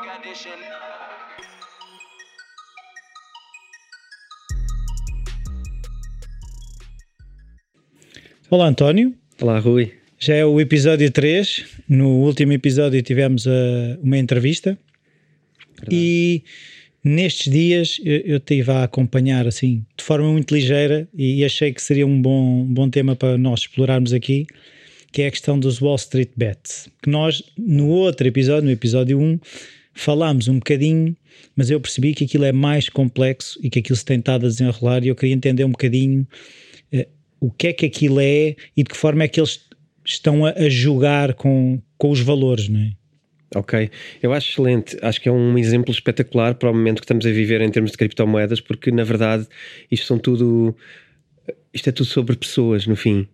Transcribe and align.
condition. 0.00 0.58
Olá, 8.48 8.68
António. 8.68 9.14
Olá, 9.40 9.58
Rui. 9.58 9.92
Já 10.18 10.34
é 10.34 10.44
o 10.44 10.60
episódio 10.60 11.10
3. 11.10 11.64
No 11.88 12.08
último 12.08 12.52
episódio 12.52 13.02
tivemos 13.02 13.46
uh, 13.46 13.50
uma 14.02 14.16
entrevista. 14.16 14.78
E 15.90 16.42
nestes 17.04 17.52
dias 17.52 18.00
eu, 18.04 18.18
eu 18.18 18.36
estive 18.36 18.70
a 18.70 18.84
acompanhar 18.84 19.46
assim 19.46 19.84
de 19.96 20.04
forma 20.04 20.30
muito 20.30 20.54
ligeira 20.54 21.08
e 21.12 21.44
achei 21.44 21.72
que 21.72 21.82
seria 21.82 22.06
um 22.06 22.22
bom, 22.22 22.64
bom 22.64 22.88
tema 22.88 23.16
para 23.16 23.36
nós 23.36 23.60
explorarmos 23.60 24.12
aqui, 24.12 24.46
que 25.10 25.22
é 25.22 25.26
a 25.26 25.30
questão 25.30 25.58
dos 25.58 25.82
Wall 25.82 25.96
Street 25.96 26.30
Bets. 26.36 26.88
Que 27.02 27.10
nós, 27.10 27.42
no 27.58 27.88
outro 27.88 28.26
episódio, 28.26 28.64
no 28.64 28.70
episódio 28.70 29.18
1, 29.18 29.40
falámos 29.92 30.48
um 30.48 30.54
bocadinho, 30.54 31.16
mas 31.56 31.70
eu 31.70 31.80
percebi 31.80 32.14
que 32.14 32.24
aquilo 32.24 32.44
é 32.44 32.52
mais 32.52 32.88
complexo 32.88 33.58
e 33.62 33.70
que 33.70 33.78
aquilo 33.78 33.96
se 33.96 34.04
tem 34.04 34.18
estado 34.18 34.46
a 34.46 34.48
desenrolar 34.48 35.04
e 35.04 35.08
eu 35.08 35.14
queria 35.14 35.34
entender 35.34 35.64
um 35.64 35.70
bocadinho 35.70 36.26
eh, 36.92 37.08
o 37.40 37.50
que 37.50 37.68
é 37.68 37.72
que 37.72 37.86
aquilo 37.86 38.20
é 38.20 38.56
e 38.76 38.82
de 38.82 38.84
que 38.84 38.96
forma 38.96 39.24
é 39.24 39.28
que 39.28 39.40
eles 39.40 39.60
estão 40.04 40.44
a, 40.46 40.50
a 40.50 40.68
jogar 40.68 41.34
com, 41.34 41.80
com 41.98 42.10
os 42.10 42.20
valores, 42.20 42.68
não 42.68 42.80
é? 42.80 42.92
Ok, 43.54 43.90
eu 44.22 44.32
acho 44.32 44.50
excelente. 44.50 44.96
Acho 45.02 45.20
que 45.20 45.28
é 45.28 45.32
um 45.32 45.58
exemplo 45.58 45.92
espetacular 45.92 46.54
para 46.54 46.70
o 46.70 46.74
momento 46.74 47.00
que 47.00 47.04
estamos 47.04 47.26
a 47.26 47.30
viver 47.30 47.60
em 47.60 47.70
termos 47.70 47.90
de 47.90 47.98
criptomoedas, 47.98 48.60
porque 48.60 48.90
na 48.90 49.04
verdade 49.04 49.46
isto 49.90 50.06
são 50.06 50.18
tudo. 50.18 50.74
Isto 51.72 51.90
é 51.90 51.92
tudo 51.92 52.06
sobre 52.06 52.36
pessoas, 52.36 52.86
no 52.86 52.96
fim. 52.96 53.28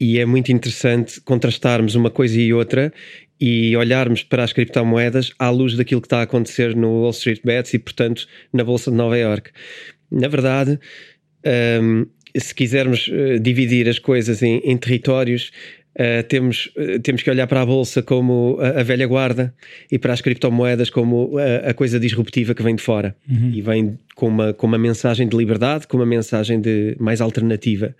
E 0.00 0.18
é 0.18 0.26
muito 0.26 0.52
interessante 0.52 1.20
contrastarmos 1.20 1.94
uma 1.94 2.10
coisa 2.10 2.40
e 2.40 2.52
outra 2.52 2.92
e 3.40 3.76
olharmos 3.76 4.22
para 4.22 4.44
as 4.44 4.52
criptomoedas 4.52 5.32
à 5.38 5.50
luz 5.50 5.76
daquilo 5.76 6.00
que 6.00 6.06
está 6.06 6.20
a 6.20 6.22
acontecer 6.22 6.74
no 6.74 7.02
Wall 7.02 7.10
Street 7.10 7.40
Bets 7.44 7.74
e, 7.74 7.78
portanto, 7.78 8.26
na 8.52 8.64
Bolsa 8.64 8.90
de 8.90 8.96
Nova 8.96 9.16
York. 9.16 9.50
Na 10.10 10.28
verdade, 10.28 10.78
um, 11.82 12.06
se 12.36 12.54
quisermos 12.54 13.08
uh, 13.08 13.38
dividir 13.40 13.88
as 13.88 13.98
coisas 13.98 14.42
em, 14.42 14.58
em 14.64 14.76
territórios, 14.76 15.50
Uh, 15.98 16.22
temos, 16.28 16.66
uh, 16.76 17.00
temos 17.00 17.22
que 17.22 17.30
olhar 17.30 17.46
para 17.46 17.62
a 17.62 17.64
bolsa 17.64 18.02
como 18.02 18.58
a, 18.60 18.80
a, 18.80 18.82
velha 18.82 19.06
guarda 19.06 19.54
e 19.90 19.98
para 19.98 20.12
as 20.12 20.20
criptomoedas 20.20 20.90
como 20.90 21.38
a, 21.38 21.70
a 21.70 21.72
coisa 21.72 21.98
disruptiva 21.98 22.54
que 22.54 22.62
vem 22.62 22.76
de 22.76 22.82
fora 22.82 23.16
uhum. 23.26 23.50
e 23.54 23.62
vem 23.62 23.98
com 24.14 24.28
uma, 24.28 24.52
com 24.52 24.66
uma 24.66 24.76
mensagem 24.76 25.26
de 25.26 25.34
liberdade, 25.34 25.86
com 25.86 25.96
uma 25.96 26.04
mensagem 26.04 26.60
de 26.60 26.94
mais 27.00 27.22
alternativa, 27.22 27.96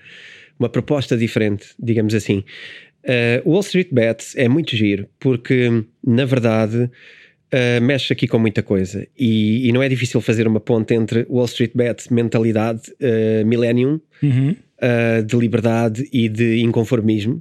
uma 0.59 0.69
proposta 0.69 1.17
diferente, 1.17 1.69
digamos 1.83 2.15
assim. 2.15 2.45
Uh, 3.07 3.49
Wall 3.49 3.61
Street 3.61 3.89
Bets 3.93 4.35
é 4.37 4.49
muito 4.49 4.75
giro 4.77 5.07
porque, 5.19 5.85
na 6.05 6.25
verdade, 6.25 6.91
mexe 7.81 8.13
aqui 8.13 8.27
com 8.27 8.39
muita 8.39 8.63
coisa 8.63 9.07
e, 9.17 9.69
e, 9.69 9.73
não 9.73 9.83
é 9.83 9.89
difícil 9.89 10.21
fazer 10.21 10.47
uma 10.47 10.61
ponte 10.61 10.93
entre 10.93 11.25
Wall 11.31 11.47
Street 11.47 11.71
Bets, 11.75 12.09
mentalidade 12.09 12.83
millennium, 13.47 13.99
uhum. 14.23 14.55
de 15.25 15.37
liberdade 15.37 16.07
e 16.13 16.29
de 16.29 16.61
inconformismo 16.61 17.41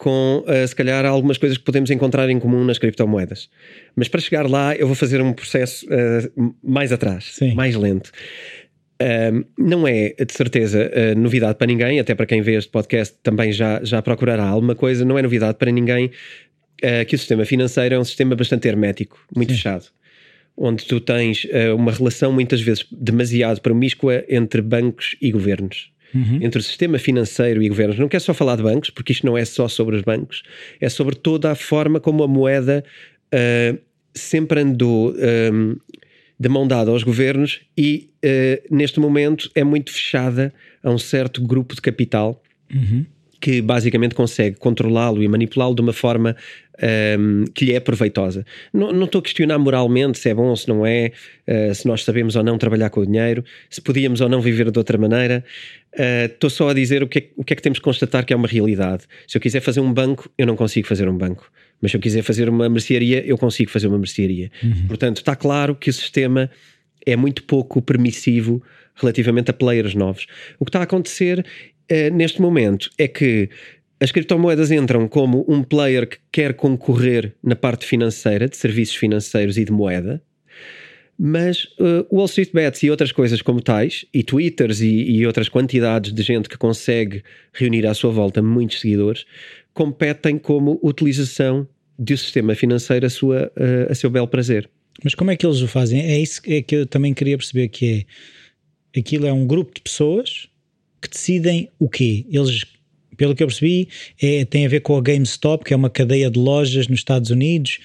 com 0.00 0.42
uh, 0.46 0.66
se 0.66 0.74
calhar 0.74 1.04
algumas 1.04 1.36
coisas 1.36 1.58
que 1.58 1.64
podemos 1.64 1.90
encontrar 1.90 2.28
em 2.30 2.40
comum 2.40 2.64
nas 2.64 2.78
criptomoedas. 2.78 3.50
Mas 3.94 4.08
para 4.08 4.18
chegar 4.18 4.48
lá, 4.48 4.74
eu 4.74 4.86
vou 4.86 4.96
fazer 4.96 5.20
um 5.20 5.30
processo 5.32 5.86
uh, 5.86 6.54
mais 6.64 6.90
atrás, 6.90 7.32
Sim. 7.34 7.54
mais 7.54 7.76
lento. 7.76 8.10
Uh, 9.00 9.44
não 9.56 9.88
é 9.88 10.10
de 10.10 10.32
certeza 10.32 10.90
novidade 11.16 11.56
para 11.56 11.66
ninguém, 11.66 11.98
até 11.98 12.14
para 12.14 12.26
quem 12.26 12.42
vê 12.42 12.56
este 12.56 12.70
podcast 12.70 13.16
também 13.22 13.52
já, 13.52 13.80
já 13.82 14.02
procurará 14.02 14.44
alguma 14.44 14.74
coisa. 14.74 15.04
Não 15.04 15.18
é 15.18 15.22
novidade 15.22 15.58
para 15.58 15.70
ninguém 15.70 16.10
que 17.06 17.14
o 17.14 17.18
sistema 17.18 17.44
financeiro 17.44 17.94
é 17.94 17.98
um 17.98 18.04
sistema 18.04 18.34
bastante 18.34 18.66
hermético, 18.66 19.18
muito 19.36 19.50
Sim. 19.50 19.56
fechado 19.56 19.86
onde 20.56 20.84
tu 20.86 20.98
tens 20.98 21.46
uma 21.76 21.92
relação 21.92 22.32
muitas 22.32 22.60
vezes 22.60 22.86
demasiado 22.90 23.60
promíscua 23.60 24.24
entre 24.28 24.62
bancos 24.62 25.16
e 25.20 25.30
governos 25.30 25.90
uhum. 26.14 26.38
entre 26.42 26.60
o 26.60 26.62
sistema 26.62 26.98
financeiro 26.98 27.62
e 27.62 27.68
governos. 27.68 27.98
Não 27.98 28.08
quer 28.08 28.20
só 28.20 28.34
falar 28.34 28.56
de 28.56 28.62
bancos, 28.62 28.90
porque 28.90 29.12
isto 29.12 29.26
não 29.26 29.36
é 29.36 29.44
só 29.44 29.68
sobre 29.68 29.96
os 29.96 30.02
bancos, 30.02 30.42
é 30.80 30.88
sobre 30.88 31.14
toda 31.14 31.50
a 31.50 31.54
forma 31.54 32.00
como 32.00 32.22
a 32.22 32.28
moeda 32.28 32.84
uh, 33.34 33.78
sempre 34.14 34.60
andou 34.60 35.14
um, 35.14 35.76
de 36.40 36.48
mão 36.48 36.66
dada 36.66 36.90
aos 36.90 37.02
governos 37.02 37.60
e 37.76 38.08
uh, 38.24 38.74
neste 38.74 38.98
momento 38.98 39.50
é 39.54 39.62
muito 39.62 39.92
fechada 39.92 40.52
a 40.82 40.90
um 40.90 40.96
certo 40.96 41.42
grupo 41.42 41.74
de 41.74 41.82
capital. 41.82 42.42
Uhum 42.74 43.04
que 43.40 43.62
basicamente 43.62 44.14
consegue 44.14 44.56
controlá-lo 44.56 45.22
e 45.22 45.28
manipulá-lo 45.28 45.74
de 45.74 45.80
uma 45.80 45.94
forma 45.94 46.36
um, 47.18 47.44
que 47.54 47.64
lhe 47.64 47.72
é 47.72 47.80
proveitosa. 47.80 48.44
Não, 48.72 48.92
não, 48.92 49.06
estou 49.06 49.20
a 49.20 49.22
questionar 49.22 49.58
moralmente 49.58 50.18
se 50.18 50.28
é 50.28 50.34
bom 50.34 50.48
ou 50.48 50.56
se 50.56 50.68
não 50.68 50.84
é, 50.84 51.12
uh, 51.48 51.74
se 51.74 51.86
nós 51.86 52.04
sabemos 52.04 52.36
ou 52.36 52.44
não 52.44 52.58
trabalhar 52.58 52.90
com 52.90 53.00
o 53.00 53.06
dinheiro, 53.06 53.44
se 53.68 53.80
podíamos 53.80 54.20
ou 54.20 54.28
não 54.28 54.40
viver 54.40 54.70
de 54.70 54.78
outra 54.78 54.98
maneira. 54.98 55.42
Uh, 55.94 56.26
estou 56.26 56.50
só 56.50 56.68
a 56.68 56.74
dizer 56.74 57.02
o 57.02 57.08
que, 57.08 57.18
é, 57.18 57.28
o 57.36 57.42
que 57.42 57.54
é 57.54 57.56
que 57.56 57.62
temos 57.62 57.78
que 57.78 57.84
constatar 57.84 58.24
que 58.26 58.32
é 58.32 58.36
uma 58.36 58.46
realidade. 58.46 59.04
Se 59.26 59.38
eu 59.38 59.40
quiser 59.40 59.60
fazer 59.60 59.80
um 59.80 59.92
banco, 59.92 60.30
eu 60.36 60.46
não 60.46 60.54
consigo 60.54 60.86
fazer 60.86 61.08
um 61.08 61.16
banco. 61.16 61.50
Mas 61.80 61.90
se 61.90 61.96
eu 61.96 62.00
quiser 62.00 62.22
fazer 62.22 62.48
uma 62.48 62.68
mercearia, 62.68 63.24
eu 63.26 63.38
consigo 63.38 63.70
fazer 63.70 63.86
uma 63.86 63.98
mercearia. 63.98 64.50
Uhum. 64.62 64.86
Portanto, 64.88 65.18
está 65.18 65.34
claro 65.34 65.74
que 65.74 65.88
o 65.88 65.92
sistema 65.92 66.50
é 67.06 67.16
muito 67.16 67.42
pouco 67.44 67.80
permissivo 67.80 68.62
relativamente 68.94 69.50
a 69.50 69.54
players 69.54 69.94
novos. 69.94 70.26
O 70.58 70.64
que 70.64 70.68
está 70.68 70.80
a 70.80 70.82
acontecer 70.82 71.40
uh, 71.40 72.14
neste 72.14 72.40
momento 72.40 72.90
é 72.98 73.08
que 73.08 73.48
as 73.98 74.10
criptomoedas 74.10 74.70
entram 74.70 75.06
como 75.06 75.44
um 75.46 75.62
player 75.62 76.08
que 76.08 76.18
quer 76.32 76.54
concorrer 76.54 77.34
na 77.42 77.54
parte 77.54 77.84
financeira, 77.84 78.48
de 78.48 78.56
serviços 78.56 78.96
financeiros 78.96 79.58
e 79.58 79.64
de 79.64 79.72
moeda, 79.72 80.22
mas 81.18 81.64
uh, 81.78 82.06
Wall 82.10 82.24
Street 82.24 82.50
Bets 82.50 82.82
e 82.82 82.90
outras 82.90 83.12
coisas 83.12 83.42
como 83.42 83.60
tais, 83.60 84.06
e 84.12 84.22
Twitters 84.22 84.80
e, 84.80 84.88
e, 84.88 85.26
outras 85.26 85.50
quantidades 85.50 86.14
de 86.14 86.22
gente 86.22 86.48
que 86.48 86.56
consegue 86.56 87.22
reunir 87.52 87.86
à 87.86 87.92
sua 87.92 88.10
volta 88.10 88.40
muitos 88.40 88.80
seguidores, 88.80 89.26
competem 89.74 90.38
como 90.38 90.78
utilização 90.82 91.66
do 91.98 92.16
sistema 92.16 92.54
financeiro 92.54 93.06
a, 93.06 93.10
sua, 93.10 93.52
a 93.88 93.94
seu 93.94 94.08
belo 94.08 94.26
prazer. 94.26 94.68
Mas 95.04 95.14
como 95.14 95.30
é 95.30 95.36
que 95.36 95.46
eles 95.46 95.60
o 95.60 95.68
fazem? 95.68 96.00
É 96.00 96.18
isso 96.18 96.40
é 96.46 96.62
que 96.62 96.76
eu 96.76 96.86
também 96.86 97.14
queria 97.14 97.36
perceber 97.36 97.68
que 97.68 98.06
é 98.94 98.98
aquilo 98.98 99.26
é 99.26 99.32
um 99.32 99.46
grupo 99.46 99.74
de 99.74 99.80
pessoas 99.80 100.48
que 101.00 101.08
decidem 101.08 101.68
o 101.78 101.88
quê? 101.88 102.26
Eles, 102.30 102.64
pelo 103.16 103.34
que 103.34 103.42
eu 103.42 103.46
percebi, 103.46 103.88
é, 104.20 104.44
tem 104.44 104.66
a 104.66 104.68
ver 104.68 104.80
com 104.80 104.96
a 104.96 105.00
GameStop, 105.00 105.64
que 105.64 105.72
é 105.72 105.76
uma 105.76 105.88
cadeia 105.90 106.30
de 106.30 106.38
lojas 106.38 106.88
nos 106.88 107.00
Estados 107.00 107.30
Unidos, 107.30 107.78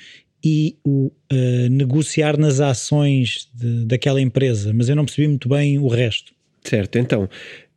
e 0.43 0.77
o 0.83 1.07
uh, 1.31 1.69
negociar 1.71 2.37
nas 2.37 2.59
ações 2.59 3.49
de, 3.53 3.85
daquela 3.85 4.21
empresa, 4.21 4.71
mas 4.73 4.89
eu 4.89 4.95
não 4.95 5.05
percebi 5.05 5.27
muito 5.27 5.49
bem 5.49 5.79
o 5.79 5.87
resto. 5.87 6.33
Certo, 6.63 6.97
então, 6.97 7.29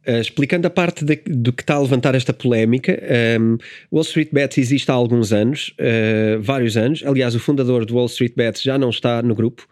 Uh, 0.09 0.21
explicando 0.21 0.67
a 0.67 0.71
parte 0.71 1.05
de, 1.05 1.17
do 1.27 1.53
que 1.53 1.63
está 1.63 1.75
a 1.75 1.81
levantar 1.81 2.15
esta 2.15 2.33
polémica, 2.33 2.99
um, 3.41 3.59
Wall 3.93 4.03
Street 4.03 4.31
Bets 4.33 4.57
existe 4.57 4.91
há 4.91 4.95
alguns 4.95 5.33
anos, 5.33 5.75
uh, 5.79 6.41
vários 6.41 6.77
anos. 6.77 7.03
Aliás, 7.05 7.35
o 7.35 7.41
fundador 7.41 7.85
do 7.85 7.95
Wall 7.95 8.07
Street 8.07 8.33
Bets 8.35 8.63
já 8.63 8.79
não 8.79 8.91
está 8.91 9.21
no 9.23 9.35
grupo. 9.35 9.69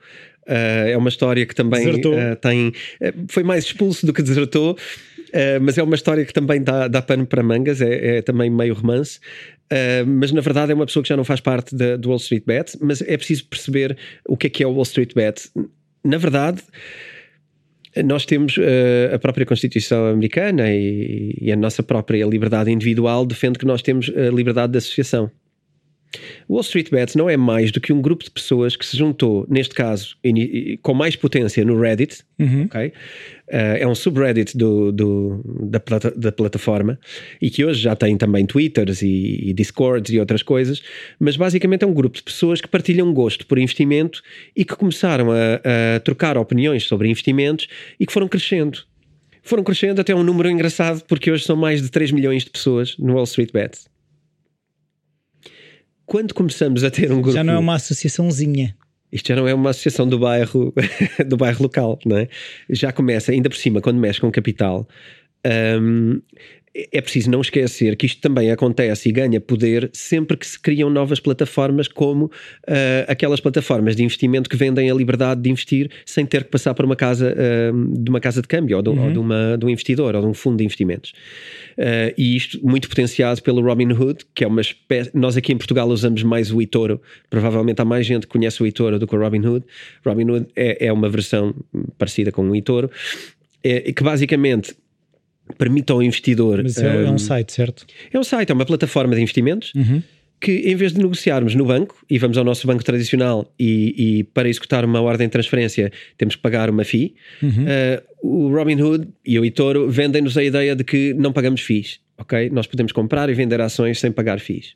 Uh, 0.46 0.88
é 0.88 0.96
uma 0.96 1.08
história 1.08 1.44
que 1.46 1.54
também 1.54 2.00
tem. 2.40 2.72
foi 3.28 3.42
mais 3.42 3.64
expulso 3.64 4.04
do 4.04 4.12
que 4.12 4.22
desertou. 4.22 4.76
Mas 5.60 5.76
é 5.76 5.82
uma 5.82 5.96
história 5.96 6.24
que 6.24 6.32
também 6.32 6.62
dá, 6.62 6.88
dá 6.88 7.02
pano 7.02 7.26
para 7.26 7.42
mangas, 7.42 7.82
é, 7.82 8.18
é 8.18 8.22
também 8.22 8.48
meio 8.48 8.72
romance. 8.72 9.18
Uh, 9.66 10.06
mas 10.06 10.30
na 10.30 10.40
verdade 10.40 10.70
é 10.70 10.74
uma 10.74 10.86
pessoa 10.86 11.02
que 11.02 11.08
já 11.08 11.16
não 11.16 11.24
faz 11.24 11.40
parte 11.40 11.74
da, 11.74 11.96
do 11.96 12.08
Wall 12.08 12.18
Street 12.18 12.44
Bet, 12.46 12.78
mas 12.80 13.02
é 13.02 13.16
preciso 13.16 13.46
perceber 13.46 13.96
o 14.26 14.36
que 14.36 14.46
é 14.46 14.50
que 14.50 14.62
é 14.62 14.66
o 14.66 14.70
Wall 14.70 14.82
Street 14.82 15.12
Bet. 15.14 15.50
Na 16.04 16.18
verdade, 16.18 16.62
nós 18.04 18.26
temos 18.26 18.56
uh, 18.56 19.14
a 19.14 19.18
própria 19.18 19.46
Constituição 19.46 20.06
americana 20.06 20.70
e, 20.70 21.36
e, 21.40 21.52
a 21.52 21.56
nossa 21.56 21.82
própria 21.82 22.24
liberdade 22.26 22.70
individual 22.70 23.24
defende 23.24 23.58
que 23.58 23.64
nós 23.64 23.82
temos 23.82 24.10
a 24.14 24.30
liberdade 24.34 24.72
de 24.72 24.78
associação. 24.78 25.30
Wall 26.48 26.60
Street 26.60 26.90
Bets 26.90 27.14
não 27.14 27.28
é 27.28 27.36
mais 27.36 27.70
do 27.70 27.80
que 27.80 27.92
um 27.92 28.00
grupo 28.00 28.24
de 28.24 28.30
pessoas 28.30 28.76
que 28.76 28.84
se 28.84 28.96
juntou, 28.96 29.46
neste 29.48 29.74
caso, 29.74 30.16
com 30.82 30.94
mais 30.94 31.16
potência 31.16 31.64
no 31.64 31.80
Reddit, 31.80 32.22
uhum. 32.38 32.64
ok? 32.64 32.92
Uh, 33.48 33.78
é 33.78 33.86
um 33.86 33.94
subreddit 33.94 34.58
do, 34.58 34.90
do, 34.90 35.40
da, 35.70 35.78
plata, 35.78 36.10
da, 36.10 36.32
plataforma 36.32 36.98
e 37.40 37.48
que 37.48 37.64
hoje 37.64 37.80
já 37.80 37.94
tem 37.94 38.16
também 38.16 38.44
Twitters 38.44 39.02
e, 39.02 39.50
e, 39.50 39.52
Discords 39.52 40.12
e 40.12 40.18
outras 40.18 40.42
coisas, 40.42 40.82
mas 41.20 41.36
basicamente 41.36 41.84
é 41.84 41.86
um 41.86 41.94
grupo 41.94 42.16
de 42.16 42.24
pessoas 42.24 42.60
que 42.60 42.66
partilham 42.66 43.12
gosto 43.14 43.46
por 43.46 43.56
investimento 43.56 44.20
e 44.56 44.64
que 44.64 44.74
começaram 44.74 45.30
a, 45.30 45.96
a 45.96 46.00
trocar 46.00 46.36
opiniões 46.36 46.84
sobre 46.84 47.08
investimentos 47.08 47.68
e 48.00 48.06
que 48.06 48.12
foram 48.12 48.26
crescendo. 48.26 48.80
Foram 49.42 49.62
crescendo 49.62 50.00
até 50.00 50.12
um 50.12 50.24
número 50.24 50.50
engraçado, 50.50 51.04
porque 51.06 51.30
hoje 51.30 51.44
são 51.44 51.54
mais 51.54 51.80
de 51.80 51.88
3 51.88 52.10
milhões 52.10 52.44
de 52.44 52.50
pessoas 52.50 52.96
no 52.98 53.14
Wall 53.14 53.24
Street 53.24 53.52
Bets 53.52 53.86
quando 56.06 56.32
começamos 56.32 56.84
a 56.84 56.90
ter 56.90 57.10
um 57.12 57.20
grupo. 57.20 57.32
Já 57.32 57.44
não 57.44 57.54
é 57.54 57.58
uma 57.58 57.74
associaçãozinha. 57.74 58.76
Isto 59.12 59.28
já 59.28 59.36
não 59.36 59.46
é 59.46 59.54
uma 59.54 59.70
associação 59.70 60.08
do 60.08 60.18
bairro, 60.18 60.72
do 61.26 61.36
bairro 61.36 61.62
local, 61.62 61.98
não 62.04 62.16
é? 62.16 62.28
Já 62.70 62.92
começa, 62.92 63.32
ainda 63.32 63.48
por 63.48 63.56
cima, 63.56 63.80
quando 63.80 63.98
mexe 63.98 64.20
com 64.20 64.30
capital, 64.30 64.88
um, 65.80 66.20
é 66.92 67.00
preciso 67.00 67.30
não 67.30 67.40
esquecer 67.40 67.96
que 67.96 68.06
isto 68.06 68.20
também 68.20 68.50
acontece 68.50 69.08
e 69.08 69.12
ganha 69.12 69.40
poder 69.40 69.88
sempre 69.92 70.36
que 70.36 70.46
se 70.46 70.60
criam 70.60 70.90
novas 70.90 71.20
plataformas, 71.20 71.88
como 71.88 72.26
uh, 72.26 72.30
aquelas 73.08 73.40
plataformas 73.40 73.96
de 73.96 74.02
investimento 74.02 74.48
que 74.50 74.56
vendem 74.56 74.90
a 74.90 74.94
liberdade 74.94 75.40
de 75.40 75.50
investir 75.50 75.90
sem 76.04 76.26
ter 76.26 76.44
que 76.44 76.50
passar 76.50 76.74
por 76.74 76.84
uma 76.84 76.96
casa 76.96 77.34
uh, 77.34 77.94
de 77.98 78.10
uma 78.10 78.20
casa 78.20 78.42
de 78.42 78.48
câmbio 78.48 78.76
ou 78.76 78.82
de, 78.82 78.90
uhum. 78.90 79.04
ou 79.04 79.12
de, 79.12 79.18
uma, 79.18 79.56
de 79.58 79.64
um 79.64 79.68
investidor 79.70 80.14
ou 80.14 80.20
de 80.20 80.26
um 80.26 80.34
fundo 80.34 80.58
de 80.58 80.64
investimentos. 80.64 81.12
Uh, 81.78 82.12
e 82.16 82.36
isto 82.36 82.58
muito 82.66 82.88
potenciado 82.88 83.42
pelo 83.42 83.62
Robinhood, 83.62 84.24
que 84.34 84.44
é 84.44 84.46
uma 84.46 84.60
espécie. 84.60 85.10
Nós 85.14 85.36
aqui 85.36 85.52
em 85.52 85.56
Portugal 85.56 85.88
usamos 85.88 86.22
mais 86.22 86.52
o 86.52 86.60
eToro, 86.60 87.00
provavelmente 87.30 87.80
há 87.80 87.84
mais 87.84 88.06
gente 88.06 88.26
que 88.26 88.32
conhece 88.32 88.62
o 88.62 88.66
eToro 88.66 88.98
do 88.98 89.06
que 89.06 89.16
o 89.16 89.18
Robinhood. 89.18 89.64
Robinhood 90.04 90.46
é, 90.54 90.86
é 90.86 90.92
uma 90.92 91.08
versão 91.08 91.54
parecida 91.98 92.30
com 92.30 92.48
o 92.48 92.56
eToro, 92.56 92.90
é, 93.62 93.92
que 93.92 94.02
basicamente 94.02 94.74
permite 95.58 95.92
ao 95.92 96.02
investidor. 96.02 96.62
Mas 96.62 96.78
é, 96.78 96.88
um, 96.88 97.06
é 97.06 97.10
um 97.10 97.18
site, 97.18 97.52
certo? 97.52 97.86
É 98.12 98.18
um 98.18 98.24
site, 98.24 98.50
é 98.50 98.54
uma 98.54 98.66
plataforma 98.66 99.14
de 99.14 99.22
investimentos. 99.22 99.72
Uhum. 99.74 100.02
Que 100.38 100.52
em 100.52 100.76
vez 100.76 100.92
de 100.92 100.98
negociarmos 100.98 101.54
no 101.54 101.64
banco 101.64 101.96
e 102.10 102.18
vamos 102.18 102.36
ao 102.36 102.44
nosso 102.44 102.66
banco 102.66 102.84
tradicional 102.84 103.50
e, 103.58 104.18
e 104.18 104.24
para 104.24 104.46
executar 104.46 104.84
uma 104.84 105.00
ordem 105.00 105.26
de 105.26 105.32
transferência 105.32 105.90
temos 106.18 106.36
que 106.36 106.42
pagar 106.42 106.68
uma 106.68 106.84
FII, 106.84 107.14
uhum. 107.42 107.48
uh, 107.48 108.02
o 108.22 108.48
Robinhood 108.54 109.08
e 109.24 109.38
o 109.38 109.46
eToro 109.46 109.90
vendem-nos 109.90 110.36
a 110.36 110.44
ideia 110.44 110.76
de 110.76 110.84
que 110.84 111.14
não 111.14 111.32
pagamos 111.32 111.62
FIIs, 111.62 112.00
ok? 112.18 112.50
Nós 112.50 112.66
podemos 112.66 112.92
comprar 112.92 113.30
e 113.30 113.34
vender 113.34 113.62
ações 113.62 113.98
sem 113.98 114.12
pagar 114.12 114.38
FIIs. 114.38 114.74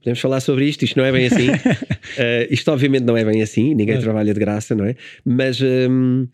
Podemos 0.00 0.18
falar 0.18 0.40
sobre 0.40 0.64
isto, 0.64 0.84
isto 0.84 0.98
não 0.98 1.04
é 1.04 1.12
bem 1.12 1.26
assim. 1.26 1.48
uh, 1.48 1.54
isto 2.50 2.68
obviamente 2.72 3.04
não 3.04 3.16
é 3.16 3.24
bem 3.24 3.40
assim, 3.40 3.74
ninguém 3.74 4.00
trabalha 4.00 4.34
de 4.34 4.40
graça, 4.40 4.74
não 4.74 4.84
é? 4.84 4.96
Mas 5.24 5.60
um, 5.60 6.26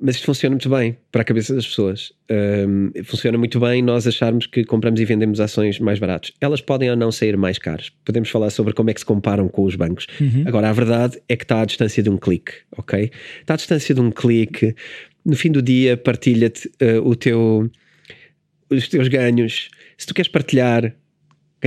mas 0.00 0.16
isto 0.16 0.26
funciona 0.26 0.54
muito 0.54 0.68
bem 0.68 0.96
para 1.10 1.22
a 1.22 1.24
cabeça 1.24 1.54
das 1.54 1.66
pessoas. 1.66 2.12
Um, 2.30 2.90
funciona 3.04 3.38
muito 3.38 3.58
bem 3.58 3.82
nós 3.82 4.06
acharmos 4.06 4.46
que 4.46 4.64
compramos 4.64 5.00
e 5.00 5.04
vendemos 5.04 5.40
ações 5.40 5.78
mais 5.78 5.98
baratas. 5.98 6.32
Elas 6.40 6.60
podem 6.60 6.90
ou 6.90 6.96
não 6.96 7.10
sair 7.10 7.36
mais 7.36 7.58
caras. 7.58 7.90
Podemos 8.04 8.28
falar 8.28 8.50
sobre 8.50 8.72
como 8.74 8.90
é 8.90 8.94
que 8.94 9.00
se 9.00 9.06
comparam 9.06 9.48
com 9.48 9.64
os 9.64 9.74
bancos. 9.74 10.06
Uhum. 10.20 10.44
Agora, 10.46 10.70
a 10.70 10.72
verdade 10.72 11.20
é 11.28 11.36
que 11.36 11.44
está 11.44 11.62
à 11.62 11.64
distância 11.64 12.02
de 12.02 12.10
um 12.10 12.16
clique, 12.16 12.52
ok? 12.76 13.10
Está 13.40 13.54
à 13.54 13.56
distância 13.56 13.94
de 13.94 14.00
um 14.00 14.10
clique. 14.10 14.74
No 15.24 15.36
fim 15.36 15.50
do 15.50 15.62
dia, 15.62 15.96
partilha-te 15.96 16.68
uh, 16.82 17.06
o 17.06 17.16
teu, 17.16 17.70
os 18.70 18.88
teus 18.88 19.08
ganhos. 19.08 19.68
Se 19.96 20.06
tu 20.06 20.14
queres 20.14 20.30
partilhar, 20.30 20.94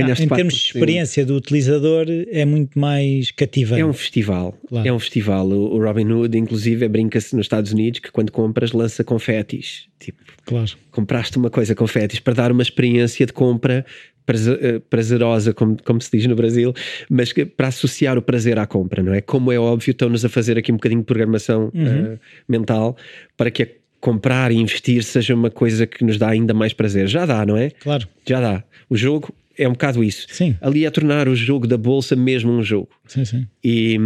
Ganhaste 0.02 0.22
ah, 0.22 0.26
em 0.26 0.28
termos 0.28 0.54
de 0.54 0.60
experiência 0.60 1.26
do 1.26 1.34
utilizador, 1.34 2.06
é 2.30 2.44
muito 2.44 2.78
mais 2.78 3.30
cativante. 3.30 3.80
É 3.80 3.86
um 3.86 3.92
festival. 3.92 4.56
Claro. 4.68 4.88
É 4.88 4.92
um 4.92 4.98
festival. 4.98 5.48
O 5.48 5.82
Robin 5.82 6.10
Hood, 6.10 6.36
inclusive, 6.36 6.88
brinca-se 6.88 7.34
nos 7.36 7.44
Estados 7.44 7.72
Unidos 7.72 8.00
que 8.00 8.10
quando 8.10 8.30
compras, 8.30 8.72
lança 8.72 9.04
confetis. 9.04 9.88
Tipo, 9.98 10.18
claro. 10.46 10.70
compraste 10.90 11.36
uma 11.36 11.50
coisa 11.50 11.74
confetis 11.74 12.20
para 12.20 12.34
dar 12.34 12.52
uma 12.52 12.62
experiência 12.62 13.26
de 13.26 13.32
compra 13.32 13.84
eh, 14.30 14.80
prazerosa, 14.88 15.52
como, 15.52 15.76
como 15.82 16.00
se 16.00 16.10
diz 16.12 16.26
no 16.26 16.36
Brasil, 16.36 16.72
mas 17.08 17.32
para 17.56 17.68
associar 17.68 18.16
o 18.16 18.22
prazer 18.22 18.58
à 18.58 18.66
compra, 18.66 19.02
não 19.02 19.12
é? 19.12 19.20
Como 19.20 19.50
é 19.50 19.58
óbvio, 19.58 19.90
estão-nos 19.90 20.24
a 20.24 20.28
fazer 20.28 20.56
aqui 20.56 20.70
um 20.70 20.76
bocadinho 20.76 21.00
de 21.00 21.06
programação 21.06 21.70
uhum. 21.74 22.14
uh, 22.14 22.18
mental 22.48 22.96
para 23.36 23.50
que 23.50 23.62
a 23.64 23.68
comprar 24.00 24.52
e 24.52 24.56
investir 24.56 25.02
seja 25.02 25.34
uma 25.34 25.50
coisa 25.50 25.86
que 25.86 26.04
nos 26.04 26.16
dá 26.16 26.28
ainda 26.28 26.54
mais 26.54 26.72
prazer. 26.72 27.08
Já 27.08 27.26
dá, 27.26 27.44
não 27.44 27.56
é? 27.56 27.70
Claro. 27.70 28.06
Já 28.26 28.40
dá. 28.40 28.62
O 28.88 28.96
jogo 28.96 29.34
é 29.58 29.68
um 29.68 29.72
bocado 29.72 30.02
isso. 30.02 30.26
Sim. 30.30 30.56
Ali 30.60 30.84
é 30.84 30.90
tornar 30.90 31.28
o 31.28 31.34
jogo 31.34 31.66
da 31.66 31.76
bolsa 31.76 32.16
mesmo 32.16 32.50
um 32.52 32.62
jogo. 32.62 32.88
Sim, 33.06 33.24
sim. 33.24 33.46
E, 33.62 33.98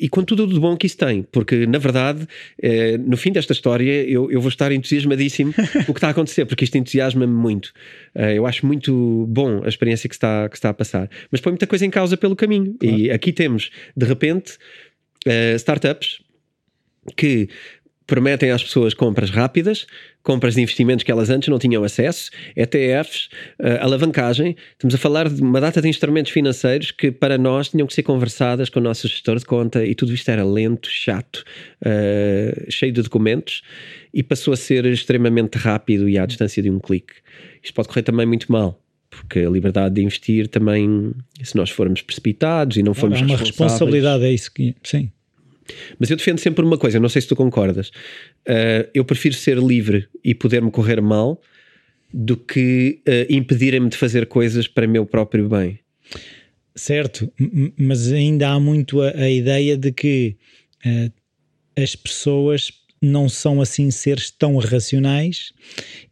e 0.00 0.08
com 0.08 0.22
tudo 0.22 0.46
de 0.46 0.58
bom 0.58 0.76
que 0.76 0.86
isso 0.86 0.96
tem, 0.96 1.22
porque 1.22 1.66
na 1.66 1.78
verdade, 1.78 2.26
eh, 2.60 2.98
no 2.98 3.16
fim 3.16 3.30
desta 3.30 3.52
história, 3.52 4.02
eu, 4.04 4.30
eu 4.30 4.40
vou 4.40 4.48
estar 4.48 4.72
entusiasmadíssimo 4.72 5.52
com 5.84 5.92
o 5.92 5.94
que 5.94 5.98
está 5.98 6.08
a 6.08 6.10
acontecer, 6.10 6.44
porque 6.46 6.64
isto 6.64 6.76
entusiasma-me 6.76 7.32
muito. 7.32 7.72
Eh, 8.14 8.38
eu 8.38 8.46
acho 8.46 8.66
muito 8.66 9.26
bom 9.28 9.62
a 9.64 9.68
experiência 9.68 10.08
que 10.08 10.14
está, 10.14 10.48
que 10.48 10.56
está 10.56 10.70
a 10.70 10.74
passar, 10.74 11.08
mas 11.30 11.40
põe 11.40 11.52
muita 11.52 11.66
coisa 11.66 11.84
em 11.86 11.90
causa 11.90 12.16
pelo 12.16 12.34
caminho. 12.34 12.74
Claro. 12.74 12.98
E 12.98 13.10
aqui 13.10 13.32
temos, 13.32 13.70
de 13.96 14.06
repente, 14.06 14.58
eh, 15.26 15.54
startups 15.56 16.20
que 17.14 17.48
prometem 18.06 18.50
às 18.50 18.62
pessoas 18.62 18.94
compras 18.94 19.30
rápidas, 19.30 19.86
compras 20.22 20.54
de 20.54 20.60
investimentos 20.60 21.02
que 21.02 21.10
elas 21.10 21.28
antes 21.28 21.48
não 21.48 21.58
tinham 21.58 21.82
acesso, 21.82 22.30
ETFs, 22.54 23.28
eh, 23.58 23.78
alavancagem. 23.80 24.56
Estamos 24.72 24.94
a 24.94 24.98
falar 24.98 25.28
de 25.28 25.42
uma 25.42 25.60
data 25.60 25.82
de 25.82 25.88
instrumentos 25.88 26.32
financeiros 26.32 26.90
que 26.90 27.10
para 27.10 27.36
nós 27.36 27.68
tinham 27.68 27.86
que 27.86 27.94
ser 27.94 28.02
conversadas 28.02 28.68
com 28.68 28.78
o 28.78 28.82
nosso 28.82 29.08
gestor 29.08 29.38
de 29.38 29.44
conta 29.44 29.84
e 29.84 29.94
tudo 29.94 30.12
isto 30.12 30.30
era 30.30 30.44
lento, 30.44 30.88
chato, 30.88 31.44
uh, 31.82 32.70
cheio 32.70 32.92
de 32.92 33.02
documentos 33.02 33.62
e 34.14 34.22
passou 34.22 34.54
a 34.54 34.56
ser 34.56 34.84
extremamente 34.86 35.56
rápido 35.58 36.08
e 36.08 36.18
à 36.18 36.26
distância 36.26 36.62
de 36.62 36.70
um 36.70 36.78
clique. 36.78 37.14
Isto 37.62 37.74
pode 37.74 37.88
correr 37.88 38.02
também 38.02 38.26
muito 38.26 38.50
mal 38.50 38.80
porque 39.08 39.40
a 39.40 39.50
liberdade 39.50 39.94
de 39.94 40.02
investir 40.02 40.46
também, 40.48 41.12
se 41.42 41.56
nós 41.56 41.70
formos 41.70 42.02
precipitados 42.02 42.76
e 42.76 42.82
não 42.82 42.92
formos 42.92 43.20
é 43.20 43.24
uma 43.24 43.36
responsabilidade, 43.36 44.24
é 44.24 44.32
isso 44.32 44.52
que 44.52 44.74
sim. 44.82 45.10
Mas 45.98 46.10
eu 46.10 46.16
defendo 46.16 46.38
sempre 46.38 46.64
uma 46.64 46.78
coisa, 46.78 47.00
não 47.00 47.08
sei 47.08 47.22
se 47.22 47.28
tu 47.28 47.36
concordas. 47.36 47.88
Uh, 48.48 48.88
eu 48.94 49.04
prefiro 49.04 49.34
ser 49.34 49.58
livre 49.58 50.08
e 50.24 50.34
poder-me 50.34 50.70
correr 50.70 51.00
mal 51.00 51.40
do 52.12 52.36
que 52.36 53.00
uh, 53.06 53.32
impedirem-me 53.32 53.88
de 53.88 53.96
fazer 53.96 54.26
coisas 54.26 54.68
para 54.68 54.86
meu 54.86 55.04
próprio 55.04 55.48
bem. 55.48 55.78
Certo, 56.74 57.32
mas 57.78 58.12
ainda 58.12 58.50
há 58.50 58.60
muito 58.60 59.00
a, 59.00 59.10
a 59.10 59.30
ideia 59.30 59.76
de 59.76 59.92
que 59.92 60.36
uh, 60.84 61.12
as 61.82 61.96
pessoas 61.96 62.70
não 63.00 63.28
são 63.28 63.60
assim 63.60 63.90
seres 63.90 64.30
tão 64.30 64.56
racionais 64.56 65.52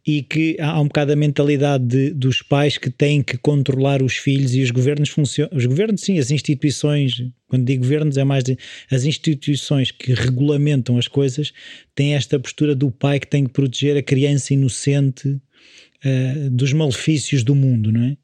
e 0.05 0.21
que 0.21 0.55
há 0.59 0.79
um 0.79 0.85
bocado 0.85 1.13
a 1.13 1.15
mentalidade 1.15 1.85
de, 1.85 2.09
dos 2.11 2.41
pais 2.41 2.77
que 2.77 2.89
têm 2.89 3.23
que 3.23 3.37
controlar 3.37 4.01
os 4.01 4.15
filhos 4.15 4.53
e 4.53 4.61
os 4.61 4.71
governos 4.71 5.09
funcionam. 5.09 5.55
Os 5.55 5.65
governos, 5.65 6.01
sim, 6.01 6.19
as 6.19 6.31
instituições, 6.31 7.23
quando 7.47 7.65
digo 7.65 7.83
governos, 7.83 8.17
é 8.17 8.23
mais 8.23 8.43
de, 8.43 8.57
as 8.91 9.03
instituições 9.03 9.91
que 9.91 10.13
regulamentam 10.13 10.97
as 10.97 11.07
coisas 11.07 11.51
têm 11.93 12.13
esta 12.13 12.39
postura 12.39 12.75
do 12.75 12.91
pai 12.91 13.19
que 13.19 13.27
tem 13.27 13.45
que 13.45 13.51
proteger 13.51 13.97
a 13.97 14.03
criança 14.03 14.53
inocente 14.53 15.27
uh, 15.29 16.49
dos 16.51 16.71
malefícios 16.73 17.43
do 17.43 17.55
mundo, 17.55 17.91
não 17.91 18.03
é? 18.03 18.17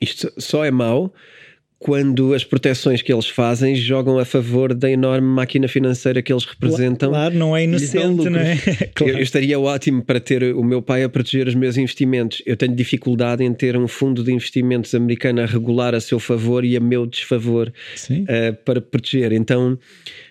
Isto 0.00 0.30
só 0.38 0.64
é 0.64 0.70
mau 0.70 1.14
quando 1.84 2.32
as 2.32 2.42
proteções 2.42 3.02
que 3.02 3.12
eles 3.12 3.28
fazem 3.28 3.76
jogam 3.76 4.18
a 4.18 4.24
favor 4.24 4.72
da 4.72 4.90
enorme 4.90 5.28
máquina 5.28 5.68
financeira 5.68 6.22
que 6.22 6.32
eles 6.32 6.46
representam. 6.46 7.10
Claro, 7.10 7.34
não 7.34 7.54
é 7.54 7.64
inocente, 7.64 8.30
não 8.30 8.40
é? 8.40 8.56
claro. 8.96 9.12
eu, 9.12 9.18
eu, 9.18 9.22
estaria 9.22 9.60
ótimo 9.60 10.02
para 10.02 10.18
ter 10.18 10.54
o 10.54 10.64
meu 10.64 10.80
pai 10.80 11.02
a 11.02 11.10
proteger 11.10 11.46
os 11.46 11.54
meus 11.54 11.76
investimentos. 11.76 12.40
Eu 12.46 12.56
tenho 12.56 12.74
dificuldade 12.74 13.44
em 13.44 13.52
ter 13.52 13.76
um 13.76 13.86
fundo 13.86 14.24
de 14.24 14.32
investimentos 14.32 14.94
americano 14.94 15.42
a 15.42 15.44
regular 15.44 15.94
a 15.94 16.00
seu 16.00 16.18
favor 16.18 16.64
e 16.64 16.74
a 16.74 16.80
meu 16.80 17.04
desfavor 17.04 17.70
uh, 17.70 18.54
para 18.64 18.80
proteger. 18.80 19.34
Então. 19.34 19.78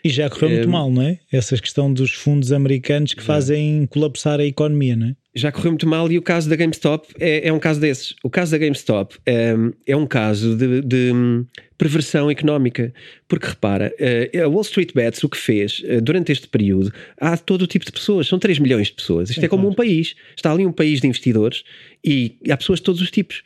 E 0.03 0.09
já 0.09 0.31
correu 0.31 0.49
muito 0.49 0.67
eh, 0.67 0.71
mal, 0.71 0.89
não 0.89 1.03
é? 1.03 1.19
Essa 1.31 1.55
questão 1.55 1.93
dos 1.93 2.13
fundos 2.13 2.51
americanos 2.51 3.13
que 3.13 3.21
fazem 3.21 3.85
colapsar 3.85 4.39
a 4.39 4.43
economia, 4.43 4.95
não 4.95 5.09
é? 5.09 5.15
Já 5.35 5.51
correu 5.51 5.71
muito 5.71 5.87
mal 5.87 6.11
e 6.11 6.17
o 6.17 6.21
caso 6.21 6.49
da 6.49 6.55
GameStop 6.55 7.07
é, 7.19 7.47
é 7.47 7.53
um 7.53 7.59
caso 7.59 7.79
desses. 7.79 8.15
O 8.23 8.29
caso 8.29 8.51
da 8.51 8.57
GameStop 8.57 9.17
é, 9.25 9.55
é 9.87 9.95
um 9.95 10.05
caso 10.05 10.55
de, 10.55 10.81
de, 10.81 11.45
perversão 11.77 12.29
económica, 12.29 12.93
porque 13.27 13.47
repara, 13.47 13.93
eh, 13.99 14.29
a 14.41 14.47
Wall 14.47 14.61
Street 14.61 14.93
Bets 14.93 15.23
o 15.23 15.27
que 15.27 15.37
fez 15.37 15.81
eh, 15.85 15.99
durante 15.99 16.31
este 16.31 16.47
período, 16.47 16.93
há 17.17 17.35
todo 17.35 17.63
o 17.63 17.67
tipo 17.67 17.83
de 17.83 17.91
pessoas, 17.91 18.27
são 18.27 18.39
3 18.39 18.59
milhões 18.59 18.87
de 18.87 18.93
pessoas. 18.93 19.29
Isto 19.29 19.41
é, 19.41 19.45
é 19.45 19.49
como 19.49 19.63
claro. 19.63 19.73
um 19.73 19.75
país. 19.75 20.15
Está 20.35 20.51
ali 20.51 20.65
um 20.65 20.71
país 20.71 21.01
de 21.01 21.07
investidores 21.07 21.63
e 22.05 22.37
há 22.49 22.55
pessoas 22.55 22.79
de 22.79 22.85
todos 22.85 23.01
os 23.01 23.11
tipos. 23.11 23.43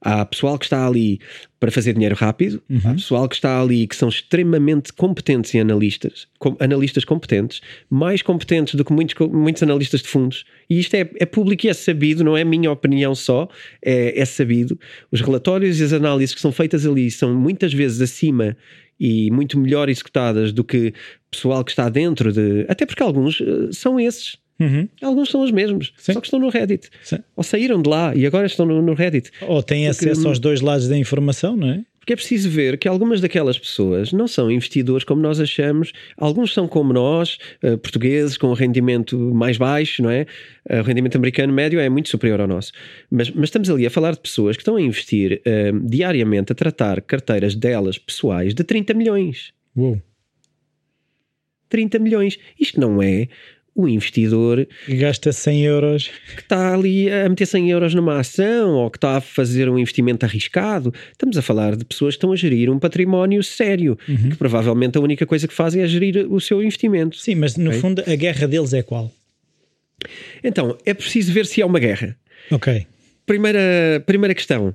Há 0.00 0.24
pessoal 0.24 0.58
que 0.58 0.64
está 0.64 0.86
ali 0.86 1.20
para 1.58 1.72
fazer 1.72 1.92
dinheiro 1.92 2.14
rápido, 2.14 2.62
uhum. 2.70 2.80
há 2.84 2.94
pessoal 2.94 3.28
que 3.28 3.34
está 3.34 3.60
ali 3.60 3.86
que 3.86 3.96
são 3.96 4.08
extremamente 4.08 4.92
competentes 4.92 5.52
e 5.54 5.58
analistas, 5.58 6.28
com, 6.38 6.56
analistas 6.60 7.04
competentes, 7.04 7.60
mais 7.90 8.22
competentes 8.22 8.76
do 8.76 8.84
que 8.84 8.92
muitos, 8.92 9.14
muitos 9.28 9.62
analistas 9.62 10.02
de 10.02 10.08
fundos. 10.08 10.44
E 10.70 10.78
isto 10.78 10.94
é, 10.94 11.10
é 11.16 11.26
público 11.26 11.66
e 11.66 11.68
é 11.68 11.74
sabido, 11.74 12.22
não 12.22 12.36
é 12.36 12.44
minha 12.44 12.70
opinião 12.70 13.14
só, 13.14 13.48
é, 13.82 14.20
é 14.20 14.24
sabido. 14.24 14.78
Os 15.10 15.20
relatórios 15.20 15.80
e 15.80 15.84
as 15.84 15.92
análises 15.92 16.34
que 16.34 16.40
são 16.40 16.52
feitas 16.52 16.86
ali 16.86 17.10
são 17.10 17.34
muitas 17.34 17.72
vezes 17.72 18.00
acima 18.00 18.56
e 19.00 19.30
muito 19.30 19.58
melhor 19.58 19.88
executadas 19.88 20.52
do 20.52 20.64
que 20.64 20.92
pessoal 21.30 21.64
que 21.64 21.70
está 21.70 21.88
dentro 21.88 22.32
de. 22.32 22.66
Até 22.68 22.84
porque 22.86 23.02
alguns 23.02 23.40
uh, 23.40 23.72
são 23.72 23.98
esses 23.98 24.36
Uhum. 24.60 24.88
Alguns 25.00 25.30
são 25.30 25.42
os 25.42 25.52
mesmos, 25.52 25.92
Sim. 25.96 26.12
só 26.14 26.20
que 26.20 26.26
estão 26.26 26.40
no 26.40 26.48
Reddit. 26.48 26.90
Sim. 27.02 27.18
Ou 27.36 27.44
saíram 27.44 27.80
de 27.80 27.88
lá 27.88 28.14
e 28.14 28.26
agora 28.26 28.46
estão 28.46 28.66
no, 28.66 28.82
no 28.82 28.94
Reddit. 28.94 29.30
Ou 29.42 29.62
têm 29.62 29.86
Porque, 29.86 30.08
acesso 30.08 30.26
aos 30.26 30.38
dois 30.38 30.60
lados 30.60 30.88
da 30.88 30.96
informação, 30.96 31.56
não 31.56 31.70
é? 31.70 31.84
Porque 32.08 32.14
é 32.14 32.16
preciso 32.16 32.48
ver 32.48 32.78
que 32.78 32.88
algumas 32.88 33.20
daquelas 33.20 33.58
pessoas 33.58 34.12
não 34.12 34.26
são 34.26 34.50
investidores 34.50 35.04
como 35.04 35.20
nós 35.20 35.38
achamos. 35.38 35.92
Alguns 36.16 36.54
são 36.54 36.66
como 36.66 36.90
nós, 36.90 37.38
uh, 37.62 37.76
portugueses, 37.76 38.38
com 38.38 38.48
um 38.48 38.54
rendimento 38.54 39.18
mais 39.18 39.58
baixo, 39.58 40.02
não 40.02 40.10
é? 40.10 40.22
Uh, 40.68 40.78
o 40.78 40.82
rendimento 40.82 41.16
americano 41.16 41.52
médio 41.52 41.78
é 41.78 41.86
muito 41.90 42.08
superior 42.08 42.40
ao 42.40 42.48
nosso. 42.48 42.72
Mas, 43.10 43.30
mas 43.30 43.44
estamos 43.44 43.68
ali 43.68 43.86
a 43.86 43.90
falar 43.90 44.12
de 44.12 44.20
pessoas 44.20 44.56
que 44.56 44.62
estão 44.62 44.76
a 44.76 44.80
investir 44.80 45.42
uh, 45.44 45.86
diariamente 45.86 46.50
a 46.50 46.54
tratar 46.54 47.02
carteiras 47.02 47.54
delas 47.54 47.98
pessoais 47.98 48.54
de 48.54 48.64
30 48.64 48.94
milhões. 48.94 49.52
Uou. 49.76 50.00
30 51.68 51.98
milhões. 51.98 52.38
Isto 52.58 52.80
não 52.80 53.02
é 53.02 53.28
o 53.78 53.88
investidor 53.88 54.66
que 54.86 54.96
gasta 54.96 55.30
100 55.30 55.64
euros 55.64 56.10
que 56.34 56.40
está 56.40 56.74
ali 56.74 57.08
a 57.08 57.28
meter 57.28 57.46
100 57.46 57.70
euros 57.70 57.94
numa 57.94 58.18
ação 58.18 58.72
ou 58.72 58.90
que 58.90 58.98
está 58.98 59.18
a 59.18 59.20
fazer 59.20 59.68
um 59.68 59.78
investimento 59.78 60.26
arriscado. 60.26 60.92
Estamos 61.12 61.38
a 61.38 61.42
falar 61.42 61.76
de 61.76 61.84
pessoas 61.84 62.14
que 62.14 62.16
estão 62.16 62.32
a 62.32 62.36
gerir 62.36 62.68
um 62.70 62.78
património 62.80 63.40
sério, 63.40 63.96
uhum. 64.08 64.30
que 64.30 64.36
provavelmente 64.36 64.98
a 64.98 65.00
única 65.00 65.24
coisa 65.24 65.46
que 65.46 65.54
fazem 65.54 65.80
é 65.80 65.86
gerir 65.86 66.26
o 66.28 66.40
seu 66.40 66.60
investimento. 66.60 67.16
Sim, 67.16 67.36
mas 67.36 67.56
no 67.56 67.70
okay? 67.70 67.80
fundo 67.80 68.02
a 68.04 68.14
guerra 68.16 68.48
deles 68.48 68.72
é 68.72 68.82
qual? 68.82 69.12
Então, 70.42 70.76
é 70.84 70.92
preciso 70.92 71.32
ver 71.32 71.46
se 71.46 71.62
há 71.62 71.66
uma 71.66 71.78
guerra. 71.78 72.16
Ok. 72.50 72.84
Primeira, 73.24 74.02
primeira 74.04 74.34
questão. 74.34 74.74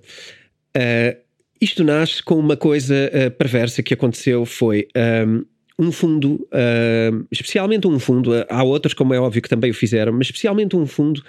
Uh, 0.77 1.17
isto 1.59 1.83
nasce 1.83 2.23
com 2.23 2.35
uma 2.35 2.55
coisa 2.55 3.11
uh, 3.13 3.31
perversa 3.31 3.83
que 3.83 3.93
aconteceu 3.93 4.45
foi 4.45 4.87
um, 5.27 5.43
um 5.77 5.91
fundo, 5.91 6.35
uh, 6.51 7.25
especialmente 7.31 7.87
um 7.87 7.99
fundo, 7.99 8.31
há 8.49 8.63
outros 8.63 8.93
como 8.93 9.13
é 9.13 9.19
óbvio 9.19 9.41
que 9.41 9.49
também 9.49 9.71
o 9.71 9.73
fizeram, 9.73 10.13
mas 10.13 10.27
especialmente 10.27 10.75
um 10.75 10.85
fundo 10.85 11.23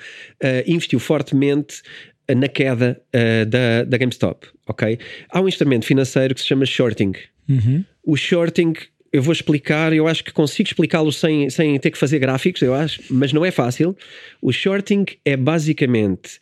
investiu 0.66 1.00
fortemente 1.00 1.82
na 2.28 2.48
queda 2.48 3.00
da, 3.48 3.84
da 3.84 3.96
GameStop, 3.98 4.46
ok? 4.66 4.98
Há 5.30 5.40
um 5.40 5.48
instrumento 5.48 5.86
financeiro 5.86 6.34
que 6.34 6.40
se 6.40 6.46
chama 6.46 6.66
shorting. 6.66 7.12
Uhum. 7.48 7.84
O 8.04 8.16
shorting 8.16 8.74
eu 9.14 9.22
vou 9.22 9.32
explicar, 9.32 9.92
eu 9.92 10.08
acho 10.08 10.24
que 10.24 10.32
consigo 10.32 10.68
explicá-lo 10.68 11.12
sem, 11.12 11.48
sem 11.48 11.78
ter 11.78 11.92
que 11.92 11.96
fazer 11.96 12.18
gráficos, 12.18 12.60
eu 12.62 12.74
acho, 12.74 13.00
mas 13.08 13.32
não 13.32 13.44
é 13.44 13.52
fácil. 13.52 13.96
O 14.42 14.52
shorting 14.52 15.04
é 15.24 15.36
basicamente 15.36 16.40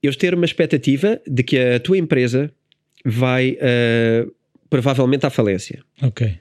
eu 0.00 0.14
ter 0.14 0.32
uma 0.32 0.44
expectativa 0.44 1.20
de 1.26 1.42
que 1.42 1.58
a 1.58 1.80
tua 1.80 1.98
empresa 1.98 2.52
vai 3.04 3.58
uh, 3.58 4.32
provavelmente 4.70 5.26
à 5.26 5.30
falência. 5.30 5.82
Ok. 6.00 6.38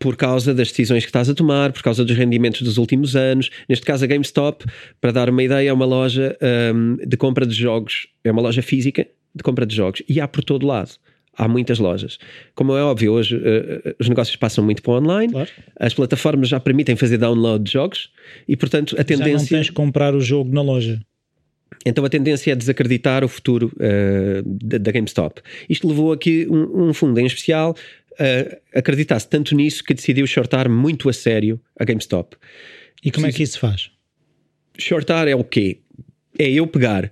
Por 0.00 0.16
causa 0.16 0.52
das 0.52 0.68
decisões 0.68 1.04
que 1.04 1.10
estás 1.10 1.28
a 1.28 1.34
tomar, 1.34 1.72
por 1.72 1.82
causa 1.82 2.04
dos 2.04 2.16
rendimentos 2.16 2.62
dos 2.62 2.78
últimos 2.78 3.14
anos. 3.14 3.50
Neste 3.68 3.86
caso, 3.86 4.04
a 4.04 4.08
GameStop, 4.08 4.64
para 5.00 5.12
dar 5.12 5.30
uma 5.30 5.42
ideia, 5.42 5.68
é 5.68 5.72
uma 5.72 5.84
loja 5.84 6.36
um, 6.74 6.96
de 7.06 7.16
compra 7.16 7.46
de 7.46 7.54
jogos, 7.54 8.08
é 8.24 8.32
uma 8.32 8.42
loja 8.42 8.62
física 8.62 9.06
de 9.34 9.42
compra 9.44 9.64
de 9.64 9.76
jogos 9.76 10.02
e 10.08 10.20
há 10.20 10.26
por 10.26 10.42
todo 10.42 10.66
lado 10.66 10.90
há 11.36 11.48
muitas 11.48 11.78
lojas. 11.78 12.18
Como 12.54 12.76
é 12.76 12.82
óbvio, 12.82 13.12
hoje 13.12 13.36
uh, 13.36 13.94
os 13.98 14.08
negócios 14.08 14.36
passam 14.36 14.62
muito 14.64 14.82
para 14.82 14.92
o 14.92 14.98
online, 14.98 15.32
claro. 15.32 15.48
as 15.78 15.94
plataformas 15.94 16.48
já 16.48 16.60
permitem 16.60 16.96
fazer 16.96 17.16
download 17.18 17.64
de 17.64 17.72
jogos 17.72 18.10
e, 18.46 18.56
portanto, 18.56 18.94
a 18.98 19.04
tendência. 19.04 19.30
Já 19.32 19.38
não 19.38 19.46
tens 19.46 19.66
de 19.66 19.72
comprar 19.72 20.14
o 20.14 20.20
jogo 20.20 20.52
na 20.52 20.60
loja. 20.60 21.00
Então 21.86 22.04
a 22.04 22.10
tendência 22.10 22.52
é 22.52 22.54
desacreditar 22.54 23.24
o 23.24 23.28
futuro 23.28 23.72
uh, 23.76 24.42
da, 24.44 24.92
GameStop. 24.92 25.40
Isto 25.68 25.88
levou 25.88 26.12
aqui 26.12 26.46
um, 26.50 26.88
um 26.88 26.92
fundo 26.92 27.18
em 27.18 27.24
especial 27.24 27.74
a 28.20 28.78
acreditar-se 28.78 29.28
tanto 29.28 29.54
nisso 29.54 29.82
que 29.82 29.94
decidiu 29.94 30.26
shortar 30.26 30.68
muito 30.70 31.08
a 31.08 31.12
sério 31.12 31.60
a 31.78 31.84
GameStop. 31.84 32.36
E 33.02 33.10
como 33.10 33.26
é 33.26 33.32
que 33.32 33.42
isso 33.42 33.58
faz? 33.58 33.90
Shortar 34.78 35.26
é 35.26 35.34
o 35.34 35.42
quê? 35.42 35.80
É 36.38 36.48
eu 36.50 36.66
pegar 36.66 37.10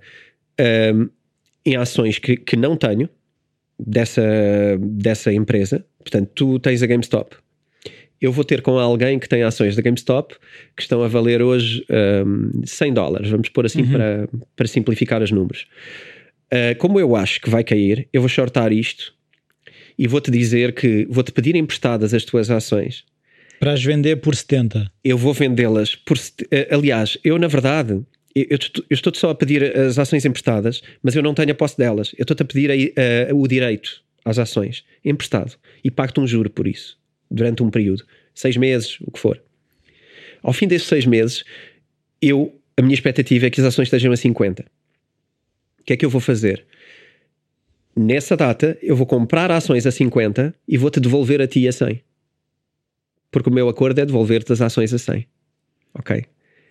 um, 0.93 1.09
em 1.65 1.75
ações 1.75 2.19
que, 2.19 2.37
que 2.37 2.55
não 2.55 2.75
tenho, 2.77 3.09
dessa, 3.79 4.21
dessa 4.79 5.31
empresa. 5.31 5.85
Portanto, 5.99 6.29
tu 6.35 6.59
tens 6.59 6.83
a 6.83 6.87
GameStop. 6.87 7.35
Eu 8.21 8.33
vou 8.33 8.43
ter 8.43 8.61
com 8.61 8.77
alguém 8.77 9.17
que 9.17 9.29
tem 9.29 9.43
ações 9.43 9.77
da 9.77 9.81
GameStop 9.81 10.35
que 10.75 10.81
estão 10.81 11.01
a 11.01 11.07
valer 11.07 11.41
hoje 11.41 11.85
um, 12.25 12.65
100 12.65 12.93
dólares, 12.93 13.29
vamos 13.29 13.47
pôr 13.47 13.65
assim 13.65 13.83
uhum. 13.83 13.91
para, 13.91 14.29
para 14.57 14.67
simplificar 14.67 15.21
os 15.21 15.31
números. 15.31 15.65
Uh, 16.51 16.77
como 16.77 16.99
eu 16.99 17.15
acho 17.15 17.39
que 17.39 17.49
vai 17.49 17.63
cair, 17.63 18.09
eu 18.11 18.21
vou 18.21 18.27
shortar 18.27 18.73
isto 18.73 19.13
e 19.99 20.07
vou-te 20.07 20.31
dizer 20.31 20.73
que 20.73 21.05
vou-te 21.09 21.33
pedir 21.33 21.57
emprestadas 21.57 22.13
as 22.13 22.23
tuas 22.23 22.49
ações. 22.49 23.03
Para 23.59 23.73
as 23.73 23.83
vender 23.83 24.15
por 24.15 24.33
70. 24.33 24.89
Eu 25.03 25.17
vou 25.17 25.33
vendê-las 25.33 25.93
por. 25.93 26.17
Uh, 26.17 26.73
aliás, 26.73 27.17
eu 27.21 27.37
na 27.37 27.47
verdade 27.47 28.01
eu, 28.33 28.45
eu 28.49 28.57
estou-te 28.89 29.19
só 29.19 29.31
a 29.31 29.35
pedir 29.35 29.77
as 29.77 29.99
ações 29.99 30.23
emprestadas, 30.23 30.81
mas 31.03 31.15
eu 31.15 31.21
não 31.21 31.33
tenho 31.33 31.51
a 31.51 31.55
posse 31.55 31.77
delas. 31.77 32.13
Eu 32.17 32.23
estou-te 32.23 32.41
a 32.41 32.45
pedir 32.45 32.71
a, 32.71 33.31
a, 33.31 33.35
o 33.35 33.45
direito 33.45 34.01
às 34.23 34.39
ações 34.39 34.85
emprestado 35.03 35.57
e 35.83 35.91
pago-te 35.91 36.21
um 36.21 36.27
juro 36.27 36.49
por 36.49 36.65
isso 36.65 36.97
durante 37.29 37.61
um 37.61 37.69
período, 37.69 38.05
seis 38.33 38.55
meses, 38.55 38.97
o 39.01 39.11
que 39.11 39.19
for. 39.19 39.41
Ao 40.41 40.53
fim 40.53 40.67
desses 40.67 40.87
seis 40.87 41.05
meses, 41.05 41.43
eu 42.21 42.55
a 42.77 42.81
minha 42.81 42.93
expectativa 42.93 43.47
é 43.47 43.49
que 43.49 43.59
as 43.59 43.67
ações 43.67 43.87
estejam 43.87 44.13
a 44.13 44.15
50. 44.15 44.65
O 45.81 45.83
que 45.83 45.91
é 45.91 45.97
que 45.97 46.05
eu 46.05 46.09
vou 46.09 46.21
fazer? 46.21 46.65
Nessa 48.01 48.37
data, 48.37 48.77
eu 48.81 48.95
vou 48.95 49.05
comprar 49.05 49.51
ações 49.51 49.85
a 49.85 49.91
50 49.91 50.55
e 50.65 50.77
vou-te 50.77 51.01
devolver 51.01 51.41
a 51.41 51.47
ti 51.47 51.67
a 51.67 51.71
100. 51.73 52.01
Porque 53.29 53.49
o 53.49 53.51
meu 53.51 53.67
acordo 53.67 53.99
é 53.99 54.05
devolver-te 54.05 54.53
as 54.53 54.61
ações 54.61 54.93
a 54.93 54.97
100. 54.97 55.27
Ok? 55.95 56.23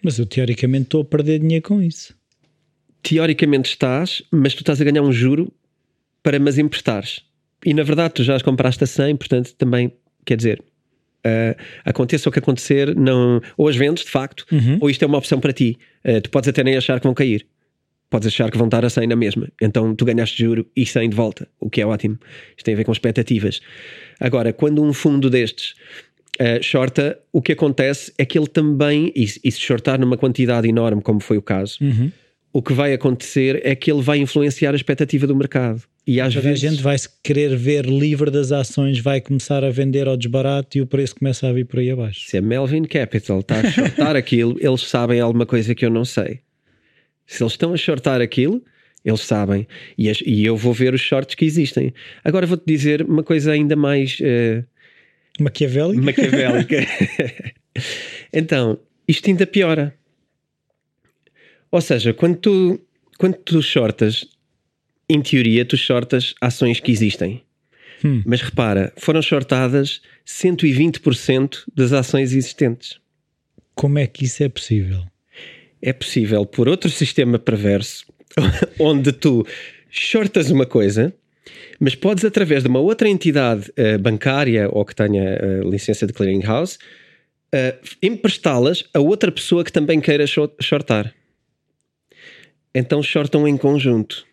Mas 0.02 0.18
eu 0.18 0.24
teoricamente 0.24 0.84
estou 0.84 1.02
a 1.02 1.04
perder 1.04 1.40
dinheiro 1.40 1.62
com 1.62 1.82
isso. 1.82 2.16
Teoricamente 3.02 3.68
estás, 3.68 4.22
mas 4.30 4.54
tu 4.54 4.60
estás 4.60 4.80
a 4.80 4.84
ganhar 4.84 5.02
um 5.02 5.12
juro 5.12 5.52
para 6.22 6.38
me 6.38 6.48
as 6.48 6.56
emprestares. 6.56 7.20
E 7.62 7.74
na 7.74 7.82
verdade 7.82 8.14
tu 8.14 8.24
já 8.24 8.34
as 8.34 8.40
compraste 8.40 8.82
a 8.84 8.86
100, 8.86 9.16
portanto 9.16 9.52
também, 9.52 9.92
quer 10.24 10.38
dizer, 10.38 10.64
uh, 11.26 11.62
aconteça 11.84 12.30
o 12.30 12.32
que 12.32 12.38
acontecer, 12.38 12.96
não, 12.96 13.42
ou 13.54 13.68
as 13.68 13.76
vendes 13.76 14.02
de 14.02 14.10
facto, 14.10 14.46
uhum. 14.50 14.78
ou 14.80 14.88
isto 14.88 15.02
é 15.02 15.06
uma 15.06 15.18
opção 15.18 15.38
para 15.38 15.52
ti. 15.52 15.78
Uh, 16.02 16.22
tu 16.22 16.30
podes 16.30 16.48
até 16.48 16.64
nem 16.64 16.74
achar 16.74 16.98
que 16.98 17.06
vão 17.06 17.12
cair. 17.12 17.46
Podes 18.10 18.28
achar 18.28 18.50
que 18.50 18.56
vão 18.56 18.66
estar 18.66 18.84
a 18.84 18.90
100 18.90 19.06
na 19.06 19.16
mesma. 19.16 19.48
Então 19.60 19.94
tu 19.94 20.04
ganhaste 20.04 20.42
juro 20.42 20.66
e 20.74 20.86
100 20.86 21.10
de 21.10 21.16
volta, 21.16 21.48
o 21.60 21.68
que 21.68 21.80
é 21.80 21.86
ótimo. 21.86 22.18
Isto 22.56 22.64
tem 22.64 22.74
a 22.74 22.76
ver 22.76 22.84
com 22.84 22.92
expectativas. 22.92 23.60
Agora, 24.18 24.52
quando 24.52 24.82
um 24.82 24.92
fundo 24.92 25.28
destes 25.28 25.74
uh, 26.40 26.62
shorta, 26.62 27.18
o 27.32 27.42
que 27.42 27.52
acontece 27.52 28.12
é 28.16 28.24
que 28.24 28.38
ele 28.38 28.46
também, 28.46 29.12
e, 29.14 29.24
e 29.24 29.52
se 29.52 29.60
shortar 29.60 30.00
numa 30.00 30.16
quantidade 30.16 30.68
enorme, 30.68 31.02
como 31.02 31.20
foi 31.20 31.36
o 31.36 31.42
caso, 31.42 31.78
uhum. 31.82 32.10
o 32.52 32.62
que 32.62 32.72
vai 32.72 32.94
acontecer 32.94 33.60
é 33.62 33.74
que 33.74 33.92
ele 33.92 34.02
vai 34.02 34.18
influenciar 34.18 34.72
a 34.72 34.76
expectativa 34.76 35.26
do 35.26 35.36
mercado. 35.36 35.82
E 36.06 36.22
às 36.22 36.34
vezes... 36.34 36.64
a 36.64 36.70
gente 36.70 36.82
vai 36.82 36.96
se 36.96 37.06
querer 37.22 37.54
ver 37.54 37.84
livre 37.84 38.30
das 38.30 38.50
ações, 38.50 38.98
vai 38.98 39.20
começar 39.20 39.62
a 39.62 39.68
vender 39.68 40.08
ao 40.08 40.16
desbarato 40.16 40.78
e 40.78 40.80
o 40.80 40.86
preço 40.86 41.14
começa 41.16 41.46
a 41.46 41.52
vir 41.52 41.66
por 41.66 41.80
aí 41.80 41.90
abaixo. 41.90 42.22
Se 42.26 42.38
a 42.38 42.40
Melvin 42.40 42.84
Capital 42.84 43.40
está 43.40 43.60
a 43.60 43.70
shortar 43.70 44.16
aquilo, 44.16 44.56
eles 44.58 44.80
sabem 44.80 45.20
alguma 45.20 45.44
coisa 45.44 45.74
que 45.74 45.84
eu 45.84 45.90
não 45.90 46.06
sei. 46.06 46.40
Se 47.28 47.42
eles 47.42 47.52
estão 47.52 47.74
a 47.74 47.76
shortar 47.76 48.22
aquilo, 48.22 48.64
eles 49.04 49.20
sabem. 49.20 49.68
E, 49.98 50.08
as, 50.08 50.22
e 50.24 50.46
eu 50.46 50.56
vou 50.56 50.72
ver 50.72 50.94
os 50.94 51.02
shorts 51.02 51.34
que 51.34 51.44
existem. 51.44 51.92
Agora 52.24 52.46
vou-te 52.46 52.64
dizer 52.66 53.02
uma 53.02 53.22
coisa 53.22 53.52
ainda 53.52 53.76
mais. 53.76 54.18
Uh, 54.18 54.64
Maquiavélica? 55.38 56.02
Maquiavélica. 56.02 56.78
então, 58.32 58.80
isto 59.06 59.28
ainda 59.28 59.46
piora. 59.46 59.94
Ou 61.70 61.82
seja, 61.82 62.14
quando 62.14 62.36
tu, 62.36 62.80
quando 63.18 63.34
tu 63.34 63.62
shortas, 63.62 64.26
em 65.06 65.20
teoria, 65.20 65.66
tu 65.66 65.76
shortas 65.76 66.34
ações 66.40 66.80
que 66.80 66.90
existem. 66.90 67.44
Hum. 68.02 68.22
Mas 68.24 68.40
repara, 68.40 68.90
foram 68.96 69.20
shortadas 69.20 70.00
120% 70.26 71.64
das 71.74 71.92
ações 71.92 72.32
existentes. 72.32 72.98
Como 73.74 73.98
é 73.98 74.06
que 74.06 74.24
isso 74.24 74.42
é 74.42 74.48
possível? 74.48 75.04
É 75.80 75.92
possível 75.92 76.44
por 76.44 76.68
outro 76.68 76.90
sistema 76.90 77.38
perverso, 77.38 78.04
onde 78.78 79.12
tu 79.12 79.46
shortas 79.90 80.50
uma 80.50 80.66
coisa 80.66 81.14
mas 81.78 81.94
podes, 81.94 82.24
através 82.24 82.62
de 82.62 82.68
uma 82.68 82.80
outra 82.80 83.08
entidade 83.08 83.70
uh, 83.70 83.98
bancária 83.98 84.68
ou 84.70 84.84
que 84.84 84.94
tenha 84.94 85.38
uh, 85.38 85.70
licença 85.70 86.06
de 86.06 86.12
clearinghouse, 86.12 86.76
uh, 87.54 87.88
emprestá-las 88.02 88.84
a 88.92 89.00
outra 89.00 89.30
pessoa 89.30 89.64
que 89.64 89.72
também 89.72 90.00
queira 90.00 90.24
shortar. 90.26 91.14
Então 92.74 93.02
shortam 93.02 93.46
em 93.46 93.56
conjunto. 93.56 94.26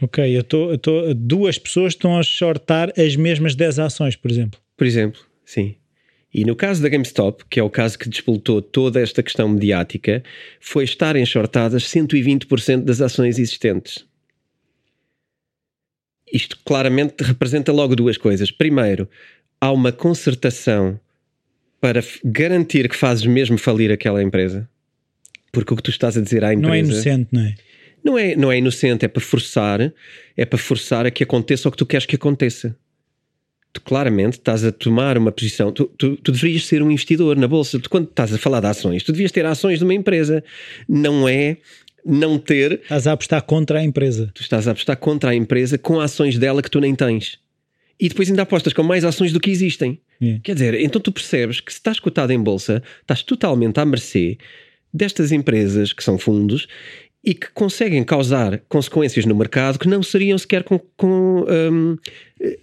Ok, 0.00 0.36
eu 0.36 0.42
estou. 0.42 1.14
Duas 1.14 1.58
pessoas 1.58 1.94
estão 1.94 2.18
a 2.18 2.22
shortar 2.22 2.92
as 2.98 3.16
mesmas 3.16 3.54
10 3.54 3.78
ações, 3.78 4.14
por 4.14 4.30
exemplo. 4.30 4.60
Por 4.76 4.86
exemplo, 4.86 5.20
sim. 5.44 5.76
E 6.36 6.44
no 6.44 6.54
caso 6.54 6.82
da 6.82 6.88
GameStop, 6.88 7.44
que 7.48 7.58
é 7.58 7.62
o 7.62 7.70
caso 7.70 7.98
que 7.98 8.08
despoltou 8.08 8.60
toda 8.60 9.00
esta 9.00 9.22
questão 9.22 9.48
mediática, 9.48 10.22
foi 10.60 10.84
estarem 10.84 11.24
shortadas 11.24 11.84
120% 11.84 12.82
das 12.82 13.00
ações 13.00 13.38
existentes 13.38 14.04
isto 16.32 16.58
claramente 16.64 17.22
representa 17.22 17.72
logo 17.72 17.94
duas 17.94 18.16
coisas. 18.16 18.50
Primeiro, 18.50 19.08
há 19.60 19.70
uma 19.70 19.92
concertação 19.92 20.98
para 21.80 22.02
garantir 22.24 22.88
que 22.88 22.96
fazes 22.96 23.24
mesmo 23.26 23.56
falir 23.58 23.90
aquela 23.92 24.22
empresa. 24.22 24.68
Porque 25.52 25.72
o 25.72 25.76
que 25.76 25.82
tu 25.82 25.90
estás 25.90 26.16
a 26.16 26.20
dizer 26.20 26.44
à 26.44 26.52
empresa. 26.52 26.68
Não 26.68 26.74
é 26.74 26.78
inocente, 26.80 27.28
não 27.32 27.40
é? 27.40 27.54
Não 28.04 28.18
é, 28.18 28.36
não 28.36 28.52
é 28.52 28.58
inocente, 28.58 29.04
é 29.04 29.08
para 29.08 29.20
forçar, 29.20 29.92
é 30.36 30.44
para 30.44 30.58
forçar 30.58 31.06
a 31.06 31.10
que 31.10 31.24
aconteça 31.24 31.68
o 31.68 31.72
que 31.72 31.78
tu 31.78 31.86
queres 31.86 32.06
que 32.06 32.16
aconteça. 32.16 32.76
Tu 33.76 33.80
claramente 33.82 34.38
estás 34.38 34.64
a 34.64 34.72
tomar 34.72 35.18
uma 35.18 35.30
posição. 35.30 35.70
Tu, 35.70 35.84
tu, 35.98 36.16
tu 36.16 36.32
deverias 36.32 36.64
ser 36.64 36.82
um 36.82 36.90
investidor 36.90 37.36
na 37.36 37.46
bolsa. 37.46 37.78
Tu, 37.78 37.90
quando 37.90 38.08
estás 38.08 38.32
a 38.32 38.38
falar 38.38 38.60
de 38.60 38.68
ações, 38.68 39.02
tu 39.02 39.12
devias 39.12 39.30
ter 39.30 39.44
ações 39.44 39.80
de 39.80 39.84
uma 39.84 39.92
empresa. 39.92 40.42
Não 40.88 41.28
é 41.28 41.58
não 42.02 42.38
ter. 42.38 42.80
Estás 42.84 43.06
a 43.06 43.12
apostar 43.12 43.42
contra 43.42 43.80
a 43.80 43.84
empresa. 43.84 44.30
Tu 44.32 44.40
estás 44.40 44.66
a 44.66 44.70
apostar 44.70 44.96
contra 44.96 45.32
a 45.32 45.34
empresa 45.34 45.76
com 45.76 46.00
ações 46.00 46.38
dela 46.38 46.62
que 46.62 46.70
tu 46.70 46.80
nem 46.80 46.94
tens. 46.94 47.38
E 48.00 48.08
depois 48.08 48.30
ainda 48.30 48.42
apostas 48.42 48.72
com 48.72 48.82
mais 48.82 49.04
ações 49.04 49.30
do 49.30 49.40
que 49.40 49.50
existem. 49.50 50.00
Yeah. 50.22 50.40
Quer 50.42 50.54
dizer, 50.54 50.80
então 50.80 50.98
tu 50.98 51.12
percebes 51.12 51.60
que 51.60 51.70
se 51.70 51.78
estás 51.78 52.00
cotado 52.00 52.32
em 52.32 52.42
bolsa, 52.42 52.82
estás 53.02 53.22
totalmente 53.22 53.78
à 53.78 53.84
mercê 53.84 54.38
destas 54.90 55.32
empresas 55.32 55.92
que 55.92 56.02
são 56.02 56.16
fundos 56.16 56.66
e 57.22 57.34
que 57.34 57.50
conseguem 57.52 58.04
causar 58.04 58.58
consequências 58.68 59.26
no 59.26 59.34
mercado 59.34 59.78
que 59.78 59.88
não 59.88 60.02
seriam 60.02 60.38
sequer 60.38 60.62
com, 60.62 60.78
com 60.96 61.44
hum, 61.48 61.98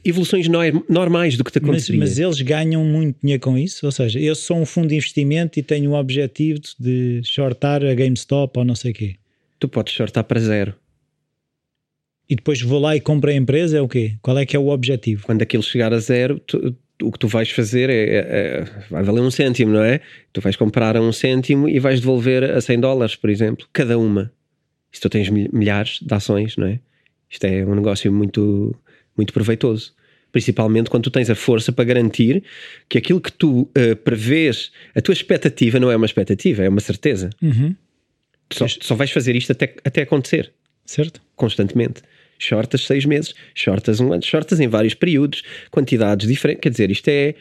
evoluções 0.05 0.47
no- 0.47 0.85
normais 0.89 1.35
do 1.37 1.43
que 1.43 1.51
te 1.51 1.59
Mas, 1.59 1.69
aconteceria. 1.69 1.99
mas 1.99 2.19
eles 2.19 2.41
ganham 2.41 2.83
muito 2.85 3.17
dinheiro 3.21 3.41
com 3.41 3.57
isso? 3.57 3.85
Ou 3.85 3.91
seja, 3.91 4.19
eu 4.19 4.35
sou 4.35 4.57
um 4.57 4.65
fundo 4.65 4.89
de 4.89 4.95
investimento 4.95 5.59
e 5.59 5.63
tenho 5.63 5.91
o 5.91 5.93
objetivo 5.95 6.59
de 6.79 7.21
shortar 7.23 7.83
a 7.83 7.93
GameStop 7.93 8.59
ou 8.59 8.65
não 8.65 8.75
sei 8.75 8.91
o 8.91 8.93
quê. 8.93 9.15
Tu 9.59 9.67
podes 9.67 9.93
shortar 9.93 10.23
para 10.25 10.39
zero. 10.39 10.75
E 12.29 12.35
depois 12.35 12.61
vou 12.61 12.79
lá 12.79 12.95
e 12.95 13.01
compro 13.01 13.29
a 13.29 13.33
empresa, 13.33 13.77
é 13.77 13.81
o 13.81 13.87
quê? 13.87 14.15
Qual 14.21 14.37
é 14.37 14.45
que 14.45 14.55
é 14.55 14.59
o 14.59 14.69
objetivo? 14.69 15.25
Quando 15.25 15.41
aquilo 15.41 15.61
chegar 15.63 15.93
a 15.93 15.99
zero, 15.99 16.39
tu- 16.39 16.75
o 17.01 17.11
que 17.11 17.19
tu 17.19 17.27
vais 17.27 17.49
fazer 17.49 17.89
é, 17.89 17.93
é- 17.93 18.17
é- 18.61 18.65
vai 18.89 19.03
valer 19.03 19.21
um 19.21 19.29
cêntimo, 19.31 19.73
não 19.73 19.83
é? 19.83 19.99
Tu 20.31 20.39
vais 20.39 20.55
comprar 20.55 20.95
a 20.95 21.01
um 21.01 21.11
cêntimo 21.11 21.67
e 21.67 21.79
vais 21.79 21.99
devolver 21.99 22.43
a 22.43 22.61
100 22.61 22.79
dólares, 22.79 23.15
por 23.15 23.29
exemplo, 23.29 23.67
cada 23.73 23.97
uma. 23.97 24.31
Se 24.91 25.01
tu 25.01 25.09
tens 25.09 25.27
mil- 25.29 25.49
milhares 25.51 25.99
de 26.01 26.13
ações, 26.13 26.55
não 26.55 26.67
é? 26.67 26.79
Isto 27.29 27.45
é 27.45 27.65
um 27.65 27.75
negócio 27.75 28.11
muito, 28.13 28.73
muito 29.15 29.33
proveitoso. 29.33 29.93
Principalmente 30.31 30.89
quando 30.89 31.03
tu 31.03 31.11
tens 31.11 31.29
a 31.29 31.35
força 31.35 31.71
para 31.71 31.85
garantir 31.85 32.43
que 32.89 32.97
aquilo 32.97 33.21
que 33.21 33.31
tu 33.31 33.69
eh, 33.75 33.93
prevês, 33.93 34.71
a 34.95 35.01
tua 35.01 35.13
expectativa 35.13 35.79
não 35.79 35.91
é 35.91 35.95
uma 35.95 36.07
expectativa, 36.07 36.63
é 36.63 36.69
uma 36.69 36.79
certeza. 36.79 37.29
Uhum. 37.41 37.75
Tu 38.49 38.57
só, 38.57 38.67
só 38.67 38.95
vais 38.95 39.11
fazer 39.11 39.35
isto 39.35 39.51
até, 39.51 39.75
até 39.83 40.01
acontecer 40.01 40.51
Certo? 40.85 41.21
constantemente. 41.35 42.01
Shortas 42.39 42.85
seis 42.85 43.05
meses, 43.05 43.33
shortas 43.53 43.99
um 43.99 44.11
ano, 44.11 44.23
shortas 44.23 44.59
em 44.59 44.67
vários 44.67 44.93
períodos, 44.93 45.43
quantidades 45.71 46.27
diferentes. 46.27 46.61
Quer 46.61 46.69
dizer, 46.69 46.91
isto 46.91 47.07
é, 47.07 47.35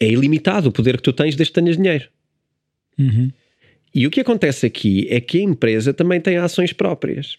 é 0.00 0.06
ilimitado 0.06 0.68
o 0.68 0.72
poder 0.72 0.96
que 0.96 1.02
tu 1.02 1.12
tens 1.12 1.36
desde 1.36 1.52
que 1.52 1.60
tenhas 1.60 1.76
dinheiro. 1.76 2.08
Uhum. 2.98 3.30
E 3.94 4.06
o 4.06 4.10
que 4.10 4.20
acontece 4.20 4.66
aqui 4.66 5.06
é 5.08 5.20
que 5.20 5.38
a 5.38 5.42
empresa 5.42 5.94
também 5.94 6.20
tem 6.20 6.36
ações 6.36 6.72
próprias. 6.72 7.38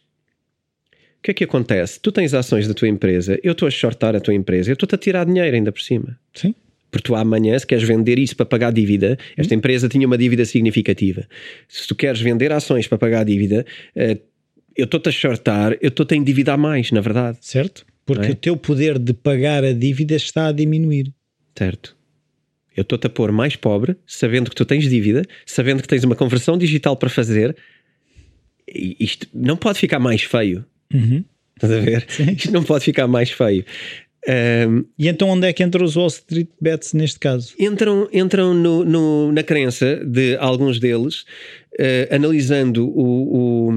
O 1.26 1.32
que 1.32 1.32
é 1.32 1.34
que 1.34 1.44
acontece? 1.44 2.00
Tu 2.00 2.12
tens 2.12 2.36
ações 2.36 2.68
da 2.68 2.76
tua 2.76 2.88
empresa, 2.88 3.40
eu 3.42 3.54
estou 3.54 3.68
a 3.68 3.72
shortar 3.72 4.16
a 4.16 4.20
tua 4.20 4.36
empresa, 4.36 4.70
eu 4.70 4.74
estou-te 4.74 4.94
a 4.94 4.98
tirar 5.00 5.26
dinheiro 5.26 5.56
ainda 5.56 5.72
por 5.72 5.82
cima. 5.82 6.20
Sim. 6.32 6.54
Porque 6.92 7.08
tu 7.08 7.16
amanhã, 7.16 7.58
se 7.58 7.66
queres 7.66 7.84
vender 7.84 8.20
isso 8.20 8.36
para 8.36 8.46
pagar 8.46 8.72
dívida, 8.72 9.18
esta 9.36 9.56
empresa 9.56 9.90
tinha 9.90 10.06
uma 10.06 10.20
dívida 10.20 10.46
significativa. 10.46 11.28
Se 11.68 11.88
tu 11.88 11.96
queres 11.96 12.22
vender 12.22 12.52
ações 12.52 12.88
para 12.88 13.00
pagar 13.00 13.22
a 13.22 13.24
dívida, 13.24 13.66
eh, 13.96 14.20
eu 14.78 14.86
estou-te 14.86 15.10
a 15.10 15.12
shortar, 15.12 15.76
eu 15.82 15.88
estou-te 15.88 16.14
a 16.14 16.18
endividar 16.18 16.60
mais, 16.60 16.92
na 16.92 17.02
verdade. 17.02 17.40
Certo? 17.42 17.88
Porque 18.06 18.28
é? 18.28 18.30
o 18.30 18.36
teu 18.36 18.56
poder 18.56 19.00
de 19.00 19.12
pagar 19.12 19.64
a 19.64 19.74
dívida 19.74 20.16
está 20.16 20.50
a 20.50 20.52
diminuir. 20.52 21.12
Certo? 21.58 21.98
Eu 22.78 22.84
estou-te 22.84 23.08
a 23.08 23.10
pôr 23.10 23.32
mais 23.32 23.56
pobre, 23.56 23.98
sabendo 24.06 24.52
que 24.52 24.56
tu 24.56 24.64
tens 24.64 24.88
dívida, 24.88 25.24
sabendo 25.44 25.82
que 25.82 25.88
tens 25.88 26.04
uma 26.04 26.16
conversão 26.16 26.56
digital 26.56 26.96
para 26.96 27.10
fazer. 27.10 27.58
Isto 28.68 29.28
não 29.34 29.58
pode 29.58 29.80
ficar 29.80 29.98
mais 29.98 30.22
feio. 30.22 30.64
Uhum. 30.94 31.24
Estás 31.56 31.72
a 31.74 31.80
ver? 31.80 32.06
Isto 32.36 32.52
não 32.52 32.64
pode 32.64 32.84
ficar 32.86 33.08
mais 33.08 33.30
feio. 33.32 33.64
Ahm, 34.28 34.84
E 34.98 35.08
então 35.08 35.30
onde 35.30 35.48
é 35.48 35.54
que 35.54 35.62
entra 35.64 35.84
os 35.84 35.96
Wall 35.96 36.08
Street 36.08 36.48
Bets 36.60 36.94
neste 36.94 37.20
caso? 37.20 37.54
entram 37.60 38.10
entram 38.12 38.54
no, 38.54 38.84
no- 38.84 39.32
na 39.32 39.44
crença 39.44 39.98
de 40.04 40.36
alguns 40.38 40.80
deles, 40.80 41.26
eh, 41.78 42.08
analisando 42.12 42.88
o, 42.88 43.70
o, 43.70 43.74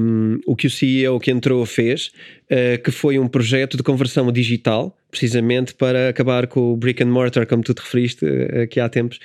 o 0.47 0.55
que 0.55 0.65
o 0.65 0.69
CEO 0.69 1.19
que 1.19 1.29
entrou 1.29 1.63
fez, 1.67 2.11
eh, 2.49 2.77
que 2.79 2.89
foi 2.89 3.19
um 3.19 3.27
projeto 3.27 3.77
de 3.77 3.83
conversão 3.83 4.31
digital, 4.31 4.97
precisamente 5.11 5.75
para 5.75 6.09
acabar 6.09 6.47
com 6.47 6.73
o 6.73 6.77
brick 6.77 7.03
and 7.03 7.07
mortar, 7.11 7.45
como 7.45 7.61
tu 7.61 7.73
te 7.75 7.81
referiste 7.81 8.25
eh, 8.25 8.63
aqui 8.63 8.79
há 8.79 8.89
tempos, 8.89 9.19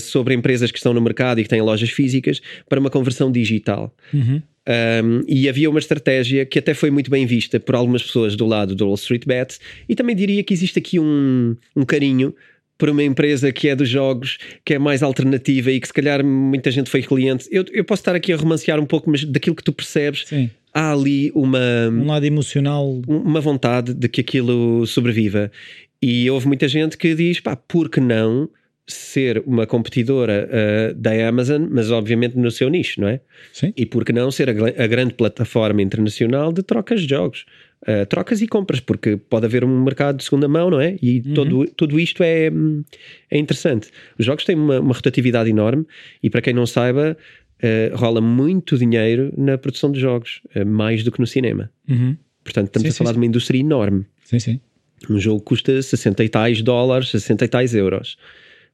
sobre 0.00 0.34
empresas 0.34 0.72
que 0.72 0.78
estão 0.78 0.92
no 0.92 1.00
mercado 1.00 1.38
e 1.38 1.44
que 1.44 1.48
têm 1.48 1.62
lojas 1.62 1.90
físicas, 1.90 2.40
para 2.68 2.80
uma 2.80 2.90
conversão 2.90 3.30
digital. 3.30 3.94
Uhum. 4.12 4.42
Um, 4.68 5.22
e 5.26 5.48
havia 5.48 5.70
uma 5.70 5.78
estratégia 5.78 6.44
que 6.44 6.58
até 6.58 6.74
foi 6.74 6.90
muito 6.90 7.10
bem 7.10 7.26
vista 7.26 7.58
por 7.58 7.74
algumas 7.74 8.02
pessoas 8.02 8.36
do 8.36 8.46
lado 8.46 8.74
do 8.74 8.84
Wall 8.84 8.94
Street 8.94 9.24
Bets, 9.26 9.58
e 9.88 9.94
também 9.94 10.14
diria 10.14 10.42
que 10.42 10.52
existe 10.52 10.78
aqui 10.78 10.98
um, 10.98 11.56
um 11.74 11.84
carinho 11.84 12.34
por 12.76 12.88
uma 12.88 13.02
empresa 13.02 13.52
que 13.52 13.68
é 13.68 13.76
dos 13.76 13.88
jogos, 13.88 14.38
que 14.64 14.74
é 14.74 14.78
mais 14.78 15.02
alternativa 15.02 15.70
e 15.70 15.78
que 15.78 15.86
se 15.86 15.92
calhar 15.92 16.24
muita 16.24 16.70
gente 16.70 16.88
foi 16.88 17.02
cliente. 17.02 17.46
Eu, 17.50 17.64
eu 17.72 17.84
posso 17.84 18.00
estar 18.00 18.14
aqui 18.14 18.32
a 18.32 18.36
romancear 18.36 18.80
um 18.80 18.86
pouco, 18.86 19.10
mas 19.10 19.22
daquilo 19.24 19.54
que 19.54 19.62
tu 19.62 19.72
percebes, 19.72 20.24
Sim. 20.26 20.50
há 20.72 20.92
ali 20.92 21.30
uma, 21.34 21.88
Um 21.90 22.06
lado 22.06 22.24
emocional. 22.24 23.02
uma 23.06 23.40
vontade 23.40 23.92
de 23.92 24.08
que 24.08 24.22
aquilo 24.22 24.86
sobreviva. 24.86 25.52
E 26.00 26.30
houve 26.30 26.46
muita 26.46 26.66
gente 26.68 26.96
que 26.96 27.14
diz: 27.14 27.38
pá, 27.38 27.54
por 27.54 27.90
que 27.90 28.00
não 28.00 28.48
ser 28.92 29.42
uma 29.46 29.66
competidora 29.66 30.48
ah, 30.50 30.92
da 30.94 31.28
Amazon, 31.28 31.66
mas 31.70 31.90
obviamente 31.90 32.36
no 32.36 32.50
seu 32.50 32.68
nicho, 32.68 33.00
não 33.00 33.08
é? 33.08 33.20
Sim. 33.52 33.72
E 33.76 33.86
por 33.86 34.04
que 34.04 34.12
não 34.12 34.30
ser 34.30 34.48
a, 34.48 34.84
a 34.84 34.86
grande 34.86 35.14
plataforma 35.14 35.82
internacional 35.82 36.52
de 36.52 36.62
trocas 36.62 37.02
de 37.02 37.08
jogos? 37.08 37.44
Uh, 37.82 38.04
trocas 38.04 38.42
e 38.42 38.46
compras, 38.46 38.78
porque 38.78 39.16
pode 39.16 39.46
haver 39.46 39.64
um 39.64 39.82
mercado 39.82 40.18
de 40.18 40.24
segunda 40.24 40.46
mão, 40.46 40.68
não 40.68 40.78
é? 40.78 40.98
E 41.00 41.22
todo, 41.22 41.64
tudo 41.74 41.98
isto 41.98 42.22
é, 42.22 42.50
hum, 42.50 42.84
é 43.30 43.38
interessante. 43.38 43.88
Os 44.18 44.26
jogos 44.26 44.44
têm 44.44 44.54
uma, 44.54 44.80
uma 44.80 44.92
rotatividade 44.92 45.48
enorme 45.48 45.86
e, 46.22 46.28
para 46.28 46.42
quem 46.42 46.52
não 46.52 46.66
saiba, 46.66 47.16
uh, 47.62 47.96
rola 47.96 48.20
muito 48.20 48.76
dinheiro 48.76 49.32
na 49.34 49.56
produção 49.56 49.90
de 49.90 49.98
jogos, 49.98 50.42
uh, 50.54 50.66
mais 50.66 51.02
do 51.02 51.10
que 51.10 51.20
no 51.20 51.26
cinema. 51.26 51.70
Uhum. 51.88 52.16
Portanto, 52.44 52.66
estamos 52.66 52.88
Sim, 52.88 52.94
a 52.94 52.98
falar 52.98 53.08
sim, 53.10 53.14
de 53.14 53.18
uma 53.20 53.26
indústria 53.26 53.58
enorme. 53.58 54.04
Sim, 54.24 54.38
sim. 54.38 54.60
Um 55.08 55.18
jogo 55.18 55.40
custa 55.40 55.80
60 55.80 56.22
e 56.24 56.28
tais 56.28 56.62
dólares, 56.62 57.08
60 57.08 57.44
e 57.44 57.48
tais 57.48 57.74
euros. 57.74 58.18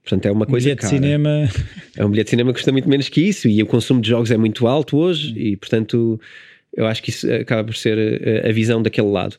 Portanto, 0.09 0.27
é 0.27 0.31
uma 0.31 0.45
Um 0.45 0.49
coisa 0.49 0.65
bilhete 0.67 0.83
de 0.83 0.89
cara. 0.91 0.95
cinema. 1.03 1.51
É 1.97 2.05
um 2.05 2.11
bilhete 2.11 2.27
de 2.27 2.31
cinema 2.31 2.53
que 2.53 2.59
custa 2.61 2.71
muito 2.71 2.89
menos 2.89 3.09
que 3.09 3.21
isso 3.21 3.49
e 3.49 3.61
o 3.61 3.67
consumo 3.67 4.01
de 4.01 4.09
jogos 4.09 4.31
é 4.31 4.37
muito 4.37 4.67
alto 4.69 4.97
hoje 4.97 5.37
e, 5.37 5.57
portanto, 5.57 6.21
eu 6.77 6.87
acho 6.87 7.03
que 7.03 7.11
isso 7.11 7.29
acaba 7.33 7.65
por 7.65 7.75
ser 7.75 7.99
eh, 8.23 8.49
a 8.49 8.53
visão 8.53 8.81
daquele 8.81 9.09
lado. 9.09 9.37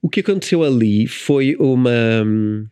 O 0.00 0.08
que 0.08 0.20
aconteceu 0.20 0.62
ali 0.64 1.06
foi 1.06 1.54
uma. 1.58 1.90
hum, 2.24 2.66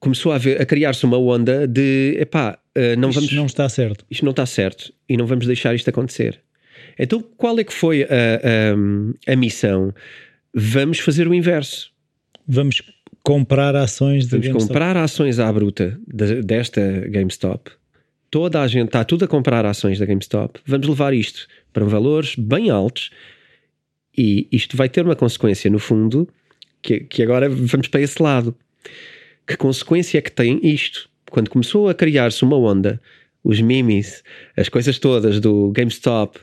Começou 0.00 0.32
a, 0.32 0.36
a 0.36 0.66
criar-se 0.66 1.04
uma 1.06 1.16
onda 1.18 1.66
de 1.66 2.16
epá, 2.20 2.58
eh, 2.74 2.94
não 2.96 3.08
Isto 3.08 3.20
vamos, 3.20 3.32
não 3.34 3.46
está 3.46 3.66
certo. 3.70 4.04
isto 4.10 4.22
não 4.24 4.30
está 4.32 4.44
certo 4.46 4.92
e 5.08 5.16
não 5.16 5.26
vamos 5.26 5.46
deixar 5.46 5.74
isto 5.74 5.88
acontecer. 5.88 6.40
Então, 6.98 7.22
qual 7.36 7.58
é 7.58 7.64
que 7.64 7.72
foi 7.72 8.02
a, 8.04 8.06
a, 9.26 9.32
a 9.32 9.36
missão? 9.36 9.94
Vamos 10.54 10.98
fazer 11.00 11.26
o 11.26 11.32
inverso. 11.34 11.90
Vamos 12.46 12.82
comprar 13.24 13.74
ações 13.74 14.24
de 14.26 14.30
Vamos 14.32 14.46
GameStop. 14.46 14.68
comprar 14.68 14.96
ações 14.96 15.38
à 15.40 15.50
bruta 15.52 15.98
de- 16.06 16.42
desta 16.42 16.80
GameStop. 17.08 17.70
Toda 18.30 18.60
a 18.60 18.68
gente 18.68 18.86
está 18.88 19.02
tudo 19.04 19.24
a 19.24 19.28
comprar 19.28 19.64
ações 19.64 19.98
da 19.98 20.04
GameStop. 20.06 20.60
Vamos 20.66 20.86
levar 20.86 21.14
isto 21.14 21.46
para 21.72 21.84
valores 21.84 22.34
bem 22.36 22.68
altos 22.70 23.10
e 24.16 24.46
isto 24.52 24.76
vai 24.76 24.88
ter 24.88 25.04
uma 25.04 25.16
consequência, 25.16 25.70
no 25.70 25.78
fundo, 25.78 26.28
que, 26.82 27.00
que 27.00 27.22
agora 27.22 27.48
vamos 27.48 27.88
para 27.88 28.02
esse 28.02 28.22
lado. 28.22 28.54
Que 29.46 29.56
consequência 29.56 30.18
é 30.18 30.20
que 30.20 30.30
tem 30.30 30.60
isto? 30.62 31.08
Quando 31.30 31.48
começou 31.48 31.88
a 31.88 31.94
criar-se 31.94 32.42
uma 32.44 32.56
onda, 32.58 33.00
os 33.42 33.60
memes, 33.60 34.22
as 34.56 34.68
coisas 34.68 34.98
todas 34.98 35.40
do 35.40 35.70
GameStop, 35.72 36.38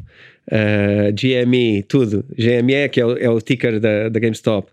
eh, 0.49 1.11
GME, 1.13 1.83
tudo. 1.83 2.25
GME, 2.37 2.89
que 2.89 2.99
é 2.99 3.05
o, 3.05 3.17
é 3.17 3.29
o 3.29 3.39
ticker 3.39 3.79
da, 3.79 4.09
da 4.09 4.19
GameStop. 4.19 4.69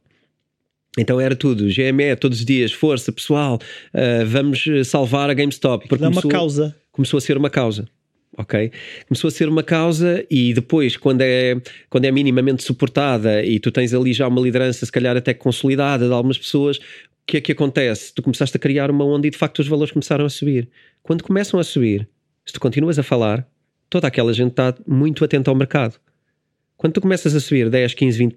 Então 0.98 1.20
era 1.20 1.36
tudo, 1.36 1.66
GME, 1.68 2.16
todos 2.20 2.40
os 2.40 2.44
dias, 2.44 2.72
força, 2.72 3.12
pessoal, 3.12 3.58
eh, 3.94 4.24
vamos 4.24 4.64
salvar 4.84 5.30
a 5.30 5.34
GameStop. 5.34 5.88
Porque 5.88 6.02
Dá 6.02 6.08
uma 6.08 6.20
começou- 6.20 6.30
causa. 6.30 6.76
começou 6.92 7.18
a 7.18 7.20
ser 7.20 7.36
uma 7.36 7.48
causa. 7.48 7.86
Ok? 8.36 8.70
Começou 9.08 9.28
a 9.28 9.30
ser 9.32 9.48
uma 9.48 9.62
causa 9.64 10.24
e 10.30 10.52
depois, 10.54 10.96
quando 10.96 11.22
é, 11.22 11.56
quando 11.90 12.04
é 12.04 12.10
minimamente 12.12 12.62
suportada 12.62 13.44
e 13.44 13.58
tu 13.58 13.70
tens 13.72 13.92
ali 13.94 14.12
já 14.12 14.28
uma 14.28 14.40
liderança, 14.40 14.84
se 14.86 14.92
calhar 14.92 15.16
até 15.16 15.34
consolidada 15.34 16.06
de 16.06 16.12
algumas 16.12 16.38
pessoas, 16.38 16.76
o 16.76 16.80
que 17.26 17.38
é 17.38 17.40
que 17.40 17.52
acontece? 17.52 18.12
Tu 18.14 18.22
começaste 18.22 18.56
a 18.56 18.60
criar 18.60 18.90
uma 18.92 19.04
onda 19.04 19.26
e 19.26 19.30
de 19.30 19.36
facto 19.36 19.58
os 19.58 19.66
valores 19.66 19.92
começaram 19.92 20.24
a 20.24 20.28
subir. 20.28 20.68
Quando 21.02 21.24
começam 21.24 21.58
a 21.58 21.64
subir, 21.64 22.08
se 22.46 22.52
tu 22.52 22.60
continuas 22.60 22.96
a 22.98 23.02
falar, 23.02 23.44
toda 23.90 24.06
aquela 24.06 24.32
gente 24.32 24.50
está 24.50 24.72
muito 24.86 25.24
atenta 25.24 25.50
ao 25.50 25.56
mercado. 25.56 25.94
Quando 26.78 26.92
tu 26.94 27.00
começas 27.02 27.34
a 27.34 27.40
subir 27.40 27.68
10, 27.68 27.92
15, 27.92 28.24
20%, 28.24 28.36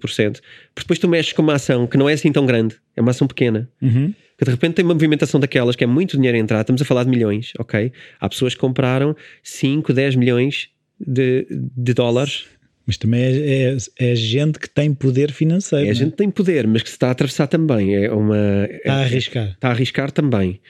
porque 0.74 0.80
depois 0.80 0.98
tu 0.98 1.08
mexes 1.08 1.32
com 1.32 1.40
uma 1.42 1.54
ação 1.54 1.86
que 1.86 1.96
não 1.96 2.08
é 2.08 2.12
assim 2.12 2.30
tão 2.30 2.44
grande, 2.44 2.74
é 2.96 3.00
uma 3.00 3.12
ação 3.12 3.26
pequena, 3.26 3.70
Uhum. 3.80 4.12
que 4.36 4.44
de 4.44 4.50
repente 4.50 4.74
tem 4.74 4.84
uma 4.84 4.92
movimentação 4.94 5.38
daquelas 5.40 5.76
que 5.76 5.84
é 5.84 5.86
muito 5.86 6.16
dinheiro 6.16 6.36
a 6.36 6.40
entrar, 6.40 6.60
estamos 6.60 6.82
a 6.82 6.84
falar 6.84 7.04
de 7.04 7.10
milhões, 7.10 7.52
ok? 7.58 7.90
Há 8.20 8.28
pessoas 8.28 8.52
que 8.54 8.60
compraram 8.60 9.16
5, 9.42 9.92
10 9.94 10.16
milhões 10.16 10.68
de, 11.00 11.46
de 11.50 11.94
dólares. 11.94 12.44
Mas 12.84 12.96
também 12.96 13.22
é, 13.22 13.76
é, 14.00 14.10
é 14.10 14.14
gente 14.16 14.58
que 14.58 14.68
tem 14.68 14.92
poder 14.92 15.30
financeiro. 15.30 15.84
É, 15.84 15.86
não 15.86 15.92
é? 15.92 15.94
gente 15.94 16.10
que 16.10 16.16
tem 16.16 16.28
poder, 16.28 16.66
mas 16.66 16.82
que 16.82 16.88
se 16.88 16.96
está 16.96 17.08
a 17.08 17.10
atravessar 17.12 17.46
também. 17.46 17.94
É 17.94 18.10
uma, 18.12 18.66
Está 18.68 18.94
a 18.94 19.00
arriscar. 19.02 19.50
está 19.52 19.68
a 19.68 19.70
arriscar 19.70 20.10
também. 20.10 20.60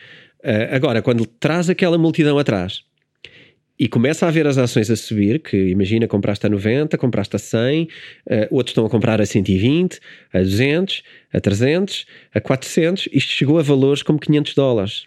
Ah, 0.44 0.76
agora, 0.76 1.00
quando 1.00 1.24
traz 1.24 1.70
aquela 1.70 1.96
multidão 1.96 2.38
atrás 2.38 2.82
e 3.82 3.88
começa 3.88 4.28
a 4.28 4.30
ver 4.30 4.46
as 4.46 4.58
ações 4.58 4.88
a 4.92 4.94
subir, 4.94 5.40
que 5.40 5.56
imagina, 5.56 6.06
compraste 6.06 6.46
a 6.46 6.48
90, 6.48 6.96
compraste 6.96 7.34
a 7.34 7.38
100, 7.40 7.88
ah, 8.30 8.46
outros 8.48 8.70
estão 8.70 8.86
a 8.86 8.88
comprar 8.88 9.20
a 9.20 9.26
120, 9.26 9.98
a 10.32 10.38
200, 10.38 11.02
a 11.32 11.40
300, 11.40 12.06
a 12.32 12.40
400, 12.40 13.08
isto 13.12 13.32
chegou 13.32 13.58
a 13.58 13.62
valores 13.62 14.04
como 14.04 14.20
500 14.20 14.54
dólares. 14.54 15.06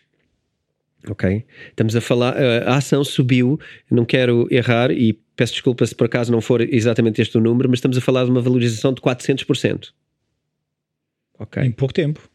Ok? 1.07 1.45
Estamos 1.69 1.95
a 1.95 2.01
falar, 2.01 2.35
a 2.37 2.75
ação 2.75 3.01
subiu, 3.05 3.57
não 3.89 4.03
quero 4.03 4.45
errar 4.51 4.91
e 4.91 5.13
peço 5.37 5.53
desculpa 5.53 5.85
se 5.85 5.95
por 5.95 6.07
acaso 6.07 6.29
não 6.29 6.41
for 6.41 6.59
exatamente 6.59 7.21
este 7.21 7.37
o 7.37 7.39
número, 7.39 7.69
mas 7.69 7.77
estamos 7.77 7.97
a 7.97 8.01
falar 8.01 8.25
de 8.25 8.31
uma 8.31 8.41
valorização 8.41 8.93
de 8.93 8.99
400%. 8.99 9.93
Ok. 11.39 11.63
Em 11.63 11.71
pouco 11.71 11.93
tempo. 11.93 12.29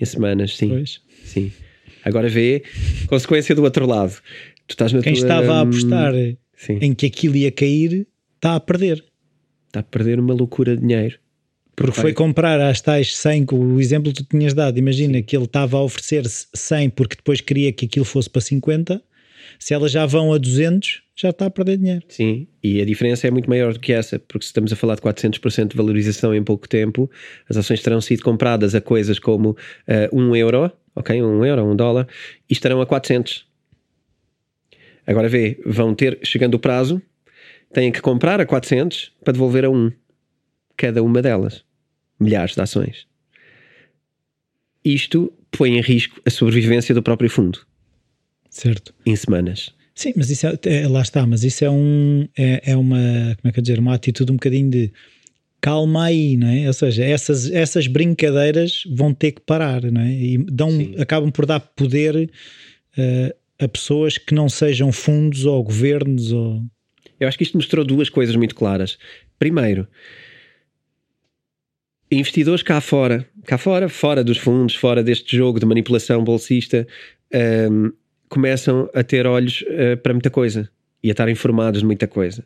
Em 0.00 0.04
semanas, 0.06 0.56
sim. 0.56 0.70
Pois. 0.70 1.02
Sim. 1.26 1.52
Agora 2.04 2.28
vê 2.28 2.62
consequência 3.06 3.54
do 3.54 3.62
outro 3.62 3.86
lado. 3.86 4.14
Quem 5.02 5.14
tua, 5.14 5.22
estava 5.22 5.52
a 5.52 5.62
hum, 5.62 5.68
apostar 5.68 6.14
em 6.68 6.94
que 6.94 7.06
aquilo 7.06 7.36
ia 7.36 7.52
cair 7.52 8.06
está 8.36 8.54
a 8.56 8.60
perder. 8.60 9.04
Está 9.66 9.80
a 9.80 9.82
perder 9.82 10.18
uma 10.18 10.34
loucura 10.34 10.76
de 10.76 10.82
dinheiro. 10.82 11.18
Porque 11.76 12.00
foi 12.00 12.12
comprar 12.12 12.60
às 12.60 12.80
tais 12.80 13.16
100, 13.16 13.46
que 13.46 13.54
o 13.54 13.80
exemplo 13.80 14.12
que 14.12 14.22
tu 14.22 14.28
tinhas 14.28 14.54
dado. 14.54 14.78
Imagina 14.78 15.20
que 15.22 15.36
ele 15.36 15.44
estava 15.44 15.76
a 15.76 15.82
oferecer 15.82 16.24
100 16.26 16.90
porque 16.90 17.16
depois 17.16 17.40
queria 17.40 17.72
que 17.72 17.86
aquilo 17.86 18.04
fosse 18.04 18.30
para 18.30 18.40
50. 18.40 19.02
Se 19.58 19.74
elas 19.74 19.90
já 19.90 20.06
vão 20.06 20.32
a 20.32 20.38
200, 20.38 21.02
já 21.16 21.30
está 21.30 21.46
a 21.46 21.50
perder 21.50 21.78
dinheiro. 21.78 22.04
Sim, 22.08 22.46
e 22.62 22.80
a 22.80 22.84
diferença 22.84 23.26
é 23.26 23.30
muito 23.30 23.48
maior 23.48 23.72
do 23.72 23.80
que 23.80 23.92
essa, 23.92 24.18
porque 24.18 24.44
se 24.44 24.48
estamos 24.48 24.72
a 24.72 24.76
falar 24.76 24.94
de 24.96 25.02
400% 25.02 25.68
de 25.68 25.76
valorização 25.76 26.34
em 26.34 26.42
pouco 26.42 26.68
tempo, 26.68 27.10
as 27.48 27.56
ações 27.56 27.82
terão 27.82 28.00
sido 28.00 28.22
compradas 28.22 28.74
a 28.74 28.80
coisas 28.80 29.18
como 29.18 29.50
uh, 29.50 29.56
1 30.12 30.36
euro, 30.36 30.72
ok? 30.94 31.22
1 31.22 31.44
euro, 31.44 31.64
1 31.70 31.76
dólar, 31.76 32.08
e 32.48 32.52
estarão 32.52 32.80
a 32.80 32.86
400. 32.86 33.46
Agora 35.06 35.28
vê, 35.28 35.60
vão 35.66 35.94
ter, 35.94 36.18
chegando 36.22 36.54
o 36.54 36.58
prazo, 36.58 37.00
têm 37.72 37.92
que 37.92 38.00
comprar 38.00 38.40
a 38.40 38.46
400 38.46 39.12
para 39.22 39.32
devolver 39.32 39.64
a 39.64 39.70
1 39.70 39.92
cada 40.76 41.02
uma 41.02 41.20
delas. 41.20 41.64
Milhares 42.18 42.54
de 42.54 42.60
ações. 42.60 43.06
Isto 44.84 45.32
põe 45.50 45.76
em 45.76 45.80
risco 45.80 46.20
a 46.24 46.30
sobrevivência 46.30 46.94
do 46.94 47.02
próprio 47.02 47.30
fundo 47.30 47.60
Certo. 48.50 48.94
em 49.04 49.16
semanas. 49.16 49.72
Sim, 49.94 50.12
mas 50.16 50.28
isso 50.30 50.46
é, 50.46 50.58
é- 50.64 50.88
lá 50.88 51.02
está, 51.02 51.26
mas 51.26 51.44
isso 51.44 51.64
é 51.64 51.70
um 51.70 52.26
é, 52.36 52.72
é 52.72 52.76
uma, 52.76 52.98
como 53.36 53.48
é 53.48 53.52
que 53.52 53.58
eu 53.60 53.62
dizer, 53.62 53.78
uma 53.78 53.94
atitude 53.94 54.32
um 54.32 54.36
bocadinho 54.36 54.70
de 54.70 54.92
calma 55.60 56.04
aí, 56.06 56.36
não 56.36 56.48
é? 56.48 56.66
Ou 56.66 56.72
seja, 56.72 57.04
essas, 57.04 57.50
essas 57.50 57.86
brincadeiras 57.86 58.82
vão 58.90 59.14
ter 59.14 59.32
que 59.32 59.40
parar, 59.40 59.82
não 59.90 60.00
é? 60.00 60.10
E 60.10 60.38
dão, 60.38 60.70
Sim. 60.70 60.94
acabam 60.98 61.30
por 61.30 61.46
dar 61.46 61.60
poder 61.60 62.30
eh, 62.98 63.34
a 63.60 63.68
pessoas 63.68 64.18
que 64.18 64.34
não 64.34 64.48
sejam 64.48 64.90
fundos 64.92 65.44
ou 65.44 65.62
governos 65.62 66.32
ou 66.32 66.62
Eu 67.20 67.28
acho 67.28 67.38
que 67.38 67.44
isto 67.44 67.56
mostrou 67.56 67.84
duas 67.84 68.08
coisas 68.10 68.34
muito 68.36 68.54
claras. 68.54 68.98
Primeiro, 69.38 69.86
investidores 72.10 72.62
cá 72.62 72.80
fora, 72.80 73.26
cá 73.44 73.58
fora, 73.58 73.88
fora 73.88 74.22
dos 74.24 74.38
fundos, 74.38 74.74
fora 74.74 75.02
deste 75.02 75.36
jogo 75.36 75.58
de 75.60 75.66
manipulação 75.66 76.22
bolsista, 76.22 76.86
hum, 77.70 77.92
começam 78.28 78.88
a 78.94 79.02
ter 79.02 79.26
olhos 79.26 79.64
eh, 79.68 79.96
para 79.96 80.12
muita 80.12 80.30
coisa 80.30 80.68
e 81.02 81.08
a 81.08 81.12
estar 81.12 81.28
informados 81.28 81.80
de 81.80 81.86
muita 81.86 82.06
coisa. 82.06 82.44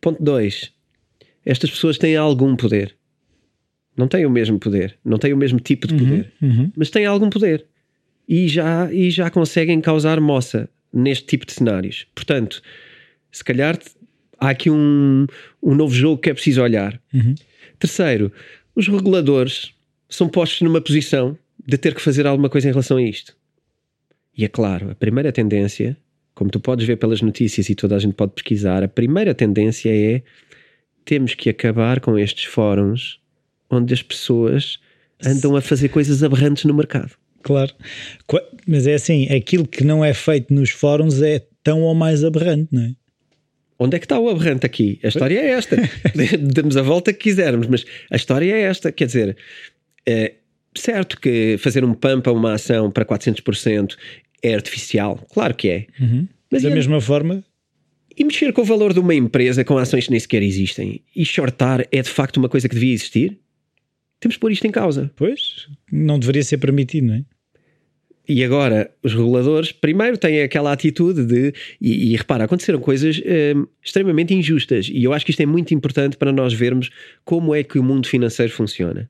Ponto 0.00 0.22
2. 0.22 0.72
Estas 1.44 1.70
pessoas 1.70 1.98
têm 1.98 2.16
algum 2.16 2.54
poder. 2.56 2.94
Não 3.96 4.06
têm 4.06 4.24
o 4.26 4.30
mesmo 4.30 4.58
poder, 4.60 4.96
não 5.04 5.18
têm 5.18 5.32
o 5.32 5.36
mesmo 5.36 5.58
tipo 5.58 5.86
de 5.88 5.94
poder, 5.96 6.32
Uhum. 6.40 6.70
mas 6.76 6.88
têm 6.90 7.04
algum 7.06 7.28
poder 7.28 7.66
e 8.28 8.46
já, 8.46 8.92
e 8.92 9.10
já 9.10 9.30
conseguem 9.30 9.80
causar 9.80 10.20
moça 10.20 10.68
neste 10.92 11.26
tipo 11.26 11.46
de 11.46 11.52
cenários. 11.52 12.06
Portanto, 12.14 12.62
se 13.32 13.42
calhar 13.42 13.78
há 14.38 14.50
aqui 14.50 14.70
um, 14.70 15.26
um 15.62 15.74
novo 15.74 15.94
jogo 15.94 16.20
que 16.20 16.30
é 16.30 16.34
preciso 16.34 16.62
olhar. 16.62 17.00
Uhum. 17.12 17.34
Terceiro, 17.78 18.30
os 18.74 18.86
reguladores 18.86 19.72
são 20.08 20.28
postos 20.28 20.60
numa 20.60 20.80
posição 20.80 21.38
de 21.66 21.78
ter 21.78 21.94
que 21.94 22.00
fazer 22.00 22.26
alguma 22.26 22.48
coisa 22.48 22.68
em 22.68 22.70
relação 22.70 22.96
a 22.96 23.02
isto. 23.02 23.36
E 24.36 24.44
é 24.44 24.48
claro, 24.48 24.90
a 24.90 24.94
primeira 24.94 25.32
tendência, 25.32 25.96
como 26.34 26.50
tu 26.50 26.60
podes 26.60 26.86
ver 26.86 26.96
pelas 26.96 27.20
notícias 27.20 27.68
e 27.68 27.74
toda 27.74 27.96
a 27.96 27.98
gente 27.98 28.14
pode 28.14 28.32
pesquisar, 28.32 28.82
a 28.82 28.88
primeira 28.88 29.34
tendência 29.34 29.90
é 29.90 30.22
temos 31.04 31.34
que 31.34 31.50
acabar 31.50 32.00
com 32.00 32.18
estes 32.18 32.44
fóruns 32.44 33.18
onde 33.70 33.92
as 33.92 34.02
pessoas 34.02 34.78
andam 35.24 35.56
a 35.56 35.60
fazer 35.60 35.88
coisas 35.88 36.22
aberrantes 36.22 36.64
no 36.64 36.74
mercado. 36.74 37.12
Claro. 37.42 37.72
Mas 38.66 38.86
é 38.86 38.94
assim, 38.94 39.28
aquilo 39.28 39.66
que 39.66 39.84
não 39.84 40.04
é 40.04 40.12
feito 40.12 40.52
nos 40.52 40.70
fóruns 40.70 41.22
é 41.22 41.42
tão 41.62 41.82
ou 41.82 41.94
mais 41.94 42.24
aberrante, 42.24 42.68
não 42.72 42.82
é? 42.82 42.92
Onde 43.78 43.96
é 43.96 43.98
que 43.98 44.06
está 44.06 44.18
o 44.18 44.28
aberrante 44.28 44.66
aqui? 44.66 44.98
A 45.04 45.08
história 45.08 45.38
é 45.38 45.50
esta. 45.50 45.76
Damos 46.40 46.76
a 46.76 46.82
volta 46.82 47.12
que 47.12 47.20
quisermos, 47.20 47.68
mas 47.68 47.84
a 48.10 48.16
história 48.16 48.52
é 48.52 48.62
esta. 48.62 48.90
Quer 48.90 49.06
dizer, 49.06 49.36
é 50.04 50.34
certo 50.74 51.20
que 51.20 51.56
fazer 51.58 51.84
um 51.84 51.94
pump 51.94 52.28
a 52.28 52.32
uma 52.32 52.54
ação 52.54 52.90
para 52.90 53.04
400% 53.04 53.94
é 54.42 54.54
artificial. 54.54 55.24
Claro 55.32 55.54
que 55.54 55.68
é. 55.68 55.86
Mas 56.50 56.62
da 56.62 56.70
mesma 56.70 57.00
forma, 57.00 57.44
e 58.16 58.24
mexer 58.24 58.52
com 58.52 58.62
o 58.62 58.64
valor 58.64 58.92
de 58.92 58.98
uma 58.98 59.14
empresa 59.14 59.64
com 59.64 59.78
ações 59.78 60.06
que 60.06 60.10
nem 60.10 60.18
sequer 60.18 60.42
existem 60.42 61.00
e 61.14 61.24
shortar 61.24 61.86
é 61.92 62.02
de 62.02 62.08
facto 62.08 62.38
uma 62.38 62.48
coisa 62.48 62.68
que 62.68 62.74
devia 62.74 62.92
existir? 62.92 63.38
Temos 64.20 64.36
que 64.36 64.40
pôr 64.40 64.52
isto 64.52 64.66
em 64.66 64.70
causa. 64.70 65.10
pois, 65.16 65.68
não 65.90 66.18
deveria 66.18 66.42
ser 66.42 66.58
permitido, 66.58 67.06
não 67.06 67.14
é? 67.14 67.24
E 68.28 68.44
agora, 68.44 68.90
os 69.02 69.14
reguladores, 69.14 69.72
primeiro 69.72 70.18
têm 70.18 70.42
aquela 70.42 70.70
atitude 70.70 71.24
de. 71.24 71.54
E, 71.80 72.12
e 72.12 72.16
repara, 72.16 72.44
aconteceram 72.44 72.78
coisas 72.78 73.18
hum, 73.18 73.66
extremamente 73.82 74.34
injustas. 74.34 74.90
E 74.92 75.02
eu 75.02 75.14
acho 75.14 75.24
que 75.24 75.30
isto 75.30 75.40
é 75.40 75.46
muito 75.46 75.72
importante 75.72 76.18
para 76.18 76.30
nós 76.30 76.52
vermos 76.52 76.90
como 77.24 77.54
é 77.54 77.62
que 77.62 77.78
o 77.78 77.82
mundo 77.82 78.06
financeiro 78.06 78.52
funciona. 78.52 79.08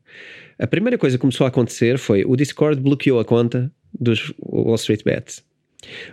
A 0.57 0.68
primeira 0.68 0.97
coisa 0.97 1.16
que 1.16 1.21
começou 1.21 1.44
a 1.47 1.49
acontecer 1.49 1.99
foi 1.99 2.25
o 2.25 2.37
Discord 2.37 2.81
bloqueou 2.81 3.18
a 3.18 3.25
conta 3.25 3.73
dos 3.92 4.33
Wall 4.40 4.77
Street 4.77 5.03
Bets. 5.05 5.44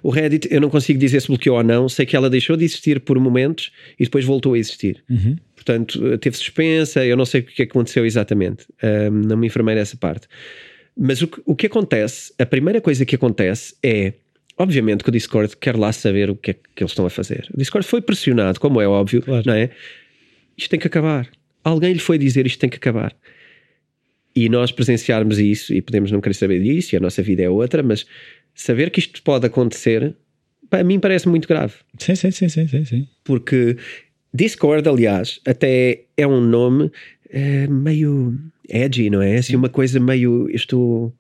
O 0.04 0.10
Reddit, 0.10 0.48
eu 0.52 0.62
não 0.62 0.70
consigo 0.70 1.00
dizer 1.00 1.20
se 1.22 1.28
bloqueou 1.28 1.58
ou 1.58 1.64
não, 1.64 1.90
sei 1.90 2.06
que 2.06 2.16
ela 2.16 2.30
deixou 2.30 2.56
de 2.56 2.64
existir 2.66 3.00
por 3.00 3.20
momentos 3.20 3.72
e 4.00 4.04
depois 4.04 4.24
voltou 4.24 4.54
a 4.54 4.60
existir. 4.60 5.04
Portanto, 5.56 6.06
eh, 6.14 6.18
teve 6.18 6.38
suspensa, 6.38 7.04
eu 7.06 7.18
não 7.18 7.26
sei 7.26 7.42
o 7.42 7.44
que 7.44 7.52
é 7.64 7.66
que 7.66 7.72
aconteceu 7.72 8.06
exatamente, 8.06 8.66
Hum, 8.84 9.22
não 9.28 9.38
me 9.38 9.48
informei 9.48 9.74
nessa 9.76 9.98
parte. 9.98 10.28
Mas 10.98 11.22
o 11.22 11.28
que, 11.28 11.42
o 11.46 11.56
que 11.56 11.66
acontece, 11.66 12.32
a 12.38 12.46
primeira 12.46 12.80
coisa 12.80 13.04
que 13.06 13.16
acontece 13.16 13.76
é, 13.84 14.14
obviamente, 14.58 15.04
que 15.04 15.10
o 15.10 15.12
Discord 15.12 15.58
quer 15.58 15.76
lá 15.76 15.92
saber 15.92 16.30
o 16.30 16.36
que 16.36 16.52
é 16.52 16.54
que 16.54 16.84
eles 16.84 16.92
estão 16.92 17.06
a 17.06 17.10
fazer. 17.10 17.48
O 17.54 17.58
Discord 17.58 17.86
foi 17.88 18.02
pressionado, 18.02 18.60
como 18.60 18.80
é 18.80 18.88
óbvio, 18.88 19.22
Claro. 19.24 19.44
não 19.48 19.54
é? 19.54 19.72
Isto 20.58 20.70
tem 20.70 20.80
que 20.80 20.88
acabar. 20.88 21.28
Alguém 21.64 21.92
lhe 21.94 22.00
foi 22.00 22.18
dizer 22.20 22.46
isto 22.46 22.60
tem 22.60 22.70
que 22.70 22.78
acabar. 22.78 23.14
E 24.36 24.48
nós 24.50 24.72
presenciarmos 24.72 25.40
isso, 25.40 25.74
e 25.74 25.82
podemos 25.82 26.12
não 26.12 26.22
querer 26.22 26.34
saber 26.36 26.62
disso, 26.62 26.94
e 26.94 26.98
a 26.98 27.00
nossa 27.00 27.24
vida 27.24 27.42
é 27.42 27.50
outra, 27.50 27.82
mas 27.82 28.06
saber 28.56 28.90
que 28.90 29.00
isto 29.00 29.22
pode 29.22 29.46
acontecer, 29.46 30.16
para 30.70 30.84
mim 30.84 31.00
parece 31.00 31.28
muito 31.28 31.48
grave 31.48 31.74
Sim, 32.00 32.16
sim, 32.16 32.32
sim, 32.32 32.50
sim, 32.50 32.68
sim, 32.68 32.86
sim. 32.86 33.08
porque 33.24 33.78
Discord, 34.34 34.88
aliás, 34.90 35.40
até 35.46 36.02
é 36.18 36.28
um 36.28 36.42
nome 36.42 36.92
eh, 37.30 37.68
meio 37.68 38.38
edgy, 38.68 39.10
não 39.10 39.22
é? 39.22 39.38
Assim, 39.38 39.56
uma 39.56 39.70
coisa 39.70 40.00
meio. 40.00 40.50
Eu 40.50 40.56
estou. 40.56 41.14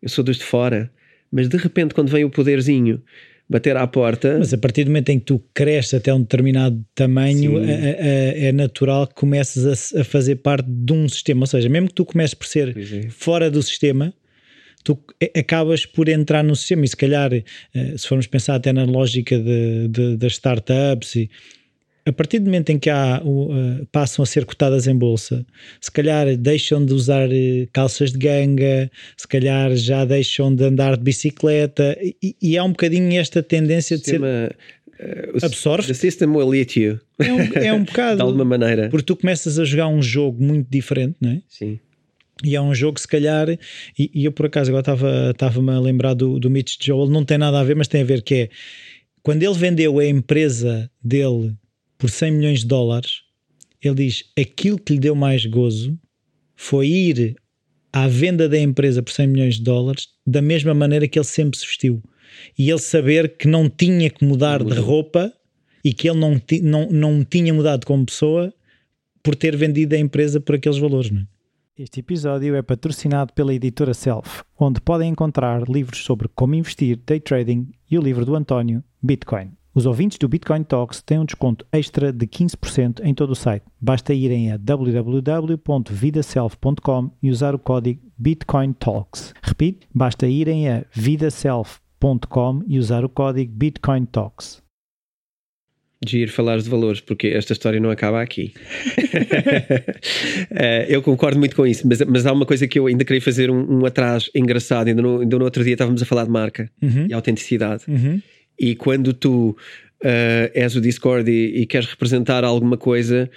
Eu 0.00 0.08
sou 0.08 0.22
dos 0.22 0.38
de 0.38 0.44
fora, 0.44 0.90
mas 1.32 1.48
de 1.48 1.56
repente, 1.56 1.94
quando 1.94 2.08
vem 2.08 2.24
o 2.24 2.30
poderzinho 2.30 3.02
bater 3.48 3.76
à 3.76 3.84
porta. 3.86 4.36
Mas 4.38 4.54
a 4.54 4.58
partir 4.58 4.84
do 4.84 4.90
momento 4.90 5.08
em 5.08 5.18
que 5.18 5.24
tu 5.24 5.42
cresces 5.52 5.94
até 5.94 6.14
um 6.14 6.20
determinado 6.20 6.82
tamanho, 6.94 7.58
Sim. 7.58 7.68
é, 7.68 7.96
é- 7.98 8.44
é 8.46 8.52
natural 8.52 9.08
que 9.08 9.14
comeces 9.14 9.66
a, 9.96 10.00
a 10.00 10.04
fazer 10.04 10.36
parte 10.36 10.66
de 10.68 10.92
um 10.92 11.08
sistema. 11.08 11.40
Ou 11.40 11.46
seja, 11.48 11.68
mesmo 11.68 11.88
que 11.88 11.94
tu 11.94 12.04
comeces 12.04 12.34
por 12.34 12.46
ser 12.46 12.76
é. 12.78 13.08
fora 13.10 13.50
do 13.50 13.60
sistema, 13.62 14.14
tu 14.84 14.98
acabas 15.36 15.84
por 15.86 16.08
entrar 16.08 16.42
no 16.42 16.54
sistema. 16.56 16.84
E 16.84 16.88
se 16.88 16.96
calhar, 16.96 17.32
eh, 17.32 17.44
se 17.96 18.06
formos 18.08 18.26
pensar 18.26 18.54
até 18.56 18.72
na 18.72 18.84
lógica 18.84 19.38
de, 19.38 19.88
de- 19.88 20.16
das 20.16 20.32
startups, 20.32 21.16
e, 21.16 21.30
a 22.06 22.12
partir 22.12 22.38
do 22.38 22.46
momento 22.46 22.70
em 22.70 22.78
que 22.78 22.88
há, 22.88 23.22
eh, 23.22 23.84
passam 23.92 24.22
a 24.22 24.26
ser 24.26 24.44
cotadas 24.46 24.86
em 24.86 24.96
bolsa, 24.96 25.44
se 25.80 25.90
calhar 25.90 26.34
deixam 26.36 26.84
de 26.84 26.94
usar 26.94 27.28
eh, 27.30 27.68
calças 27.72 28.10
de 28.12 28.18
ganga, 28.18 28.90
se 29.16 29.28
calhar 29.28 29.76
já 29.76 30.04
deixam 30.04 30.52
de 30.54 30.64
andar 30.64 30.96
de 30.96 31.02
bicicleta, 31.04 31.96
e, 32.22 32.34
e 32.40 32.56
há 32.58 32.64
um 32.64 32.70
bocadinho 32.70 33.20
esta 33.20 33.42
tendência 33.42 33.96
de 33.98 34.04
ser. 34.04 34.10
sistema, 34.12 34.50
o- 35.42 35.46
Absorve? 35.46 35.86
The 35.88 35.94
system 35.94 36.34
will 36.36 36.54
eat 36.54 36.78
you, 36.78 36.98
É 37.18 37.32
um, 37.32 37.38
é 37.64 37.72
um 37.72 37.84
bocado. 37.84 38.16
de 38.16 38.22
alguma 38.22 38.44
maneira. 38.44 38.88
Porque 38.90 39.04
tu 39.04 39.16
começas 39.16 39.58
a 39.58 39.64
jogar 39.64 39.88
um 39.88 40.02
jogo 40.02 40.42
muito 40.42 40.66
diferente, 40.70 41.16
não 41.20 41.30
é? 41.30 41.42
Sim. 41.48 41.78
E 42.44 42.56
é 42.56 42.60
um 42.60 42.74
jogo, 42.74 42.98
se 42.98 43.06
calhar, 43.06 43.48
e, 43.50 44.10
e 44.14 44.24
eu 44.24 44.32
por 44.32 44.46
acaso 44.46 44.70
agora 44.70 44.80
estava- 44.80 45.30
estava-me 45.30 45.70
a 45.70 45.78
lembrar 45.80 46.14
do, 46.14 46.38
do 46.38 46.48
Mitch 46.50 46.76
Joel, 46.82 47.08
não 47.08 47.24
tem 47.24 47.36
nada 47.38 47.60
a 47.60 47.64
ver, 47.64 47.76
mas 47.76 47.88
tem 47.88 48.00
a 48.00 48.04
ver 48.04 48.22
que 48.22 48.34
é 48.34 48.48
quando 49.22 49.42
ele 49.42 49.54
vendeu 49.54 49.98
a 49.98 50.06
empresa 50.06 50.90
dele 51.02 51.54
por 51.98 52.08
100 52.08 52.30
milhões 52.32 52.60
de 52.60 52.66
dólares, 52.66 53.20
ele 53.82 53.94
diz 53.96 54.24
aquilo 54.38 54.78
que 54.78 54.94
lhe 54.94 54.98
deu 54.98 55.14
mais 55.14 55.44
gozo 55.44 55.98
foi 56.56 56.88
ir 56.88 57.36
à 57.92 58.06
venda 58.08 58.48
da 58.48 58.58
empresa 58.58 59.02
por 59.02 59.12
100 59.12 59.26
milhões 59.26 59.54
de 59.56 59.62
dólares 59.62 60.08
da 60.26 60.40
mesma 60.40 60.72
maneira 60.72 61.06
que 61.08 61.18
ele 61.18 61.26
sempre 61.26 61.58
se 61.58 61.66
vestiu. 61.66 62.02
E 62.58 62.70
ele 62.70 62.78
saber 62.78 63.36
que 63.36 63.48
não 63.48 63.68
tinha 63.68 64.08
que 64.08 64.24
mudar 64.24 64.62
de 64.62 64.80
roupa 64.80 65.32
e 65.84 65.92
que 65.92 66.08
ele 66.08 66.18
não, 66.18 66.40
não, 66.62 66.90
não 66.90 67.24
tinha 67.24 67.52
mudado 67.52 67.84
como 67.84 68.06
pessoa 68.06 68.52
por 69.22 69.34
ter 69.34 69.56
vendido 69.56 69.94
a 69.94 69.98
empresa 69.98 70.40
por 70.40 70.54
aqueles 70.54 70.78
valores, 70.78 71.10
não 71.10 71.20
é? 71.22 71.26
Este 71.82 72.00
episódio 72.00 72.54
é 72.54 72.60
patrocinado 72.60 73.32
pela 73.32 73.54
editora 73.54 73.94
Self, 73.94 74.42
onde 74.58 74.82
podem 74.82 75.12
encontrar 75.12 75.66
livros 75.66 76.04
sobre 76.04 76.28
como 76.28 76.54
investir, 76.54 77.00
day 77.06 77.18
trading 77.18 77.70
e 77.90 77.98
o 77.98 78.02
livro 78.02 78.26
do 78.26 78.36
António, 78.36 78.84
Bitcoin. 79.02 79.52
Os 79.74 79.86
ouvintes 79.86 80.18
do 80.18 80.28
Bitcoin 80.28 80.62
Talks 80.62 81.00
têm 81.00 81.18
um 81.18 81.24
desconto 81.24 81.64
extra 81.72 82.12
de 82.12 82.26
15% 82.26 83.00
em 83.02 83.14
todo 83.14 83.30
o 83.30 83.34
site. 83.34 83.64
Basta 83.80 84.12
irem 84.12 84.52
a 84.52 84.58
www.vidaself.com 84.58 87.10
e 87.22 87.30
usar 87.30 87.54
o 87.54 87.58
código 87.58 88.02
Bitcoin 88.18 88.74
Talks. 88.74 89.32
Repito, 89.40 89.86
basta 89.94 90.28
irem 90.28 90.68
a 90.68 90.84
vidaself.com 90.92 92.62
e 92.66 92.78
usar 92.78 93.06
o 93.06 93.08
código 93.08 93.54
Bitcoin 93.54 94.04
Talks 94.04 94.59
de 96.02 96.20
ir 96.20 96.28
falar 96.28 96.58
de 96.58 96.68
valores, 96.68 97.00
porque 97.00 97.28
esta 97.28 97.52
história 97.52 97.78
não 97.78 97.90
acaba 97.90 98.22
aqui. 98.22 98.54
uh, 100.50 100.88
eu 100.88 101.02
concordo 101.02 101.38
muito 101.38 101.54
com 101.54 101.66
isso, 101.66 101.86
mas, 101.86 102.00
mas 102.02 102.24
há 102.24 102.32
uma 102.32 102.46
coisa 102.46 102.66
que 102.66 102.78
eu 102.78 102.86
ainda 102.86 103.04
queria 103.04 103.20
fazer 103.20 103.50
um, 103.50 103.80
um 103.80 103.84
atrás 103.84 104.30
engraçado. 104.34 104.88
Ainda 104.88 105.02
no, 105.02 105.20
ainda 105.20 105.38
no 105.38 105.44
outro 105.44 105.62
dia 105.62 105.74
estávamos 105.74 106.00
a 106.00 106.06
falar 106.06 106.24
de 106.24 106.30
marca 106.30 106.70
uhum. 106.80 107.06
e 107.08 107.12
autenticidade. 107.12 107.84
Uhum. 107.86 108.20
E 108.58 108.74
quando 108.74 109.12
tu 109.12 109.50
uh, 110.02 110.50
és 110.54 110.74
o 110.74 110.80
Discord 110.80 111.30
e, 111.30 111.62
e, 111.62 111.66
queres 111.66 111.86
representar 111.86 112.44
alguma 112.44 112.78
coisa, 112.78 113.30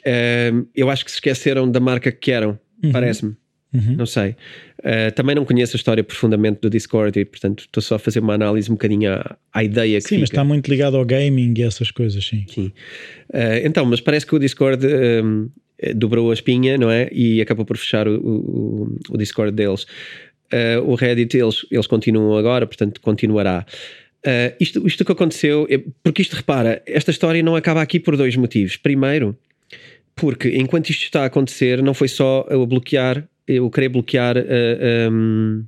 uh, 0.00 0.68
eu 0.74 0.88
acho 0.88 1.04
que 1.04 1.10
se 1.10 1.18
esqueceram 1.18 1.70
da 1.70 1.80
marca 1.80 2.10
que 2.10 2.18
querem, 2.18 2.48
uhum. 2.82 2.92
parece-me. 2.92 3.36
Uhum. 3.72 3.96
Não 3.96 4.06
sei. 4.06 4.34
Uh, 4.78 5.12
também 5.14 5.34
não 5.34 5.44
conheço 5.44 5.76
a 5.76 5.78
história 5.78 6.02
profundamente 6.02 6.60
do 6.60 6.70
Discord 6.70 7.18
e, 7.18 7.24
portanto, 7.24 7.60
estou 7.60 7.82
só 7.82 7.96
a 7.96 7.98
fazer 7.98 8.20
uma 8.20 8.34
análise 8.34 8.70
um 8.70 8.74
bocadinho 8.74 9.12
à, 9.12 9.36
à 9.52 9.62
ideia 9.62 9.98
que. 9.98 10.02
Sim, 10.02 10.08
fica. 10.08 10.20
mas 10.20 10.30
está 10.30 10.44
muito 10.44 10.68
ligado 10.68 10.96
ao 10.96 11.04
gaming 11.04 11.52
e 11.56 11.62
essas 11.62 11.90
coisas, 11.90 12.24
sim. 12.24 12.44
Sim. 12.48 12.72
Uh, 13.28 13.60
então, 13.64 13.84
mas 13.84 14.00
parece 14.00 14.26
que 14.26 14.34
o 14.34 14.38
Discord 14.38 14.86
um, 14.86 15.50
dobrou 15.94 16.30
a 16.30 16.34
espinha, 16.34 16.78
não 16.78 16.90
é? 16.90 17.08
E 17.12 17.42
acabou 17.42 17.66
por 17.66 17.76
fechar 17.76 18.08
o, 18.08 18.16
o, 18.16 18.96
o 19.10 19.18
Discord 19.18 19.54
deles. 19.54 19.84
Uh, 20.50 20.80
o 20.86 20.94
Reddit, 20.94 21.36
eles, 21.36 21.66
eles 21.70 21.86
continuam 21.86 22.38
agora, 22.38 22.66
portanto, 22.66 23.02
continuará. 23.02 23.66
isto, 24.58 24.86
isto 24.86 25.04
que 25.04 25.12
aconteceu, 25.12 25.66
é, 25.68 25.78
porque 26.02 26.22
isto, 26.22 26.34
repara, 26.34 26.82
esta 26.86 27.10
história 27.10 27.42
não 27.42 27.54
acaba 27.54 27.82
aqui 27.82 28.00
por 28.00 28.16
dois 28.16 28.34
motivos. 28.34 28.78
Primeiro, 28.78 29.36
porque 30.16 30.48
enquanto 30.56 30.88
isto 30.88 31.02
está 31.02 31.24
a 31.24 31.26
acontecer, 31.26 31.82
não 31.82 31.92
foi 31.92 32.08
só 32.08 32.46
a 32.48 32.56
bloquear 32.66 33.28
eu 33.48 33.68
querer 33.70 33.88
bloquear 33.88 34.36
um, 35.10 35.64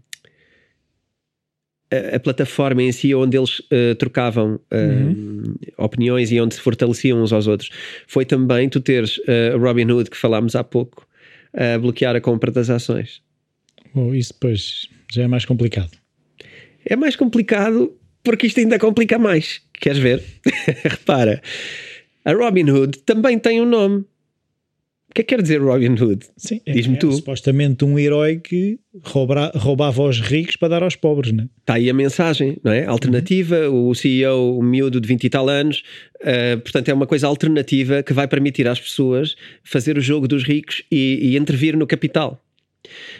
a, 1.90 2.16
a, 2.16 2.20
plataforma 2.20 2.82
em 2.82 2.92
si 2.92 3.14
onde 3.14 3.36
eles 3.36 3.58
uh, 3.60 3.94
trocavam 3.98 4.54
uh, 4.54 4.76
uhum. 4.76 5.54
opiniões 5.78 6.30
e 6.30 6.40
onde 6.40 6.54
se 6.54 6.60
fortaleciam 6.60 7.22
uns 7.22 7.32
aos 7.32 7.46
outros. 7.46 7.70
Foi 8.06 8.24
também 8.24 8.68
tu 8.68 8.80
teres 8.80 9.18
uh, 9.18 9.58
Robin 9.58 9.90
Hood, 9.90 10.10
que 10.10 10.16
falámos 10.16 10.54
há 10.54 10.62
pouco, 10.62 11.06
a 11.52 11.78
bloquear 11.78 12.14
a 12.14 12.20
compra 12.20 12.50
das 12.50 12.70
ações. 12.70 13.22
Oh, 13.94 14.14
isso 14.14 14.32
depois 14.32 14.88
já 15.12 15.24
é 15.24 15.26
mais 15.26 15.44
complicado. 15.44 15.90
É 16.84 16.94
mais 16.94 17.16
complicado 17.16 17.92
porque 18.22 18.46
isto 18.46 18.60
ainda 18.60 18.78
complica 18.78 19.18
mais. 19.18 19.60
Queres 19.72 19.98
ver? 19.98 20.22
Repara, 20.84 21.42
a 22.24 22.32
Robin 22.32 22.70
Hood 22.70 22.98
também 23.00 23.38
tem 23.38 23.60
um 23.60 23.66
nome. 23.66 24.04
O 25.10 25.12
que 25.12 25.22
é 25.22 25.24
que 25.24 25.34
quer 25.34 25.42
dizer 25.42 25.60
Robin 25.60 26.00
Hood? 26.00 26.24
Sim, 26.36 26.60
é, 26.64 26.72
Diz-me 26.72 26.94
é, 26.94 26.98
tu. 26.98 27.10
supostamente 27.10 27.84
um 27.84 27.98
herói 27.98 28.38
que 28.38 28.78
rouba, 29.02 29.50
roubava 29.56 30.02
aos 30.02 30.20
ricos 30.20 30.54
para 30.54 30.68
dar 30.68 30.84
aos 30.84 30.94
pobres, 30.94 31.32
não 31.32 31.44
é? 31.44 31.48
Está 31.58 31.74
aí 31.74 31.90
a 31.90 31.94
mensagem, 31.94 32.58
não 32.62 32.70
é? 32.70 32.86
Alternativa, 32.86 33.68
uhum. 33.68 33.88
o 33.88 33.94
CEO, 33.94 34.56
o 34.56 34.62
miúdo 34.62 35.00
de 35.00 35.08
20 35.08 35.24
e 35.24 35.28
tal 35.28 35.48
anos, 35.48 35.82
uh, 36.20 36.60
portanto 36.60 36.88
é 36.90 36.94
uma 36.94 37.08
coisa 37.08 37.26
alternativa 37.26 38.04
que 38.04 38.12
vai 38.12 38.28
permitir 38.28 38.68
às 38.68 38.78
pessoas 38.78 39.34
fazer 39.64 39.98
o 39.98 40.00
jogo 40.00 40.28
dos 40.28 40.44
ricos 40.44 40.84
e, 40.92 41.18
e 41.20 41.36
intervir 41.36 41.76
no 41.76 41.88
capital. 41.88 42.40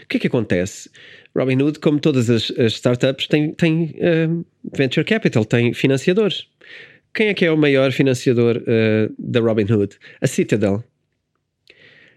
O 0.05 0.07
que 0.09 0.17
é 0.17 0.21
que 0.21 0.27
acontece? 0.29 0.89
Robin 1.37 1.61
Hood, 1.61 1.81
como 1.81 1.99
todas 1.99 2.31
as, 2.31 2.53
as 2.53 2.75
startups, 2.75 3.27
tem, 3.27 3.53
tem 3.53 3.97
uh, 3.97 4.47
venture 4.73 5.05
capital, 5.05 5.45
tem 5.45 5.75
financiadores. 5.75 6.47
Quem 7.13 7.29
é 7.29 7.35
que 7.35 7.45
é 7.45 7.51
o 7.51 7.57
maior 7.57 7.91
financiador 7.91 8.59
uh, 8.59 9.13
da 9.19 9.41
Robin 9.41 9.71
Hood? 9.73 9.97
A 10.21 10.27
Citadel. 10.29 10.85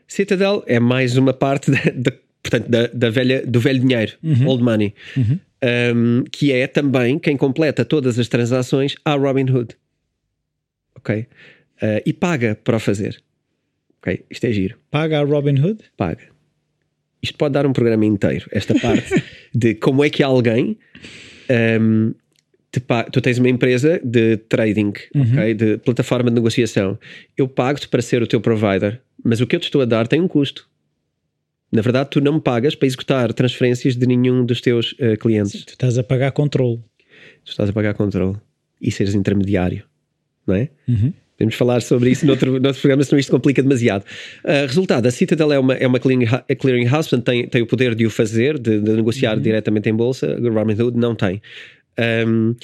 Citadel 0.08 0.64
é 0.68 0.80
mais 0.80 1.18
uma 1.18 1.34
parte 1.34 1.72
da, 1.72 1.80
da 1.96 2.12
portanto, 2.44 2.70
da, 2.70 2.88
da, 2.88 3.10
velha, 3.10 3.46
do 3.46 3.60
velho 3.60 3.80
dinheiro, 3.80 4.14
uhum. 4.22 4.48
old 4.48 4.64
money, 4.64 4.94
uhum. 5.16 5.40
um, 5.96 6.24
que 6.30 6.52
é 6.52 6.68
também 6.68 7.18
quem 7.18 7.38
completa 7.38 7.86
todas 7.86 8.20
as 8.20 8.28
transações 8.28 8.96
à 9.06 9.14
Robinhood. 9.14 9.76
Ok? 10.96 11.26
Uh, 11.82 12.02
e 12.06 12.14
paga 12.14 12.56
para 12.62 12.78
o 12.78 12.80
fazer. 12.80 13.22
Ok? 14.00 14.26
Isto 14.30 14.46
é 14.46 14.52
giro. 14.52 14.78
Paga 14.92 15.20
a 15.20 15.24
Robinhood? 15.24 15.80
Paga. 15.96 16.34
Isto 17.22 17.38
pode 17.38 17.54
dar 17.54 17.66
um 17.66 17.72
programa 17.72 18.06
inteiro, 18.06 18.46
esta 18.52 18.78
parte 18.78 19.24
de 19.56 19.76
como 19.76 20.04
é 20.04 20.10
que 20.10 20.22
alguém. 20.22 20.78
Um, 21.80 22.14
tu 23.12 23.22
tens 23.22 23.38
uma 23.38 23.50
empresa 23.50 24.02
de 24.04 24.38
trading, 24.38 24.94
uhum. 25.14 25.22
okay? 25.34 25.54
de 25.54 25.78
plataforma 25.78 26.30
de 26.32 26.36
negociação. 26.36 26.98
Eu 27.38 27.48
pago-te 27.48 27.88
para 27.88 28.02
ser 28.02 28.24
o 28.24 28.28
teu 28.28 28.42
provider 28.42 29.00
mas 29.24 29.42
o 29.42 29.48
que 29.48 29.56
eu 29.56 29.60
te 29.60 29.66
estou 29.66 29.82
a 29.82 29.86
dar 29.86 30.08
tem 30.08 30.22
um 30.22 30.28
custo. 30.28 30.68
Na 31.72 31.82
verdade, 31.82 32.10
tu 32.12 32.22
não 32.22 32.34
me 32.34 32.42
pagas 32.42 32.76
para 32.76 32.86
executar 32.86 33.34
transferências 33.34 33.96
de 33.96 34.06
nenhum 34.06 34.46
dos 34.46 34.62
teus 34.62 34.92
uh, 34.94 35.18
clientes. 35.20 35.54
Sim, 35.54 35.64
tu 35.66 35.72
estás 35.72 35.98
a 35.98 36.04
pagar 36.04 36.32
controle. 36.32 36.80
Tu 37.44 37.52
estás 37.52 37.70
a 37.70 37.74
pagar 37.74 37.94
controle 37.96 38.38
e 38.80 38.92
seres 38.92 39.16
intermediário, 39.16 39.84
não 40.46 40.56
é? 40.56 40.70
Uhum. 40.88 41.14
Podemos 41.38 41.56
falar 41.56 41.82
sobre 41.82 42.12
isso 42.12 42.26
noutro, 42.26 42.52
noutro 42.60 42.80
programa, 42.80 43.04
senão 43.04 43.20
isto 43.20 43.32
complica 43.32 43.64
demasiado. 43.64 44.04
Uh, 44.44 44.68
resultado, 44.68 45.08
a 45.08 45.12
Citadel 45.12 45.52
é 45.52 45.60
uma, 45.60 45.74
é 45.74 45.88
uma 45.88 46.00
clearing, 46.00 46.86
house, 46.86 47.08
portanto 47.08 47.26
tem, 47.26 47.48
tem 47.48 47.62
o 47.62 47.66
poder 47.66 47.96
de 47.96 48.06
o 48.06 48.10
fazer, 48.10 48.60
de, 48.60 48.80
de 48.80 48.92
negociar 48.92 49.36
uhum. 49.36 49.42
diretamente 49.42 49.90
em 49.90 49.96
bolsa. 49.96 50.38
Robinhood 50.40 50.98
não 50.98 51.16
tem. 51.16 51.42
Um, 52.28 52.56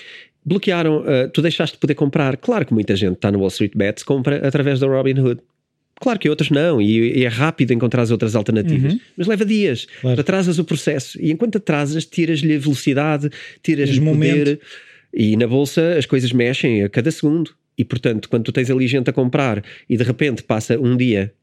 bloquearam, 0.45 1.01
uh, 1.01 1.29
tu 1.33 1.41
deixaste 1.41 1.75
de 1.75 1.79
poder 1.79 1.95
comprar. 1.95 2.37
Claro 2.37 2.65
que 2.65 2.73
muita 2.73 2.95
gente 2.95 3.15
está 3.15 3.31
no 3.31 3.39
Wall 3.39 3.47
Street 3.47 3.73
Bets, 3.75 4.03
compra 4.03 4.47
através 4.47 4.79
da 4.79 4.87
Robinhood. 4.87 5.41
Claro 5.99 6.17
que 6.17 6.29
outros 6.29 6.49
não, 6.49 6.81
e, 6.81 7.19
e, 7.19 7.25
é 7.25 7.27
rápido 7.27 7.71
encontrar 7.71 8.03
as 8.03 8.11
outras 8.11 8.35
alternativas, 8.35 8.93
uhum. 8.93 8.99
mas 9.17 9.27
leva 9.27 9.45
dias. 9.45 9.85
Claro. 10.01 10.21
Atrasas 10.21 10.57
o 10.57 10.63
processo 10.63 11.19
e 11.21 11.31
enquanto 11.31 11.57
atrasas, 11.57 12.05
tiras-lhe 12.05 12.55
a 12.55 12.59
velocidade, 12.59 13.29
tiras-lhe 13.61 13.99
poder. 13.99 14.09
Momento. 14.09 14.59
E 15.13 15.35
na 15.35 15.47
bolsa 15.47 15.97
as 15.97 16.05
coisas 16.05 16.31
mexem 16.31 16.83
a 16.83 16.89
cada 16.89 17.11
segundo. 17.11 17.53
E 17.77 17.83
portanto, 17.83 18.29
quando 18.29 18.43
tu 18.43 18.51
tens 18.51 18.69
ali 18.69 18.87
gente 18.87 19.09
a 19.09 19.13
comprar 19.13 19.63
e 19.89 19.97
de 19.97 20.03
repente 20.03 20.43
passa 20.43 20.77
um 20.79 20.95
dia 20.95 21.33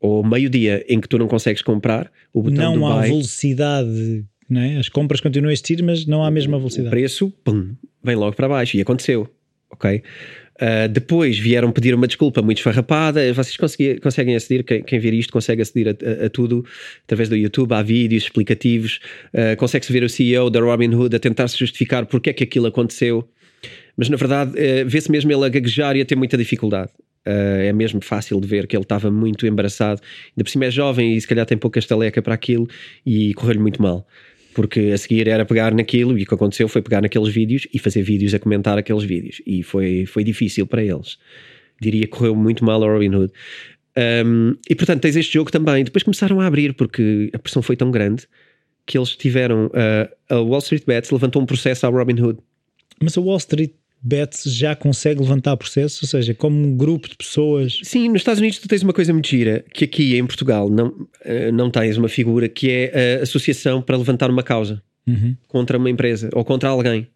ou 0.00 0.24
meio 0.24 0.48
dia 0.48 0.84
em 0.88 1.00
que 1.00 1.08
tu 1.08 1.18
não 1.18 1.26
consegues 1.26 1.62
comprar, 1.62 2.10
o 2.32 2.42
botão 2.42 2.76
não 2.76 2.86
há 2.86 3.00
buy, 3.00 3.08
velocidade, 3.08 4.24
não 4.48 4.60
é? 4.60 4.76
As 4.76 4.88
compras 4.88 5.20
continuam 5.20 5.50
a 5.50 5.52
existir, 5.52 5.82
mas 5.82 6.06
não 6.06 6.22
há 6.22 6.28
a 6.28 6.30
mesma 6.30 6.56
velocidade. 6.56 6.88
O 6.88 6.90
preço, 6.90 7.32
pum, 7.44 7.74
vem 8.02 8.16
logo 8.16 8.36
para 8.36 8.48
baixo 8.48 8.76
e 8.76 8.80
aconteceu, 8.80 9.28
ok? 9.70 10.02
Uh, 10.60 10.88
depois 10.88 11.38
vieram 11.38 11.70
pedir 11.70 11.94
uma 11.94 12.06
desculpa 12.06 12.42
muito 12.42 12.58
esfarrapada. 12.58 13.32
Vocês 13.32 13.56
conseguem 13.56 14.34
aceder, 14.34 14.64
quem, 14.64 14.82
quem 14.82 14.98
ver 14.98 15.14
isto 15.14 15.32
consegue 15.32 15.62
aceder 15.62 15.96
a, 15.96 16.24
a, 16.24 16.26
a, 16.26 16.30
tudo 16.30 16.64
através 17.04 17.28
do 17.28 17.36
YouTube. 17.36 17.72
Há 17.72 17.82
vídeos 17.82 18.24
explicativos. 18.24 18.98
Uh, 19.32 19.56
Consegue-se 19.56 19.92
ver 19.92 20.02
o 20.02 20.08
CEO 20.08 20.50
da 20.50 20.60
Robinhood 20.60 21.14
a 21.14 21.18
tentar 21.20 21.46
se 21.48 21.56
justificar 21.56 22.06
porque 22.06 22.30
é 22.30 22.32
que 22.32 22.42
aquilo 22.42 22.66
aconteceu. 22.66 23.28
Mas 23.96 24.08
na 24.08 24.16
verdade, 24.16 24.52
uh, 24.52 24.88
vê-se 24.88 25.10
mesmo 25.10 25.30
ele 25.32 25.44
a 25.44 25.48
gaguejar 25.48 25.96
e 25.96 26.00
a 26.00 26.04
ter 26.04 26.16
muita 26.16 26.36
dificuldade. 26.36 26.90
é 27.24 27.72
mesmo 27.72 28.00
fácil 28.00 28.40
de 28.40 28.48
ver 28.48 28.66
que 28.66 28.76
ele 28.76 28.82
estava 28.82 29.10
muito 29.10 29.46
embaraçado. 29.46 30.00
Ainda 30.30 30.44
por 30.44 30.50
cima 30.50 30.64
é 30.64 30.70
jovem 30.70 31.14
e 31.14 31.20
se 31.20 31.26
calhar 31.26 31.46
tem 31.46 31.56
pouca 31.56 31.78
estaleca 31.78 32.20
para 32.20 32.34
aquilo 32.34 32.68
e 33.06 33.32
correu-lhe 33.34 33.60
muito 33.60 33.80
mal 33.80 34.06
porque 34.58 34.90
a 34.92 34.98
seguir 34.98 35.28
era 35.28 35.44
pegar 35.44 35.72
naquilo 35.72 36.18
e 36.18 36.24
o 36.24 36.26
que 36.26 36.34
aconteceu 36.34 36.66
foi 36.66 36.82
pegar 36.82 37.00
naqueles 37.00 37.28
vídeos 37.28 37.68
e 37.72 37.78
fazer 37.78 38.02
vídeos 38.02 38.34
a 38.34 38.40
comentar 38.40 38.76
aqueles 38.76 39.04
vídeos 39.04 39.40
e 39.46 39.62
foi, 39.62 40.04
foi 40.04 40.24
difícil 40.24 40.66
para 40.66 40.82
eles. 40.82 41.16
Diria 41.80 42.00
que 42.00 42.08
correu 42.08 42.34
muito 42.34 42.64
mal 42.64 42.82
a 42.82 42.86
Robin 42.88 43.14
Hood. 43.14 43.32
Um, 44.26 44.56
e 44.68 44.74
portanto 44.74 45.02
tens 45.02 45.14
este 45.14 45.34
jogo 45.34 45.52
também. 45.52 45.84
Depois 45.84 46.02
começaram 46.02 46.40
a 46.40 46.46
abrir 46.46 46.74
porque 46.74 47.30
a 47.32 47.38
pressão 47.38 47.62
foi 47.62 47.76
tão 47.76 47.92
grande 47.92 48.26
que 48.84 48.98
eles 48.98 49.14
tiveram. 49.14 49.66
Uh, 49.66 50.34
a 50.34 50.40
Wall 50.40 50.58
Street 50.58 50.82
Bets 50.84 51.12
levantou 51.12 51.40
um 51.40 51.46
processo 51.46 51.86
à 51.86 51.88
Robin 51.88 52.20
Hood. 52.20 52.40
Mas 53.00 53.16
a 53.16 53.20
Wall 53.20 53.36
Street 53.36 53.70
Bets 54.00 54.44
já 54.54 54.76
consegue 54.76 55.20
levantar 55.20 55.56
processos, 55.56 56.02
ou 56.02 56.08
seja, 56.08 56.34
como 56.34 56.56
um 56.56 56.76
grupo 56.76 57.08
de 57.08 57.16
pessoas. 57.16 57.80
Sim, 57.82 58.08
nos 58.08 58.20
Estados 58.20 58.38
Unidos 58.38 58.58
tu 58.58 58.68
tens 58.68 58.82
uma 58.82 58.92
coisa 58.92 59.12
muito 59.12 59.28
gira, 59.28 59.64
que 59.72 59.84
aqui 59.84 60.16
em 60.16 60.26
Portugal 60.26 60.70
não, 60.70 60.94
eh, 61.24 61.50
não 61.50 61.70
tens 61.70 61.96
uma 61.96 62.08
figura 62.08 62.48
que 62.48 62.70
é 62.70 63.18
a 63.18 63.22
associação 63.22 63.82
para 63.82 63.96
levantar 63.96 64.30
uma 64.30 64.42
causa 64.42 64.82
uhum. 65.06 65.36
contra 65.48 65.78
uma 65.78 65.90
empresa 65.90 66.28
ou 66.32 66.44
contra 66.44 66.68
alguém. 66.68 67.08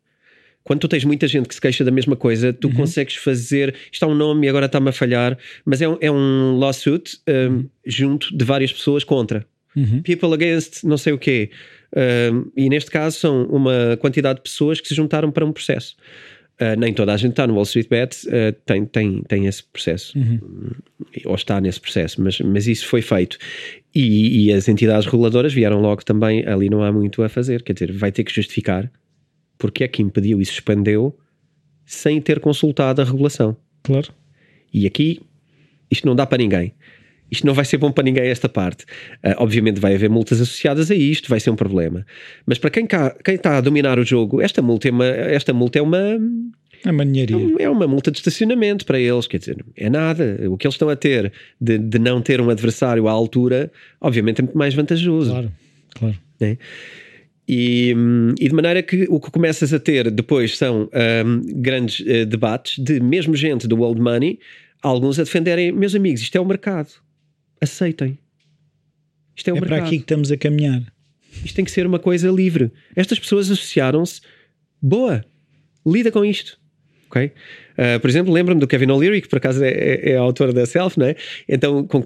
Quando 0.64 0.80
tu 0.80 0.88
tens 0.88 1.04
muita 1.04 1.26
gente 1.26 1.48
que 1.48 1.54
se 1.54 1.60
queixa 1.60 1.84
da 1.84 1.90
mesma 1.90 2.14
coisa, 2.14 2.52
tu 2.52 2.68
uhum. 2.68 2.74
consegues 2.74 3.16
fazer. 3.16 3.74
Isto 3.90 4.04
há 4.04 4.08
um 4.08 4.14
nome 4.14 4.46
e 4.46 4.48
agora 4.48 4.66
está-me 4.66 4.88
a 4.88 4.92
falhar, 4.92 5.36
mas 5.64 5.82
é 5.82 5.88
um, 5.88 5.98
é 6.00 6.10
um 6.10 6.56
lawsuit 6.58 7.18
um, 7.28 7.32
uhum. 7.32 7.68
junto 7.84 8.36
de 8.36 8.44
várias 8.44 8.72
pessoas 8.72 9.02
contra. 9.02 9.44
Uhum. 9.74 10.02
People 10.02 10.32
against 10.34 10.84
não 10.84 10.96
sei 10.96 11.12
o 11.12 11.18
quê. 11.18 11.50
Um, 11.94 12.50
e 12.56 12.68
neste 12.68 12.90
caso 12.90 13.18
são 13.18 13.44
uma 13.46 13.96
quantidade 14.00 14.36
de 14.36 14.42
pessoas 14.42 14.80
que 14.80 14.88
se 14.88 14.94
juntaram 14.94 15.30
para 15.30 15.44
um 15.44 15.52
processo. 15.52 15.96
Uh, 16.62 16.78
nem 16.78 16.92
toda 16.92 17.14
a 17.14 17.16
gente 17.16 17.30
está 17.30 17.46
no 17.46 17.54
Wall 17.54 17.62
Street 17.62 17.88
Bet, 17.88 18.28
uh, 18.28 18.52
tem, 18.66 18.84
tem, 18.84 19.22
tem 19.22 19.46
esse 19.46 19.64
processo, 19.64 20.16
uhum. 20.16 20.38
ou 21.24 21.34
está 21.34 21.58
nesse 21.60 21.80
processo, 21.80 22.22
mas, 22.22 22.38
mas 22.40 22.68
isso 22.68 22.86
foi 22.86 23.00
feito. 23.00 23.38
E, 23.94 24.46
e, 24.46 24.52
as 24.52 24.68
entidades 24.68 25.06
reguladoras 25.06 25.52
vieram 25.52 25.80
logo 25.80 26.04
também, 26.04 26.46
ali 26.46 26.68
não 26.68 26.82
há 26.84 26.92
muito 26.92 27.22
a 27.22 27.28
fazer, 27.28 27.62
quer 27.62 27.72
dizer, 27.72 27.90
vai 27.90 28.12
ter 28.12 28.22
que 28.22 28.32
justificar 28.32 28.90
porque 29.62 29.84
é 29.84 29.88
que 29.88 30.02
impediu 30.02 30.40
e 30.40 30.44
suspendeu 30.44 31.16
sem 31.86 32.20
ter 32.20 32.40
consultado 32.40 33.00
a 33.00 33.04
regulação. 33.04 33.56
Claro. 33.82 34.12
E 34.74 34.86
aqui, 34.86 35.20
isto 35.88 36.04
não 36.04 36.16
dá 36.16 36.26
para 36.26 36.38
ninguém. 36.38 36.74
Isto 37.32 37.46
não 37.46 37.54
vai 37.54 37.64
ser 37.64 37.78
bom 37.78 37.90
para 37.90 38.04
ninguém 38.04 38.28
esta 38.28 38.48
parte. 38.48 38.84
Uh, 39.24 39.34
obviamente 39.38 39.80
vai 39.80 39.94
haver 39.94 40.10
multas 40.10 40.40
associadas 40.40 40.90
a 40.90 40.94
isto, 40.94 41.28
vai 41.30 41.40
ser 41.40 41.50
um 41.50 41.56
problema. 41.56 42.06
Mas 42.46 42.58
para 42.58 42.70
quem, 42.70 42.86
cá, 42.86 43.16
quem 43.24 43.34
está 43.34 43.56
a 43.56 43.60
dominar 43.60 43.98
o 43.98 44.04
jogo, 44.04 44.40
esta 44.40 44.60
multa 44.60 44.88
é 44.88 44.90
uma, 44.90 45.06
esta 45.06 45.52
multa 45.52 45.78
é 45.78 45.82
uma 45.82 46.20
é 46.84 46.90
uma. 46.90 47.04
É 47.60 47.68
uma 47.68 47.86
multa 47.86 48.10
de 48.10 48.18
estacionamento 48.18 48.84
para 48.84 48.98
eles, 48.98 49.26
quer 49.26 49.38
dizer, 49.38 49.64
é 49.76 49.88
nada. 49.88 50.38
O 50.50 50.56
que 50.56 50.66
eles 50.66 50.74
estão 50.74 50.88
a 50.88 50.96
ter 50.96 51.32
de, 51.60 51.78
de 51.78 51.98
não 51.98 52.20
ter 52.20 52.40
um 52.40 52.50
adversário 52.50 53.06
à 53.08 53.12
altura, 53.12 53.70
obviamente 54.00 54.40
é 54.40 54.42
muito 54.42 54.58
mais 54.58 54.74
vantajoso. 54.74 55.30
Claro, 55.30 55.52
claro. 55.94 56.18
É? 56.40 56.56
E, 57.48 57.94
e, 58.40 58.48
de 58.48 58.54
maneira 58.54 58.82
que 58.82 59.06
o 59.08 59.20
que 59.20 59.30
começas 59.30 59.72
a 59.72 59.78
ter 59.78 60.10
depois 60.10 60.56
são 60.56 60.88
um, 61.24 61.42
grandes 61.60 62.00
uh, 62.00 62.26
debates 62.26 62.82
de 62.82 63.00
mesmo 63.00 63.34
gente 63.36 63.66
do 63.66 63.76
World 63.76 64.00
Money, 64.00 64.38
alguns 64.82 65.18
a 65.18 65.24
defenderem, 65.24 65.70
meus 65.72 65.94
amigos, 65.94 66.22
isto 66.22 66.36
é 66.36 66.40
o 66.40 66.44
mercado, 66.44 66.88
aceitem. 67.62 68.18
Isto 69.36 69.50
é 69.50 69.52
o 69.52 69.56
é 69.56 69.60
para 69.60 69.76
aqui 69.78 69.96
que 69.96 70.04
estamos 70.04 70.30
a 70.30 70.36
caminhar. 70.36 70.82
Isto 71.44 71.56
tem 71.56 71.64
que 71.64 71.70
ser 71.70 71.86
uma 71.86 71.98
coisa 71.98 72.30
livre. 72.30 72.70
Estas 72.94 73.18
pessoas 73.18 73.50
associaram-se, 73.50 74.20
boa, 74.80 75.24
lida 75.86 76.12
com 76.12 76.24
isto 76.24 76.60
ok? 77.12 77.26
Uh, 77.26 78.00
por 78.00 78.08
exemplo, 78.08 78.32
lembro-me 78.32 78.60
do 78.60 78.66
Kevin 78.66 78.90
O'Leary, 78.90 79.20
que 79.20 79.28
por 79.28 79.36
acaso 79.36 79.62
é, 79.62 79.70
é, 79.70 80.10
é 80.12 80.16
autor 80.16 80.52
da 80.52 80.64
Self, 80.64 80.98
não 80.98 81.06
é? 81.06 81.16
Então, 81.46 81.86
com 81.86 82.02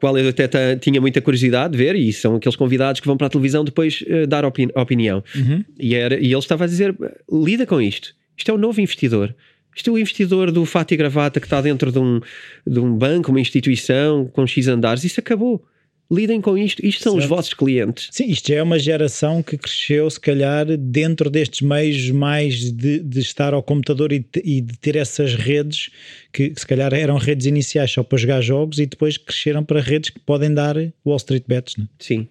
qual 0.00 0.16
eu 0.16 0.28
até 0.28 0.76
tinha 0.76 1.00
muita 1.00 1.20
curiosidade 1.20 1.72
de 1.72 1.78
ver, 1.78 1.94
e 1.96 2.12
são 2.12 2.36
aqueles 2.36 2.56
convidados 2.56 3.00
que 3.00 3.06
vão 3.06 3.16
para 3.16 3.26
a 3.26 3.30
televisão 3.30 3.64
depois 3.64 4.02
uh, 4.02 4.26
dar 4.26 4.44
opini 4.44 4.72
opinião. 4.74 5.22
Uhum. 5.34 5.64
E, 5.78 5.94
era, 5.94 6.14
e 6.14 6.26
ele 6.26 6.38
estava 6.38 6.64
a 6.64 6.66
dizer: 6.66 6.96
lida 7.30 7.66
com 7.66 7.80
isto, 7.80 8.14
isto 8.36 8.50
é 8.50 8.54
um 8.54 8.58
novo 8.58 8.80
investidor. 8.80 9.34
Isto 9.78 9.90
é 9.90 9.92
o 9.92 9.98
investidor 9.98 10.50
do 10.50 10.64
fato 10.64 10.92
e 10.92 10.96
gravata 10.96 11.38
que 11.38 11.46
está 11.46 11.60
dentro 11.60 11.92
de 11.92 12.00
um, 12.00 12.20
de 12.66 12.80
um 12.80 12.92
banco, 12.96 13.30
uma 13.30 13.40
instituição 13.40 14.26
com 14.26 14.44
X 14.44 14.66
andares. 14.66 15.04
Isso 15.04 15.20
acabou 15.20 15.64
lidem 16.10 16.40
com 16.40 16.56
isto, 16.56 16.84
isto 16.84 17.02
são 17.02 17.12
certo. 17.12 17.22
os 17.22 17.28
vossos 17.28 17.54
clientes. 17.54 18.08
Sim, 18.10 18.28
isto 18.28 18.50
é 18.50 18.62
uma 18.62 18.78
geração 18.78 19.42
que 19.42 19.56
cresceu, 19.56 20.08
se 20.10 20.18
calhar, 20.18 20.66
dentro 20.76 21.30
destes 21.30 21.60
meios 21.60 22.10
mais 22.10 22.72
de, 22.72 22.98
de 22.98 23.20
estar 23.20 23.52
ao 23.54 23.62
computador 23.62 24.12
e, 24.12 24.24
e, 24.42 24.60
de 24.60 24.78
ter 24.78 24.96
essas 24.96 25.34
redes 25.34 25.90
que, 26.32 26.52
se 26.56 26.66
calhar 26.66 26.92
eram 26.94 27.16
redes 27.18 27.46
iniciais 27.46 27.92
só 27.92 28.02
para 28.02 28.18
jogar 28.18 28.40
jogos 28.40 28.78
e 28.78 28.86
depois 28.86 29.16
cresceram 29.16 29.62
para 29.62 29.80
redes 29.80 30.10
que 30.10 30.18
podem 30.18 30.52
dar 30.52 30.76
Wall 31.06 31.18
Street 31.18 31.44
Bets, 31.46 31.76
não 31.76 31.84
é? 31.84 31.88
Sim 31.98 32.26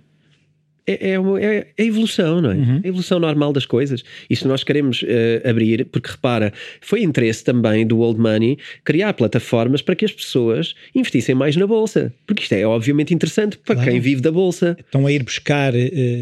é, 0.87 1.11
é, 1.11 1.19
uma, 1.19 1.39
é, 1.41 1.67
a 1.77 1.83
evolução, 1.83 2.39
não 2.41 2.51
é? 2.51 2.55
Uhum. 2.55 2.81
A 2.83 2.87
evolução 2.87 3.19
normal 3.19 3.51
das 3.51 3.65
coisas. 3.65 4.03
E 4.29 4.35
se 4.35 4.47
nós 4.47 4.63
queremos 4.63 5.03
uh, 5.03 5.47
abrir, 5.47 5.85
porque 5.85 6.09
repara, 6.09 6.53
foi 6.79 7.03
interesse 7.03 7.43
também 7.43 7.85
do 7.85 7.99
Old 7.99 8.19
Money 8.19 8.57
criar 8.85 9.13
plataformas 9.13 9.81
para 9.81 9.95
que 9.95 10.05
as 10.05 10.11
pessoas 10.11 10.73
investissem 10.95 11.35
mais 11.35 11.57
na 11.57 11.67
bolsa. 11.67 12.13
Porque 12.25 12.43
isto 12.43 12.53
é 12.53 12.65
obviamente 12.65 13.13
interessante 13.13 13.57
para 13.57 13.75
claro. 13.75 13.91
quem 13.91 13.99
vive 13.99 14.21
da 14.21 14.31
bolsa. 14.31 14.77
Estão 14.79 15.05
a 15.05 15.11
ir 15.11 15.23
buscar 15.23 15.73
uh, 15.73 15.77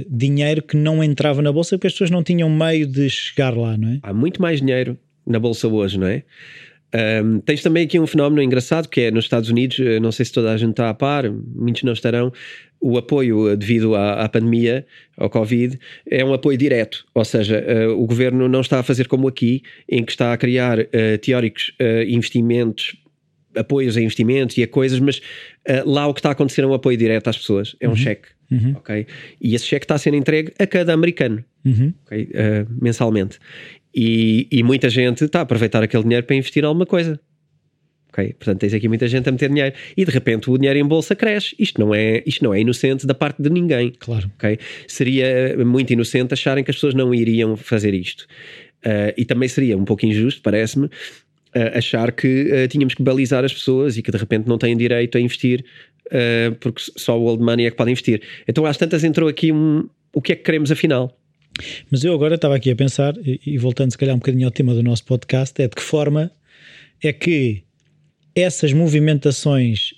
dinheiro 0.10 0.64
que 0.64 0.76
não 0.76 1.04
entrava 1.04 1.42
na 1.42 1.52
bolsa 1.52 1.78
porque 1.78 1.88
as 1.88 1.94
pessoas 1.94 2.10
não 2.10 2.24
tinham 2.24 2.50
meio 2.50 2.88
de 2.88 3.08
chegar 3.10 3.56
lá, 3.56 3.78
não 3.78 3.90
é? 3.90 4.00
Há 4.02 4.14
muito 4.14 4.42
mais 4.42 4.60
dinheiro 4.60 4.98
na 5.28 5.40
bolsa 5.40 5.68
hoje, 5.68 6.00
não 6.00 6.08
é? 6.08 6.24
Um, 6.96 7.40
tens 7.42 7.62
também 7.62 7.84
aqui 7.84 8.00
um 8.00 8.08
fenómeno 8.08 8.42
engraçado 8.42 8.88
que 8.88 9.02
é 9.02 9.12
nos 9.12 9.26
Estados 9.26 9.50
Unidos, 9.50 9.78
eh, 9.80 10.00
não 10.00 10.14
sei 10.14 10.24
se 10.24 10.32
toda 10.32 10.52
a 10.52 10.58
gente 10.58 10.72
está 10.72 10.90
a 10.90 10.94
par, 10.94 11.30
muitos 11.30 11.84
não 11.84 11.92
estarão, 11.92 12.32
o 12.80 12.98
apoio 12.98 13.50
eh, 13.50 13.56
devido 13.56 13.96
à, 13.96 14.24
à, 14.24 14.30
pandemia, 14.30 14.86
ao 15.18 15.30
Covid, 15.30 15.80
é 16.10 16.24
um 16.24 16.34
apoio 16.34 16.58
direto. 16.58 17.06
Ou 17.14 17.26
seja, 17.26 17.64
uh, 17.64 18.02
o 18.02 18.06
governo 18.06 18.48
não 18.48 18.62
está 18.62 18.80
a 18.80 18.84
fazer 18.84 19.08
como 19.08 19.28
aqui, 19.28 19.64
em 19.90 20.04
que 20.04 20.12
está 20.12 20.34
a 20.34 20.38
criar 20.38 20.80
uh, 20.80 20.86
teóricos 21.22 21.74
uh, 21.82 22.04
investimentos, 22.08 22.96
apoios 23.56 23.98
a 23.98 24.02
investimentos 24.02 24.58
e 24.58 24.64
a 24.64 24.68
coisas, 24.68 25.00
mas 25.00 25.22
lá 25.86 26.06
o 26.08 26.14
que 26.14 26.20
está 26.20 26.30
a 26.30 26.32
acontecer 26.34 26.62
é 26.62 26.68
um 26.68 26.74
apoio 26.74 26.98
direto 26.98 27.30
às 27.30 27.38
pessoas, 27.38 27.74
é 27.80 27.88
um 27.88 27.92
uhum. 27.92 27.96
cheque. 27.96 28.28
Uhum. 28.52 28.74
Okay? 28.78 29.08
E 29.42 29.56
esse 29.56 29.66
cheque 29.66 29.86
está 29.86 29.96
a 29.96 29.98
ser 29.98 30.14
entregue 30.14 30.52
a 30.60 30.68
cada 30.68 30.94
americano 30.94 31.44
uhum. 31.66 31.94
okay? 32.06 32.28
mensalmente. 32.82 33.40
E, 33.96 34.46
e 34.52 34.62
muita 34.62 34.90
gente 34.90 35.24
está 35.24 35.40
a 35.40 35.42
aproveitar 35.44 35.82
aquele 35.82 36.04
dinheiro 36.04 36.26
para 36.26 36.36
investir 36.36 36.64
em 36.64 36.68
alguma 36.68 36.86
coisa. 36.86 37.18
Okay? 38.16 38.34
Portanto, 38.34 38.60
tens 38.60 38.74
aqui 38.74 38.88
muita 38.88 39.08
gente 39.10 39.28
a 39.28 39.32
meter 39.32 39.50
dinheiro 39.50 39.76
e 39.96 40.06
de 40.06 40.12
repente 40.12 40.50
o 40.50 40.58
dinheiro 40.58 40.80
em 40.80 40.86
bolsa 40.86 41.14
cresce. 41.16 41.54
Isto 41.60 41.82
não 41.82 41.94
é, 41.94 42.24
isto 42.26 42.44
não 42.44 42.54
é 42.54 42.62
inocente 42.62 43.06
da 43.06 43.14
parte 43.14 43.42
de 43.42 43.50
ninguém. 43.50 43.94
Claro. 44.00 44.32
Okay? 44.38 44.58
Seria 44.88 45.56
muito 45.66 45.92
inocente 45.92 46.34
acharem 46.34 46.64
que 46.64 46.72
as 46.72 46.78
pessoas 46.78 46.94
não 46.94 47.14
iriam 47.14 47.58
fazer 47.58 47.94
isto. 47.94 48.26
Uh, 48.86 49.12
e 49.18 49.26
também 49.26 49.50
seria 49.50 49.78
um 49.78 49.84
pouco 49.84 50.06
injusto, 50.06 50.42
parece-me, 50.42 50.86
uh, 50.86 50.92
achar 51.74 52.12
que 52.12 52.52
uh, 52.52 52.68
tínhamos 52.70 52.94
que 52.94 53.04
balizar 53.04 53.44
as 53.44 53.54
pessoas 53.54 53.98
e 53.98 54.02
que 54.02 54.12
de 54.12 54.18
repente 54.18 54.48
não 54.48 54.58
têm 54.58 54.78
direito 54.78 55.18
a 55.18 55.22
investir 55.22 55.64
porque 56.60 56.84
só 56.96 57.20
o 57.20 57.24
old 57.24 57.44
money 57.44 57.66
é 57.66 57.72
que 57.72 57.78
pode 57.78 57.90
investir. 57.90 58.22
Então, 58.48 58.64
às 58.64 58.78
tantas, 58.78 59.04
entrou 59.04 59.28
aqui 59.28 59.52
um. 59.52 59.90
O 60.14 60.22
que 60.22 60.34
é 60.34 60.36
que 60.36 60.44
queremos 60.44 60.72
afinal? 60.72 61.18
Mas 61.90 62.04
eu 62.04 62.14
agora 62.14 62.36
estava 62.36 62.56
aqui 62.56 62.70
a 62.70 62.76
pensar, 62.76 63.16
e, 63.18 63.42
e 63.44 63.58
voltando 63.58 63.90
se 63.90 63.98
calhar 63.98 64.14
um 64.14 64.20
bocadinho 64.20 64.46
ao 64.46 64.52
tema 64.52 64.76
do 64.76 64.84
nosso 64.84 65.04
podcast, 65.04 65.60
é 65.60 65.68
de 65.68 65.76
que 65.76 65.82
forma 65.82 66.32
é 67.04 67.12
que 67.12 67.64
essas 68.36 68.74
movimentações 68.74 69.94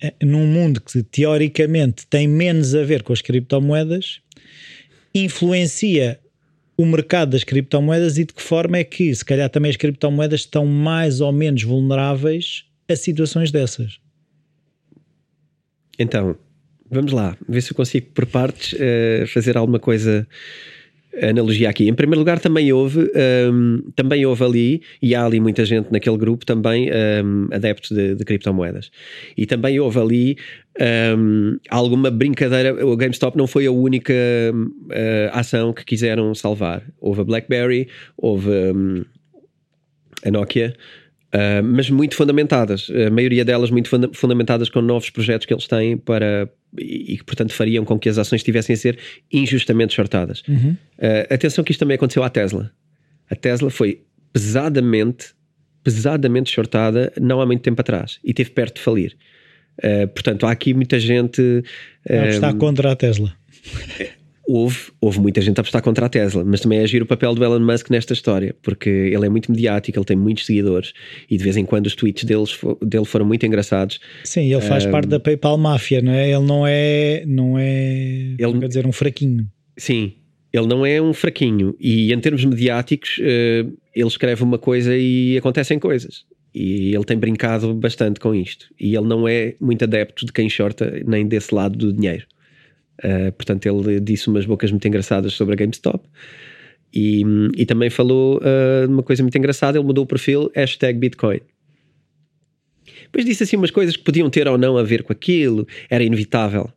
eh, 0.00 0.14
num 0.22 0.46
mundo 0.46 0.80
que 0.80 1.02
teoricamente 1.02 2.06
tem 2.06 2.28
menos 2.28 2.74
a 2.74 2.84
ver 2.84 3.02
com 3.02 3.12
as 3.12 3.22
criptomoedas 3.22 4.20
influencia 5.14 6.18
o 6.76 6.86
mercado 6.86 7.30
das 7.30 7.44
criptomoedas 7.44 8.18
e 8.18 8.24
de 8.24 8.32
que 8.32 8.42
forma 8.42 8.78
é 8.78 8.84
que, 8.84 9.14
se 9.14 9.24
calhar, 9.24 9.48
também 9.48 9.70
as 9.70 9.76
criptomoedas 9.76 10.40
estão 10.40 10.66
mais 10.66 11.20
ou 11.20 11.30
menos 11.30 11.62
vulneráveis 11.62 12.64
a 12.88 12.96
situações 12.96 13.50
dessas. 13.50 14.00
Então, 15.98 16.36
vamos 16.90 17.12
lá, 17.12 17.36
ver 17.48 17.60
se 17.60 17.72
eu 17.72 17.76
consigo, 17.76 18.06
por 18.12 18.26
partes, 18.26 18.72
uh, 18.72 19.26
fazer 19.28 19.56
alguma 19.56 19.78
coisa 19.78 20.26
analogia 21.20 21.68
aqui. 21.68 21.88
Em 21.88 21.94
primeiro 21.94 22.20
lugar, 22.20 22.38
também 22.38 22.72
houve, 22.72 23.10
um, 23.52 23.82
também 23.94 24.24
houve 24.24 24.44
ali, 24.44 24.82
e 25.00 25.14
há 25.14 25.24
ali 25.24 25.40
muita 25.40 25.64
gente 25.64 25.92
naquele 25.92 26.16
grupo 26.16 26.46
também 26.46 26.90
um, 27.24 27.48
adeptos 27.52 27.90
de, 27.90 28.14
de, 28.14 28.24
criptomoedas. 28.24 28.90
E 29.36 29.44
também 29.44 29.78
houve 29.78 29.98
ali 29.98 30.36
um, 31.18 31.58
alguma 31.68 32.10
brincadeira. 32.10 32.86
O 32.86 32.96
GameStop 32.96 33.36
não 33.36 33.46
foi 33.46 33.66
a 33.66 33.72
única 33.72 34.12
uh, 34.12 35.30
ação 35.32 35.72
que 35.72 35.84
quiseram 35.84 36.34
salvar. 36.34 36.82
Houve 37.00 37.20
a 37.20 37.24
BlackBerry, 37.24 37.88
houve 38.16 38.48
hum, 38.48 39.04
a 40.24 40.30
Nokia. 40.30 40.74
Uh, 41.34 41.64
mas 41.64 41.88
muito 41.88 42.14
fundamentadas, 42.14 42.90
a 43.06 43.10
maioria 43.10 43.42
delas 43.42 43.70
muito 43.70 43.88
funda 43.88 44.10
fundamentadas 44.12 44.68
com 44.68 44.82
novos 44.82 45.08
projetos 45.08 45.46
que 45.46 45.54
eles 45.54 45.66
têm 45.66 45.96
para 45.96 46.46
e 46.78 47.18
que 47.18 47.24
portanto 47.24 47.52
fariam 47.52 47.84
com 47.84 47.98
que 47.98 48.08
as 48.08 48.18
ações 48.18 48.40
estivessem 48.40 48.74
a 48.74 48.76
ser 48.76 48.98
injustamente 49.30 49.94
shortadas. 49.94 50.42
Uhum. 50.48 50.76
Uh, 50.98 51.34
atenção 51.34 51.62
que 51.62 51.72
isto 51.72 51.80
também 51.80 51.96
aconteceu 51.96 52.22
à 52.22 52.30
Tesla. 52.30 52.72
A 53.30 53.34
Tesla 53.34 53.70
foi 53.70 54.02
pesadamente, 54.32 55.34
pesadamente 55.82 56.50
shortada 56.50 57.12
não 57.20 57.40
há 57.40 57.46
muito 57.46 57.62
tempo 57.62 57.80
atrás 57.80 58.18
e 58.24 58.30
esteve 58.30 58.50
perto 58.50 58.76
de 58.76 58.82
falir. 58.82 59.16
Uh, 59.78 60.08
portanto, 60.08 60.46
há 60.46 60.50
aqui 60.50 60.74
muita 60.74 60.98
gente. 60.98 61.62
É 62.08 62.28
está 62.28 62.52
contra 62.54 62.92
a 62.92 62.96
Tesla. 62.96 63.34
Houve, 64.52 64.92
houve 65.00 65.18
muita 65.18 65.40
gente 65.40 65.58
a 65.58 65.62
apostar 65.62 65.82
contra 65.82 66.04
a 66.04 66.08
Tesla, 66.10 66.44
mas 66.44 66.60
também 66.60 66.78
é 66.78 66.82
agir 66.82 67.00
o 67.00 67.06
papel 67.06 67.34
do 67.34 67.42
Elon 67.42 67.60
Musk 67.60 67.88
nesta 67.88 68.12
história, 68.12 68.54
porque 68.62 68.90
ele 68.90 69.24
é 69.24 69.28
muito 69.30 69.50
mediático, 69.50 69.98
ele 69.98 70.04
tem 70.04 70.16
muitos 70.16 70.44
seguidores 70.44 70.92
e 71.30 71.38
de 71.38 71.42
vez 71.42 71.56
em 71.56 71.64
quando 71.64 71.86
os 71.86 71.94
tweets 71.94 72.24
deles, 72.24 72.58
dele 72.82 73.06
foram 73.06 73.24
muito 73.24 73.46
engraçados. 73.46 73.98
Sim, 74.24 74.52
ele 74.52 74.60
faz 74.60 74.84
um, 74.84 74.90
parte 74.90 75.08
da 75.08 75.18
PayPal 75.18 75.56
Máfia, 75.56 76.02
não 76.02 76.12
é? 76.12 76.30
Ele 76.30 76.44
não 76.44 76.66
é, 76.66 77.24
não 77.26 77.58
é, 77.58 78.34
ele, 78.38 78.58
quer 78.60 78.68
dizer, 78.68 78.86
um 78.86 78.92
fraquinho. 78.92 79.48
Sim, 79.78 80.12
ele 80.52 80.66
não 80.66 80.84
é 80.84 81.00
um 81.00 81.14
fraquinho 81.14 81.74
e 81.80 82.12
em 82.12 82.20
termos 82.20 82.44
mediáticos 82.44 83.18
uh, 83.18 83.72
ele 83.94 84.08
escreve 84.08 84.42
uma 84.42 84.58
coisa 84.58 84.94
e 84.94 85.38
acontecem 85.38 85.78
coisas. 85.78 86.26
E 86.54 86.94
ele 86.94 87.04
tem 87.04 87.16
brincado 87.16 87.72
bastante 87.72 88.20
com 88.20 88.34
isto. 88.34 88.66
E 88.78 88.94
ele 88.94 89.06
não 89.06 89.26
é 89.26 89.54
muito 89.58 89.82
adepto 89.84 90.26
de 90.26 90.32
quem 90.32 90.50
shorta, 90.50 91.02
nem 91.06 91.26
desse 91.26 91.54
lado 91.54 91.78
do 91.78 91.90
dinheiro. 91.90 92.26
Uh, 93.04 93.32
portanto, 93.32 93.66
ele 93.66 94.00
disse 94.00 94.28
umas 94.28 94.46
bocas 94.46 94.70
muito 94.70 94.86
engraçadas 94.86 95.32
sobre 95.32 95.54
a 95.54 95.56
GameStop. 95.56 96.04
E, 96.94 97.22
e 97.56 97.64
também 97.64 97.88
falou 97.88 98.38
uh, 98.38 98.88
uma 98.88 99.02
coisa 99.02 99.22
muito 99.22 99.36
engraçada: 99.36 99.78
ele 99.78 99.86
mudou 99.86 100.04
o 100.04 100.06
perfil 100.06 100.50
hashtag 100.54 100.98
Bitcoin. 100.98 101.40
Depois 103.04 103.24
disse 103.24 103.42
assim 103.42 103.56
umas 103.56 103.70
coisas 103.70 103.96
que 103.96 104.02
podiam 104.02 104.28
ter 104.30 104.48
ou 104.48 104.56
não 104.56 104.76
a 104.76 104.82
ver 104.82 105.02
com 105.02 105.12
aquilo, 105.12 105.66
era 105.90 106.02
inevitável. 106.02 106.70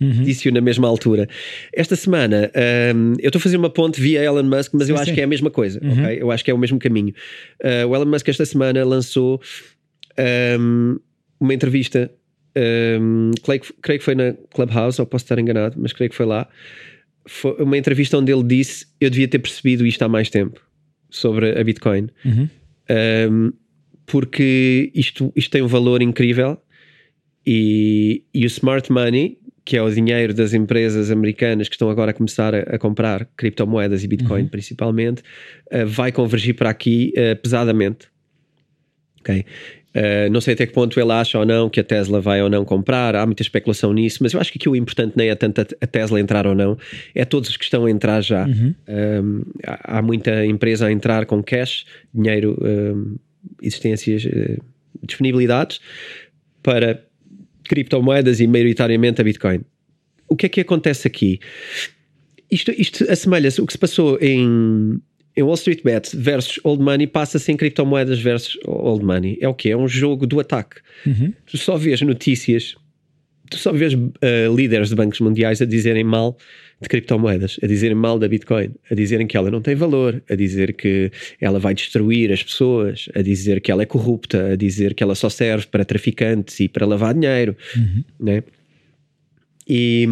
Uhum. 0.00 0.24
Disse-o 0.24 0.52
na 0.52 0.60
mesma 0.60 0.88
altura. 0.88 1.28
Esta 1.72 1.94
semana 1.94 2.50
um, 2.94 3.14
eu 3.20 3.28
estou 3.28 3.38
a 3.38 3.42
fazer 3.42 3.56
uma 3.56 3.70
ponte 3.70 4.00
via 4.00 4.22
Elon 4.22 4.42
Musk, 4.42 4.72
mas 4.74 4.86
sim, 4.86 4.92
eu 4.92 4.96
acho 4.96 5.06
sim. 5.06 5.14
que 5.14 5.20
é 5.20 5.24
a 5.24 5.28
mesma 5.28 5.50
coisa. 5.50 5.80
Uhum. 5.82 5.92
Okay? 5.92 6.22
Eu 6.22 6.30
acho 6.30 6.44
que 6.44 6.50
é 6.50 6.54
o 6.54 6.58
mesmo 6.58 6.78
caminho. 6.78 7.14
Uh, 7.62 7.86
o 7.88 7.94
Elon 7.94 8.06
Musk 8.06 8.28
esta 8.28 8.44
semana 8.44 8.84
lançou 8.84 9.40
um, 10.58 10.98
uma 11.38 11.54
entrevista 11.54 12.10
um, 12.56 13.30
creio, 13.42 13.62
creio, 13.82 13.98
que 13.98 14.04
foi 14.04 14.14
na 14.14 14.34
Clubhouse, 14.54 15.00
ou 15.00 15.06
posso 15.06 15.24
estar 15.24 15.38
enganado, 15.38 15.76
mas 15.78 15.92
creio 15.92 16.10
que 16.10 16.16
foi 16.16 16.26
lá. 16.26 16.48
Foi 17.26 17.54
uma 17.62 17.76
entrevista 17.76 18.18
onde 18.18 18.32
ele 18.32 18.44
disse: 18.44 18.86
Eu 19.00 19.10
devia 19.10 19.28
ter 19.28 19.38
percebido 19.38 19.86
isto 19.86 20.02
há 20.02 20.08
mais 20.08 20.30
tempo 20.30 20.60
sobre 21.10 21.58
a 21.58 21.64
Bitcoin, 21.64 22.08
uhum. 22.24 22.48
um, 23.30 23.52
porque 24.06 24.90
isto, 24.94 25.32
isto 25.34 25.50
tem 25.50 25.62
um 25.62 25.68
valor 25.68 26.02
incrível 26.02 26.60
e, 27.46 28.24
e 28.32 28.44
o 28.44 28.46
smart 28.46 28.90
money, 28.90 29.38
que 29.64 29.76
é 29.76 29.82
o 29.82 29.90
dinheiro 29.90 30.34
das 30.34 30.52
empresas 30.52 31.10
americanas 31.10 31.68
que 31.68 31.74
estão 31.74 31.88
agora 31.88 32.10
a 32.10 32.14
começar 32.14 32.54
a, 32.54 32.60
a 32.60 32.78
comprar 32.78 33.26
criptomoedas 33.36 34.02
e 34.02 34.08
Bitcoin 34.08 34.42
uhum. 34.42 34.48
principalmente, 34.48 35.22
uh, 35.72 35.86
vai 35.86 36.10
convergir 36.12 36.54
para 36.54 36.70
aqui 36.70 37.12
uh, 37.16 37.40
pesadamente. 37.40 38.08
Ok? 39.20 39.44
Uh, 39.94 40.28
não 40.28 40.40
sei 40.40 40.54
até 40.54 40.66
que 40.66 40.72
ponto 40.72 40.98
ele 40.98 41.12
acha 41.12 41.38
ou 41.38 41.46
não 41.46 41.70
que 41.70 41.78
a 41.78 41.84
Tesla 41.84 42.20
vai 42.20 42.42
ou 42.42 42.50
não 42.50 42.64
comprar, 42.64 43.14
há 43.14 43.24
muita 43.24 43.42
especulação 43.42 43.92
nisso, 43.92 44.18
mas 44.22 44.32
eu 44.32 44.40
acho 44.40 44.50
que 44.50 44.58
aqui 44.58 44.68
o 44.68 44.74
importante 44.74 45.12
nem 45.16 45.28
é 45.28 45.34
tanto 45.36 45.60
a 45.60 45.86
Tesla 45.86 46.18
entrar 46.18 46.48
ou 46.48 46.54
não, 46.54 46.76
é 47.14 47.24
todos 47.24 47.48
os 47.48 47.56
que 47.56 47.62
estão 47.62 47.86
a 47.86 47.90
entrar 47.90 48.20
já. 48.20 48.44
Uhum. 48.44 48.74
Um, 48.88 49.42
há, 49.64 50.02
muita 50.02 50.44
empresa 50.44 50.86
a 50.86 50.92
entrar 50.92 51.26
com 51.26 51.40
cash, 51.40 51.84
dinheiro, 52.12 52.58
um, 52.60 53.16
existências, 53.62 54.24
uh, 54.24 54.60
disponibilidades 55.00 55.80
para 56.60 57.00
criptomoedas 57.62 58.40
e 58.40 58.48
maioritariamente 58.48 59.20
a 59.20 59.24
Bitcoin. 59.24 59.60
O 60.28 60.34
que 60.34 60.46
é 60.46 60.48
que 60.48 60.60
acontece 60.60 61.06
aqui? 61.06 61.38
Isto, 62.50 62.72
isto 62.76 63.10
assemelha-se 63.10 63.60
o 63.60 63.66
que 63.66 63.72
se 63.72 63.78
passou 63.78 64.18
em 64.20 65.00
Wall 65.42 65.54
Street 65.54 65.82
Bets 65.82 66.14
versus 66.14 66.60
Old 66.62 66.82
Money 66.82 67.06
passa-se 67.06 67.50
em 67.50 67.56
criptomoedas 67.56 68.20
versus 68.20 68.58
Old 68.66 69.04
Money. 69.04 69.38
É 69.40 69.48
o 69.48 69.54
quê? 69.54 69.70
É 69.70 69.76
um 69.76 69.88
jogo 69.88 70.26
do 70.26 70.38
ataque. 70.38 70.76
Uhum. 71.06 71.32
Tu 71.46 71.58
só 71.58 71.76
vês 71.76 72.00
notícias, 72.02 72.76
tu 73.50 73.58
só 73.58 73.72
vês 73.72 73.94
uh, 73.94 74.56
líderes 74.56 74.90
de 74.90 74.94
bancos 74.94 75.20
mundiais 75.20 75.60
a 75.60 75.64
dizerem 75.64 76.04
mal 76.04 76.36
de 76.80 76.88
criptomoedas, 76.88 77.58
a 77.62 77.66
dizerem 77.66 77.96
mal 77.96 78.18
da 78.18 78.28
Bitcoin, 78.28 78.70
a 78.90 78.94
dizerem 78.94 79.26
que 79.26 79.36
ela 79.36 79.50
não 79.50 79.60
tem 79.60 79.74
valor, 79.74 80.22
a 80.28 80.34
dizer 80.34 80.74
que 80.74 81.10
ela 81.40 81.58
vai 81.58 81.74
destruir 81.74 82.32
as 82.32 82.42
pessoas, 82.42 83.08
a 83.14 83.22
dizer 83.22 83.60
que 83.60 83.70
ela 83.72 83.82
é 83.82 83.86
corrupta, 83.86 84.52
a 84.52 84.56
dizer 84.56 84.94
que 84.94 85.02
ela 85.02 85.14
só 85.14 85.28
serve 85.28 85.66
para 85.66 85.84
traficantes 85.84 86.60
e 86.60 86.68
para 86.68 86.86
lavar 86.86 87.14
dinheiro, 87.14 87.56
uhum. 87.76 88.04
né? 88.20 88.42
E, 89.66 90.06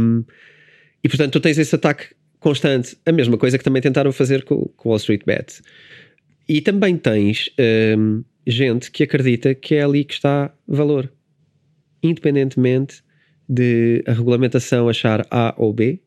e 1.05 1.09
portanto 1.09 1.33
tu 1.33 1.41
tens 1.41 1.59
esse 1.59 1.75
ataque 1.75 2.07
constante. 2.43 2.97
A 3.07 3.13
mesma 3.13 3.39
coisa 3.39 3.57
que 3.57 3.65
também 3.65 3.81
tentaram 3.81 4.13
fazer 4.13 4.45
com 4.45 4.55
o 4.55 4.73
Wall 4.85 4.97
Street 4.97 5.23
Bet. 5.25 5.63
E 6.49 6.61
também 6.61 6.97
tens 6.97 7.49
hum, 7.99 8.25
gente 8.47 8.91
que 8.91 9.05
acredita 9.05 9.55
que 9.55 9.77
é 9.77 9.83
ali 9.83 10.05
que 10.05 10.15
está 10.15 10.53
valor, 10.67 11.11
independentemente 12.03 13.03
de 13.49 14.03
a 14.07 14.13
regulamentação 14.13 14.89
achar 14.89 15.27
A 15.31 15.55
ou 15.57 15.73
B, 15.73 16.01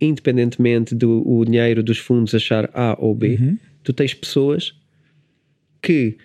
independentemente 0.00 0.94
do 0.94 1.26
o 1.26 1.44
dinheiro 1.44 1.82
dos 1.82 1.98
fundos 1.98 2.34
achar 2.34 2.70
A 2.74 2.96
ou 2.98 3.14
B, 3.14 3.38
uhum. 3.40 3.58
tu 3.82 3.92
tens 3.92 4.14
pessoas 4.14 4.74
que 5.82 6.16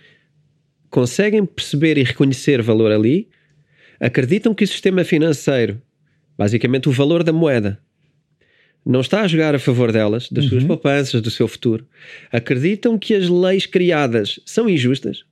conseguem 0.89 1.45
perceber 1.45 1.97
e 1.97 2.03
reconhecer 2.03 2.61
valor 2.61 2.91
ali, 2.91 3.29
acreditam 3.99 4.53
que 4.53 4.63
o 4.63 4.67
sistema 4.67 5.03
financeiro, 5.03 5.81
basicamente 6.37 6.89
o 6.89 6.91
valor 6.91 7.23
da 7.23 7.33
moeda, 7.33 7.79
não 8.85 9.01
está 9.01 9.21
a 9.21 9.27
jogar 9.27 9.55
a 9.55 9.59
favor 9.59 9.91
delas, 9.91 10.29
das 10.29 10.43
uhum. 10.45 10.51
suas 10.51 10.63
poupanças, 10.63 11.21
do 11.21 11.31
seu 11.31 11.47
futuro. 11.47 11.87
Acreditam 12.31 12.99
que 12.99 13.15
as 13.15 13.27
leis 13.27 13.65
criadas 13.65 14.39
são 14.45 14.69
injustas, 14.69 15.23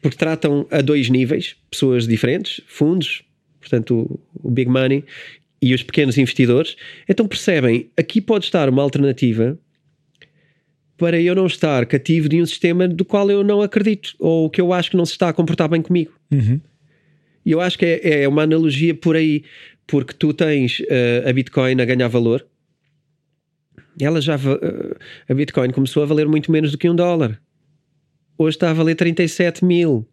porque 0.00 0.16
tratam 0.16 0.66
a 0.70 0.80
dois 0.80 1.08
níveis, 1.08 1.54
pessoas 1.70 2.06
diferentes, 2.06 2.60
fundos, 2.66 3.22
portanto, 3.60 4.20
o, 4.42 4.48
o 4.48 4.50
big 4.50 4.68
money 4.68 5.04
e 5.62 5.72
os 5.72 5.82
pequenos 5.84 6.18
investidores. 6.18 6.76
Então 7.08 7.28
percebem, 7.28 7.88
aqui 7.96 8.20
pode 8.20 8.46
estar 8.46 8.68
uma 8.68 8.82
alternativa 8.82 9.56
para 10.96 11.20
eu 11.20 11.34
não 11.34 11.46
estar 11.46 11.86
cativo 11.86 12.28
de 12.28 12.42
um 12.42 12.46
sistema 12.46 12.88
do 12.88 13.04
qual 13.04 13.30
eu 13.30 13.44
não 13.44 13.62
acredito, 13.62 14.14
ou 14.18 14.50
que 14.50 14.60
eu 14.60 14.72
acho 14.72 14.90
que 14.90 14.96
não 14.96 15.06
se 15.06 15.12
está 15.12 15.28
a 15.28 15.32
comportar 15.32 15.68
bem 15.68 15.80
comigo. 15.80 16.12
Uhum. 16.30 16.60
E 17.44 17.50
eu 17.50 17.60
acho 17.60 17.78
que 17.78 17.84
é, 17.84 18.22
é, 18.22 18.28
uma 18.28 18.42
analogia 18.42 18.94
por 18.94 19.16
aí 19.16 19.44
porque 19.86 20.14
tu 20.14 20.32
tens 20.32 20.80
uh, 20.80 21.28
a 21.28 21.32
Bitcoin 21.32 21.80
a 21.80 21.84
ganhar 21.84 22.08
valor. 22.08 22.46
Ela 24.00 24.20
já 24.20 24.36
uh, 24.36 24.96
a 25.28 25.34
Bitcoin 25.34 25.70
começou 25.70 26.02
a 26.02 26.06
valer 26.06 26.26
muito 26.26 26.50
menos 26.50 26.72
do 26.72 26.78
que 26.78 26.88
um 26.88 26.94
dólar. 26.96 27.40
Hoje 28.38 28.56
está 28.56 28.70
a 28.70 28.74
valer 28.74 28.94
37 28.94 29.64
mil. 29.64 30.08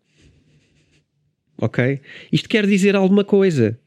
Ok? 1.57 1.99
Isto 2.32 2.49
quer 2.49 2.65
dizer 2.65 2.95
alguma 2.95 3.24
coisa. 3.24 3.80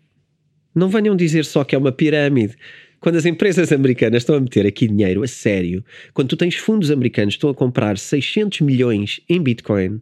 Não 0.75 0.89
venham 0.89 1.15
dizer 1.15 1.45
só 1.45 1.65
que 1.65 1.75
é 1.75 1.79
uma 1.79 1.93
pirâmide. 1.93 2.57
Quando 3.01 3.17
as 3.17 3.27
empresas 3.27 3.73
americanas 3.73 4.23
estão 4.23 4.37
a 4.37 4.41
meter 4.41 4.67
aqui 4.67 4.87
dinheiro 4.87 5.23
a 5.23 5.27
sério, 5.27 5.85
quando 6.15 6.29
tu 6.29 6.37
tens 6.37 6.55
fundos 6.55 6.91
americanos 6.91 7.35
que 7.35 7.39
estão 7.39 7.51
a 7.51 7.55
comprar 7.55 7.99
600 7.99 8.61
milhões 8.61 9.21
em 9.29 9.43
Bitcoin, 9.43 10.01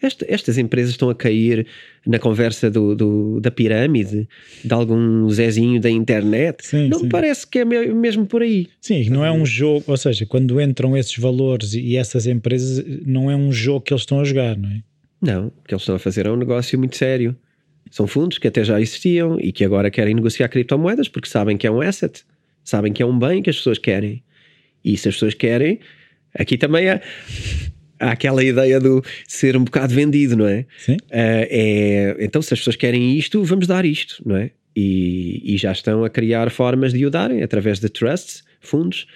esta, 0.00 0.26
estas 0.28 0.58
empresas 0.58 0.90
estão 0.90 1.08
a 1.08 1.14
cair 1.14 1.66
na 2.06 2.18
conversa 2.18 2.70
do, 2.70 2.94
do, 2.94 3.40
da 3.40 3.50
pirâmide, 3.50 4.28
de 4.64 4.72
algum 4.72 5.28
Zezinho 5.30 5.80
da 5.80 5.90
internet. 5.90 6.66
Sim, 6.66 6.88
não 6.88 6.98
sim. 6.98 7.04
me 7.04 7.10
parece 7.10 7.46
que 7.46 7.60
é 7.60 7.64
mesmo 7.64 8.26
por 8.26 8.42
aí. 8.42 8.68
Sim, 8.80 9.08
não 9.08 9.24
é 9.24 9.32
um 9.32 9.44
jogo, 9.44 9.84
ou 9.86 9.96
seja, 9.96 10.26
quando 10.26 10.60
entram 10.60 10.96
esses 10.96 11.16
valores 11.16 11.74
e 11.74 11.96
essas 11.96 12.26
empresas, 12.26 12.84
não 13.06 13.30
é 13.30 13.36
um 13.36 13.50
jogo 13.50 13.80
que 13.80 13.92
eles 13.92 14.02
estão 14.02 14.20
a 14.20 14.24
jogar, 14.24 14.56
não 14.56 14.68
é? 14.68 14.82
Não, 15.20 15.46
o 15.46 15.62
que 15.66 15.72
eles 15.72 15.82
estão 15.82 15.96
a 15.96 15.98
fazer 15.98 16.26
é 16.26 16.30
um 16.30 16.36
negócio 16.36 16.78
muito 16.78 16.96
sério. 16.96 17.34
São 17.90 18.06
fundos 18.06 18.38
que 18.38 18.48
até 18.48 18.62
já 18.64 18.80
existiam 18.80 19.38
e 19.40 19.50
que 19.50 19.64
agora 19.64 19.90
querem 19.90 20.14
negociar 20.14 20.48
criptomoedas 20.48 21.08
porque 21.08 21.28
sabem 21.28 21.56
que 21.56 21.66
é 21.66 21.70
um 21.70 21.80
asset, 21.80 22.22
sabem 22.62 22.92
que 22.92 23.02
é 23.02 23.06
um 23.06 23.18
bem 23.18 23.42
que 23.42 23.48
as 23.48 23.56
pessoas 23.56 23.78
querem. 23.78 24.22
E 24.84 24.96
se 24.96 25.08
as 25.08 25.14
pessoas 25.14 25.34
querem, 25.34 25.80
aqui 26.34 26.58
também 26.58 26.88
é 26.88 27.00
há 27.98 28.12
aquela 28.12 28.42
ideia 28.42 28.80
do 28.80 29.02
ser 29.26 29.56
um 29.56 29.64
bocado 29.64 29.94
vendido, 29.94 30.36
não 30.36 30.46
é? 30.46 30.66
Sim. 30.78 30.94
Uh, 30.94 30.98
é 31.10 32.16
então, 32.20 32.40
se 32.42 32.54
as 32.54 32.60
pessoas 32.60 32.76
querem 32.76 33.16
isto, 33.16 33.42
vamos 33.44 33.66
dar 33.66 33.84
isto, 33.84 34.22
não 34.24 34.36
é? 34.36 34.50
E, 34.74 35.42
e 35.54 35.56
já 35.56 35.72
estão 35.72 36.04
a 36.04 36.10
criar 36.10 36.50
formas 36.50 36.92
de 36.92 37.04
o 37.06 37.10
darem 37.10 37.42
através 37.42 37.80
de 37.80 37.88
trusts, 37.88 38.44
fundos, 38.60 39.06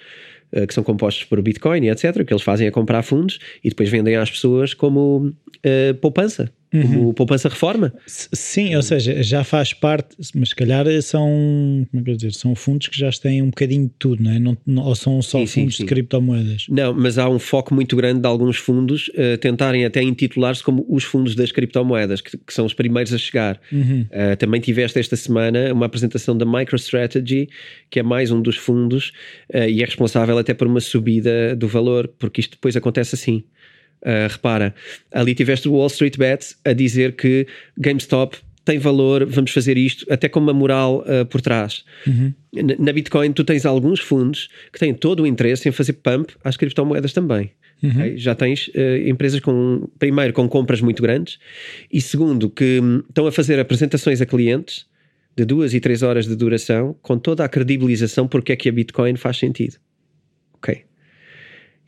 uh, 0.53 0.65
que 0.65 0.73
são 0.73 0.83
compostos 0.83 1.23
por 1.23 1.41
Bitcoin 1.41 1.85
e 1.85 1.89
etc. 1.89 2.17
O 2.17 2.25
que 2.25 2.33
eles 2.33 2.43
fazem 2.43 2.67
é 2.67 2.71
comprar 2.71 3.03
fundos 3.03 3.39
e 3.63 3.69
depois 3.69 3.89
vendem 3.89 4.15
às 4.15 4.29
pessoas 4.29 4.73
como 4.73 5.27
uh, 5.27 5.95
poupança 6.01 6.51
como 6.71 7.07
uhum. 7.07 7.13
poupança 7.13 7.49
reforma. 7.49 7.93
Sim, 8.07 8.75
ou 8.75 8.81
seja, 8.81 9.21
já 9.21 9.43
faz 9.43 9.73
parte, 9.73 10.15
mas 10.33 10.49
se 10.49 10.55
calhar 10.55 10.85
são, 11.01 11.85
como 11.91 12.01
é 12.01 12.03
que 12.03 12.11
eu 12.11 12.15
dizer, 12.15 12.33
são 12.33 12.55
fundos 12.55 12.87
que 12.87 12.97
já 12.97 13.11
têm 13.11 13.41
um 13.41 13.49
bocadinho 13.49 13.87
de 13.87 13.93
tudo, 13.99 14.23
não 14.23 14.31
é? 14.31 14.39
Não, 14.39 14.57
não 14.65 14.83
ou 14.83 14.95
são 14.95 15.21
só 15.21 15.39
sim, 15.39 15.45
fundos 15.45 15.75
sim, 15.75 15.77
sim. 15.79 15.83
de 15.83 15.89
criptomoedas? 15.89 16.65
Não, 16.69 16.93
mas 16.93 17.17
há 17.17 17.27
um 17.29 17.39
foco 17.39 17.75
muito 17.75 17.95
grande 17.95 18.21
de 18.21 18.27
alguns 18.27 18.55
fundos 18.55 19.09
uh, 19.09 19.37
tentarem 19.39 19.83
até 19.83 20.01
intitular-se 20.01 20.63
como 20.63 20.85
os 20.87 21.03
fundos 21.03 21.35
das 21.35 21.51
criptomoedas, 21.51 22.21
que, 22.21 22.37
que, 22.37 22.53
são 22.53 22.65
os 22.65 22.73
primeiros 22.73 23.13
a 23.13 23.17
chegar. 23.17 23.59
Uhum. 23.71 24.05
Uh, 24.09 24.35
também 24.37 24.61
tiveste 24.61 24.97
esta 24.97 25.17
semana 25.17 25.73
uma 25.73 25.85
apresentação 25.87 26.37
da 26.37 26.45
MicroStrategy, 26.45 27.49
que 27.89 27.99
é 27.99 28.03
mais 28.03 28.31
um 28.31 28.41
dos 28.41 28.55
fundos 28.55 29.11
uh, 29.53 29.67
e 29.67 29.83
é 29.83 29.85
responsável 29.85 30.37
até 30.37 30.53
por 30.53 30.67
uma 30.67 30.79
subida 30.79 31.53
do 31.53 31.67
valor, 31.67 32.07
porque 32.17 32.39
isto 32.39 32.51
depois 32.51 32.77
acontece 32.77 33.15
assim. 33.15 33.43
Uh, 34.03 34.27
repara, 34.29 34.73
ali 35.11 35.35
tiveste 35.35 35.69
o 35.69 35.73
Wall 35.73 35.87
Street 35.87 36.17
Bets 36.17 36.57
a 36.65 36.73
dizer 36.73 37.15
que 37.15 37.45
GameStop 37.77 38.37
tem 38.63 38.77
valor, 38.77 39.25
vamos 39.25 39.51
fazer 39.51 39.77
isto, 39.77 40.05
até 40.11 40.29
com 40.29 40.39
uma 40.39 40.53
moral 40.53 41.03
uh, 41.07 41.25
por 41.25 41.41
trás. 41.41 41.83
Uhum. 42.05 42.33
Na 42.79 42.93
Bitcoin, 42.93 43.31
tu 43.33 43.43
tens 43.43 43.65
alguns 43.65 43.99
fundos 43.99 44.49
que 44.71 44.79
têm 44.79 44.93
todo 44.93 45.23
o 45.23 45.27
interesse 45.27 45.67
em 45.67 45.71
fazer 45.71 45.93
pump 45.93 46.33
às 46.43 46.57
criptomoedas 46.57 47.13
também. 47.13 47.51
Uhum. 47.81 47.89
Okay? 47.89 48.17
Já 48.17 48.35
tens 48.35 48.67
uh, 48.69 49.07
empresas 49.07 49.39
com, 49.39 49.89
primeiro, 49.97 50.33
com 50.33 50.47
compras 50.47 50.79
muito 50.79 51.01
grandes 51.01 51.39
e, 51.91 51.99
segundo, 51.99 52.49
que 52.49 52.79
um, 52.79 52.99
estão 52.99 53.25
a 53.25 53.31
fazer 53.31 53.59
apresentações 53.59 54.21
a 54.21 54.25
clientes 54.25 54.85
de 55.35 55.45
duas 55.45 55.73
e 55.73 55.79
três 55.79 56.03
horas 56.03 56.27
de 56.27 56.35
duração 56.35 56.95
com 57.01 57.17
toda 57.17 57.43
a 57.43 57.49
credibilização 57.49 58.27
porque 58.27 58.51
é 58.51 58.55
que 58.55 58.69
a 58.69 58.71
Bitcoin 58.71 59.15
faz 59.15 59.37
sentido. 59.37 59.77
Ok 60.53 60.83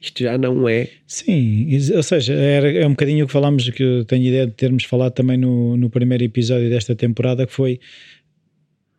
isto 0.04 0.22
já 0.22 0.38
não 0.38 0.68
é. 0.68 0.90
Sim, 1.08 1.68
ou 1.96 2.04
seja, 2.04 2.34
era, 2.34 2.70
é 2.72 2.86
um 2.86 2.92
bocadinho 2.92 3.24
o 3.24 3.28
que 3.28 3.34
falámos, 3.34 3.70
que 3.70 4.04
tenho 4.06 4.26
ideia 4.26 4.46
de 4.46 4.54
termos 4.54 4.84
falado 4.84 5.14
também 5.14 5.38
no, 5.38 5.78
no 5.78 5.90
primeiro 5.90 6.24
episódio 6.26 6.70
desta 6.70 6.94
temporada, 6.94 7.48
que 7.48 7.54
foi 7.54 7.80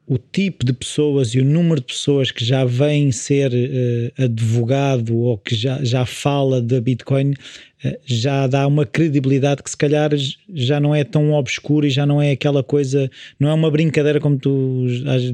o 0.07 0.19
tipo 0.19 0.65
de 0.65 0.73
pessoas 0.73 1.35
e 1.35 1.41
o 1.41 1.45
número 1.45 1.81
de 1.81 1.87
pessoas 1.87 2.31
que 2.31 2.45
já 2.45 2.65
vêm 2.65 3.11
ser 3.11 3.53
uh, 3.53 4.23
advogado 4.25 5.17
ou 5.17 5.39
que 5.39 5.55
já, 5.55 5.83
já 5.83 6.05
fala 6.05 6.61
da 6.61 6.79
Bitcoin 6.79 7.31
uh, 7.31 7.97
já 8.05 8.47
dá 8.47 8.67
uma 8.67 8.85
credibilidade 8.85 9.63
que 9.63 9.71
se 9.71 9.77
calhar 9.77 10.11
já 10.53 10.79
não 10.79 10.95
é 10.95 11.05
tão 11.05 11.33
obscura 11.33 11.87
e 11.87 11.91
já 11.91 12.05
não 12.05 12.21
é 12.21 12.33
aquela 12.33 12.63
coisa, 12.63 13.11
não 13.41 13.49
é 13.49 13.55
uma 13.55 13.71
brincadeira 13.71 14.21
como 14.21 14.39
tu 14.39 14.87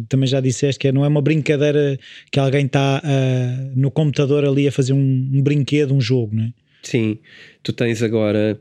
também 0.09 0.29
já 0.29 0.41
disseste, 0.41 0.79
que 0.79 0.87
é, 0.87 0.93
não 0.93 1.05
é 1.05 1.09
uma 1.09 1.21
brincadeira 1.21 1.99
que 2.31 2.39
alguém 2.39 2.67
está 2.67 3.03
uh, 3.05 3.73
no 3.75 3.91
computador 3.91 4.45
ali 4.45 4.69
a 4.69 4.73
fazer 4.73 4.93
um, 4.93 5.31
um, 5.33 5.43
brinquedo, 5.43 5.93
um 5.93 6.01
jogo, 6.01 6.37
não 6.37 6.45
é? 6.45 6.53
Sim, 6.83 7.19
tu 7.63 7.73
tens 7.73 8.03
agora 8.03 8.59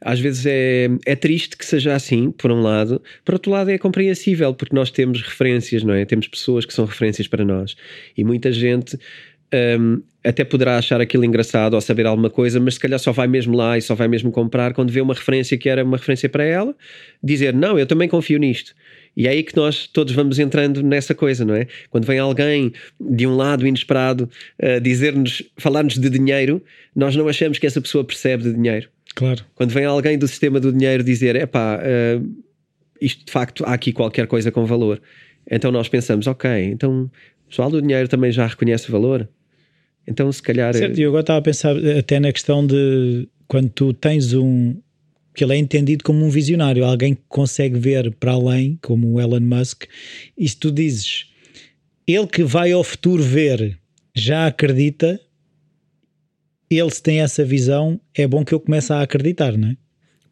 às 0.00 0.18
vezes 0.18 0.46
é, 0.46 0.88
é 1.04 1.14
triste 1.14 1.56
que 1.56 1.64
seja 1.64 1.94
assim, 1.94 2.30
por 2.30 2.50
um 2.50 2.60
lado, 2.60 3.02
por 3.24 3.34
outro 3.34 3.50
lado 3.50 3.70
é 3.70 3.78
compreensível, 3.78 4.54
porque 4.54 4.74
nós 4.74 4.90
temos 4.90 5.22
referências, 5.22 5.82
não 5.82 5.94
é? 5.94 6.04
Temos 6.04 6.26
pessoas 6.28 6.64
que 6.64 6.72
são 6.72 6.84
referências 6.84 7.28
para 7.28 7.44
nós 7.44 7.76
e 8.16 8.24
muita 8.24 8.50
gente 8.52 8.98
um, 9.52 10.02
até 10.22 10.44
poderá 10.44 10.78
achar 10.78 11.00
aquilo 11.00 11.24
engraçado 11.24 11.74
ou 11.74 11.80
saber 11.80 12.06
alguma 12.06 12.30
coisa, 12.30 12.60
mas 12.60 12.74
se 12.74 12.80
calhar 12.80 12.98
só 12.98 13.10
vai 13.12 13.26
mesmo 13.26 13.56
lá 13.56 13.76
e 13.76 13.82
só 13.82 13.94
vai 13.94 14.06
mesmo 14.06 14.30
comprar 14.30 14.74
quando 14.74 14.92
vê 14.92 15.00
uma 15.00 15.14
referência 15.14 15.56
que 15.56 15.68
era 15.68 15.82
uma 15.84 15.96
referência 15.96 16.28
para 16.28 16.44
ela, 16.44 16.74
dizer 17.22 17.54
não, 17.54 17.78
eu 17.78 17.86
também 17.86 18.08
confio 18.08 18.38
nisto. 18.38 18.74
E 19.16 19.26
é 19.26 19.30
aí 19.30 19.42
que 19.42 19.56
nós 19.56 19.88
todos 19.88 20.14
vamos 20.14 20.38
entrando 20.38 20.82
nessa 20.82 21.14
coisa, 21.14 21.44
não 21.44 21.54
é? 21.54 21.66
Quando 21.90 22.06
vem 22.06 22.18
alguém 22.18 22.72
de 23.00 23.26
um 23.26 23.34
lado 23.34 23.66
inesperado 23.66 24.30
uh, 24.62 24.80
dizer-nos, 24.80 25.42
falar-nos 25.56 25.98
de 25.98 26.08
dinheiro, 26.08 26.62
nós 26.94 27.16
não 27.16 27.26
achamos 27.26 27.58
que 27.58 27.66
essa 27.66 27.80
pessoa 27.80 28.04
percebe 28.04 28.44
de 28.44 28.54
dinheiro. 28.54 28.88
Claro. 29.14 29.44
Quando 29.54 29.70
vem 29.70 29.84
alguém 29.84 30.18
do 30.18 30.26
sistema 30.28 30.60
do 30.60 30.72
dinheiro 30.72 31.02
dizer, 31.02 31.36
é 31.36 31.46
pá, 31.46 31.78
uh, 31.78 32.44
isto 33.00 33.24
de 33.24 33.32
facto 33.32 33.64
há 33.64 33.74
aqui 33.74 33.92
qualquer 33.92 34.26
coisa 34.26 34.50
com 34.50 34.64
valor. 34.64 35.00
Então 35.50 35.72
nós 35.72 35.88
pensamos, 35.88 36.26
ok, 36.26 36.48
então 36.64 37.10
o 37.46 37.48
pessoal 37.48 37.70
do 37.70 37.82
dinheiro 37.82 38.08
também 38.08 38.30
já 38.30 38.46
reconhece 38.46 38.90
valor. 38.90 39.28
Então, 40.06 40.30
se 40.32 40.42
calhar. 40.42 40.74
Certo, 40.74 40.98
e 40.98 41.02
eu 41.02 41.10
agora 41.10 41.22
estava 41.22 41.38
a 41.38 41.42
pensar 41.42 41.76
até 41.98 42.18
na 42.18 42.32
questão 42.32 42.66
de 42.66 43.28
quando 43.46 43.68
tu 43.70 43.92
tens 43.92 44.34
um. 44.34 44.76
que 45.34 45.44
ele 45.44 45.54
é 45.54 45.56
entendido 45.56 46.02
como 46.02 46.24
um 46.24 46.30
visionário, 46.30 46.84
alguém 46.84 47.14
que 47.14 47.22
consegue 47.28 47.78
ver 47.78 48.12
para 48.16 48.32
além, 48.32 48.78
como 48.82 49.12
o 49.12 49.20
Elon 49.20 49.40
Musk, 49.40 49.84
e 50.36 50.48
se 50.48 50.56
tu 50.56 50.72
dizes 50.72 51.26
ele 52.06 52.26
que 52.26 52.42
vai 52.42 52.72
ao 52.72 52.82
futuro 52.82 53.22
ver 53.22 53.78
já 54.14 54.46
acredita, 54.46 55.20
ele 56.78 56.90
se 56.90 57.02
tem 57.02 57.20
essa 57.20 57.44
visão, 57.44 58.00
é 58.14 58.26
bom 58.26 58.44
que 58.44 58.54
eu 58.54 58.60
comece 58.60 58.92
a 58.92 59.02
acreditar, 59.02 59.56
não 59.56 59.70
é? 59.70 59.76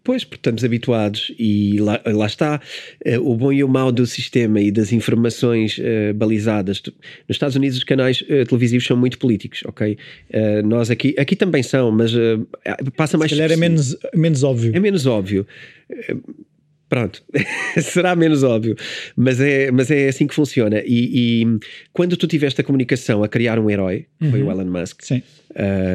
Pois, 0.04 0.24
porque 0.24 0.36
estamos 0.36 0.64
habituados 0.64 1.30
e 1.38 1.78
lá, 1.80 2.00
lá 2.06 2.24
está 2.24 2.62
uh, 3.06 3.30
o 3.30 3.36
bom 3.36 3.52
e 3.52 3.62
o 3.62 3.68
mau 3.68 3.92
do 3.92 4.06
sistema 4.06 4.58
e 4.58 4.70
das 4.70 4.90
informações 4.90 5.76
uh, 5.76 6.14
balizadas. 6.14 6.80
Nos 6.86 6.94
Estados 7.28 7.56
Unidos 7.56 7.76
os 7.76 7.84
canais 7.84 8.22
uh, 8.22 8.46
televisivos 8.46 8.86
são 8.86 8.96
muito 8.96 9.18
políticos, 9.18 9.62
ok? 9.66 9.98
nós 10.64 10.90
aqui, 10.90 11.14
aqui 11.18 11.36
também 11.36 11.62
são, 11.62 11.90
mas 11.90 12.12
passa 12.96 13.18
mais... 13.18 13.30
Se 13.30 13.36
calhar 13.36 13.52
é 13.52 13.56
menos, 13.56 13.96
menos 14.14 14.42
óbvio. 14.42 14.74
É 14.74 14.80
menos 14.80 15.04
óbvio. 15.04 15.46
Pronto, 16.88 17.22
será 17.82 18.16
menos 18.16 18.42
óbvio, 18.42 18.74
mas 19.14 19.40
é, 19.40 19.70
mas 19.70 19.90
é 19.90 20.08
assim 20.08 20.26
que 20.26 20.34
funciona. 20.34 20.82
E, 20.86 21.42
e 21.42 21.58
quando 21.92 22.16
tu 22.16 22.26
tiveste 22.26 22.60
a 22.60 22.64
comunicação 22.64 23.22
a 23.22 23.28
criar 23.28 23.58
um 23.58 23.68
herói, 23.68 24.06
uhum. 24.20 24.30
foi 24.30 24.42
o 24.42 24.50
Elon 24.50 24.64
Musk, 24.64 25.02
Sim. 25.02 25.22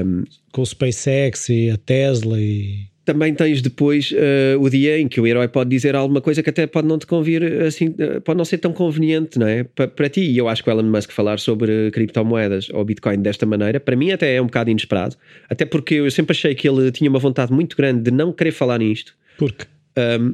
Um, 0.05 0.23
com 0.51 0.61
o 0.61 0.65
SpaceX 0.65 1.49
e 1.49 1.69
a 1.69 1.77
Tesla 1.77 2.39
e 2.39 2.87
também 3.05 3.33
tens 3.33 3.61
depois 3.61 4.11
uh, 4.11 4.59
o 4.59 4.69
dia 4.69 4.97
em 4.97 5.07
que 5.07 5.19
o 5.19 5.27
herói 5.27 5.47
pode 5.47 5.69
dizer 5.69 5.95
alguma 5.95 6.21
coisa 6.21 6.41
que 6.41 6.49
até 6.49 6.65
pode 6.65 6.87
não 6.87 6.97
te 6.97 7.05
convir, 7.05 7.43
assim, 7.61 7.87
uh, 7.89 8.21
pode 8.21 8.37
não 8.37 8.45
ser 8.45 8.59
tão 8.59 8.71
conveniente, 8.71 9.37
não 9.37 9.47
é? 9.47 9.63
Para, 9.63 9.87
para 9.87 10.09
ti, 10.09 10.21
e 10.21 10.37
eu 10.37 10.47
acho 10.47 10.63
que 10.63 10.69
o 10.69 10.71
Elon 10.71 10.89
Musk 10.89 11.11
falar 11.11 11.39
sobre 11.39 11.91
criptomoedas 11.91 12.69
ou 12.69 12.83
Bitcoin 12.85 13.21
desta 13.21 13.45
maneira, 13.45 13.79
para 13.79 13.95
mim 13.95 14.11
até 14.11 14.35
é 14.35 14.41
um 14.41 14.45
bocado 14.45 14.69
inesperado, 14.69 15.17
até 15.49 15.65
porque 15.65 15.95
eu 15.95 16.11
sempre 16.11 16.31
achei 16.33 16.55
que 16.55 16.67
ele 16.67 16.91
tinha 16.91 17.09
uma 17.09 17.19
vontade 17.19 17.51
muito 17.51 17.75
grande 17.75 18.03
de 18.03 18.11
não 18.11 18.31
querer 18.31 18.51
falar 18.51 18.79
nisto. 18.79 19.13
Por 19.37 19.53
Um, 19.95 20.33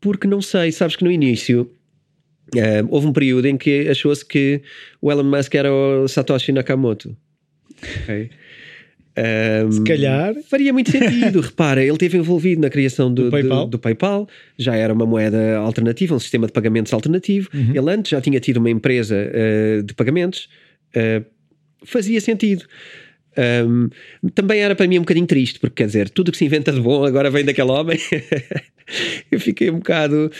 porque 0.00 0.26
não 0.26 0.40
sei, 0.40 0.72
sabes 0.72 0.96
que 0.96 1.04
no 1.04 1.10
início 1.10 1.70
uh, 2.54 2.86
houve 2.88 3.06
um 3.06 3.12
período 3.12 3.46
em 3.46 3.56
que 3.56 3.88
achou-se 3.88 4.24
que 4.24 4.62
o 5.00 5.10
Elon 5.10 5.24
Musk 5.24 5.54
era 5.54 5.72
o 5.72 6.08
Satoshi 6.08 6.52
Nakamoto. 6.52 7.16
Ok? 8.02 8.30
Um, 9.20 9.72
Se 9.72 9.84
calhar. 9.84 10.34
Faria 10.48 10.72
muito 10.72 10.90
sentido. 10.90 11.40
Repara, 11.42 11.82
ele 11.82 11.92
esteve 11.92 12.16
envolvido 12.16 12.62
na 12.62 12.70
criação 12.70 13.12
do, 13.12 13.24
do, 13.24 13.30
PayPal. 13.30 13.64
Do, 13.64 13.70
do, 13.70 13.78
PayPal. 13.78 14.28
já 14.58 14.76
era 14.76 14.92
uma 14.92 15.04
moeda 15.04 15.56
alternativa, 15.58 16.14
um 16.14 16.18
sistema 16.18 16.46
de 16.46 16.52
pagamentos 16.52 16.92
alternativo. 16.92 17.48
Uhum. 17.52 17.72
Ele 17.74 17.90
antes 17.90 18.10
já 18.10 18.20
tinha 18.20 18.40
tido 18.40 18.58
uma 18.58 18.70
empresa 18.70 19.16
uh, 19.16 19.82
de 19.82 19.94
pagamentos. 19.94 20.48
Uh, 20.94 21.24
fazia 21.84 22.20
sentido. 22.20 22.64
Um, 23.66 23.88
também 24.34 24.60
era 24.60 24.74
para 24.74 24.86
mim 24.86 24.98
um 24.98 25.02
bocadinho 25.02 25.26
triste, 25.26 25.58
porque 25.60 25.76
quer 25.76 25.86
dizer, 25.86 26.10
tudo 26.10 26.32
que 26.32 26.38
se 26.38 26.44
inventa 26.44 26.72
de 26.72 26.80
bom 26.80 27.04
agora 27.04 27.30
vem 27.30 27.44
daquele 27.44 27.70
homem. 27.70 27.98
Eu 29.30 29.40
fiquei 29.40 29.70
um 29.70 29.78
bocado 29.78 30.30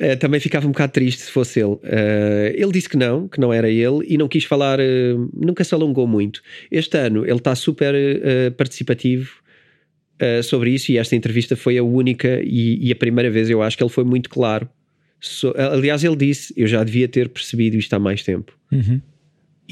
Uh, 0.00 0.16
também 0.16 0.40
ficava 0.40 0.66
um 0.66 0.72
bocado 0.72 0.92
triste 0.92 1.22
se 1.22 1.30
fosse 1.30 1.60
ele. 1.60 1.74
Uh, 1.74 2.50
ele 2.54 2.72
disse 2.72 2.88
que 2.88 2.96
não, 2.96 3.28
que 3.28 3.38
não 3.38 3.52
era 3.52 3.68
ele 3.70 4.04
e 4.08 4.18
não 4.18 4.26
quis 4.26 4.42
falar, 4.42 4.80
uh, 4.80 5.30
nunca 5.32 5.62
se 5.62 5.72
alongou 5.74 6.08
muito. 6.08 6.42
Este 6.70 6.98
ano 6.98 7.24
ele 7.24 7.36
está 7.36 7.54
super 7.54 7.94
participativo 8.56 9.42
sobre 10.44 10.70
isso 10.70 10.92
e 10.92 10.98
esta 10.98 11.16
entrevista 11.16 11.56
foi 11.56 11.76
a 11.78 11.82
única 11.82 12.40
e, 12.44 12.88
e, 12.88 12.92
a 12.92 12.96
primeira 12.96 13.28
vez 13.28 13.50
eu 13.50 13.60
acho 13.60 13.76
que 13.76 13.82
ele 13.82 13.90
foi 13.90 14.04
muito 14.04 14.30
claro. 14.30 14.68
So, 15.20 15.52
aliás, 15.56 16.04
ele 16.04 16.14
disse: 16.14 16.54
Eu 16.56 16.68
já 16.68 16.82
devia 16.84 17.08
ter 17.08 17.28
percebido 17.28 17.76
isto 17.76 17.92
há 17.92 17.98
mais 17.98 18.22
tempo. 18.22 18.52
Uhum 18.70 19.00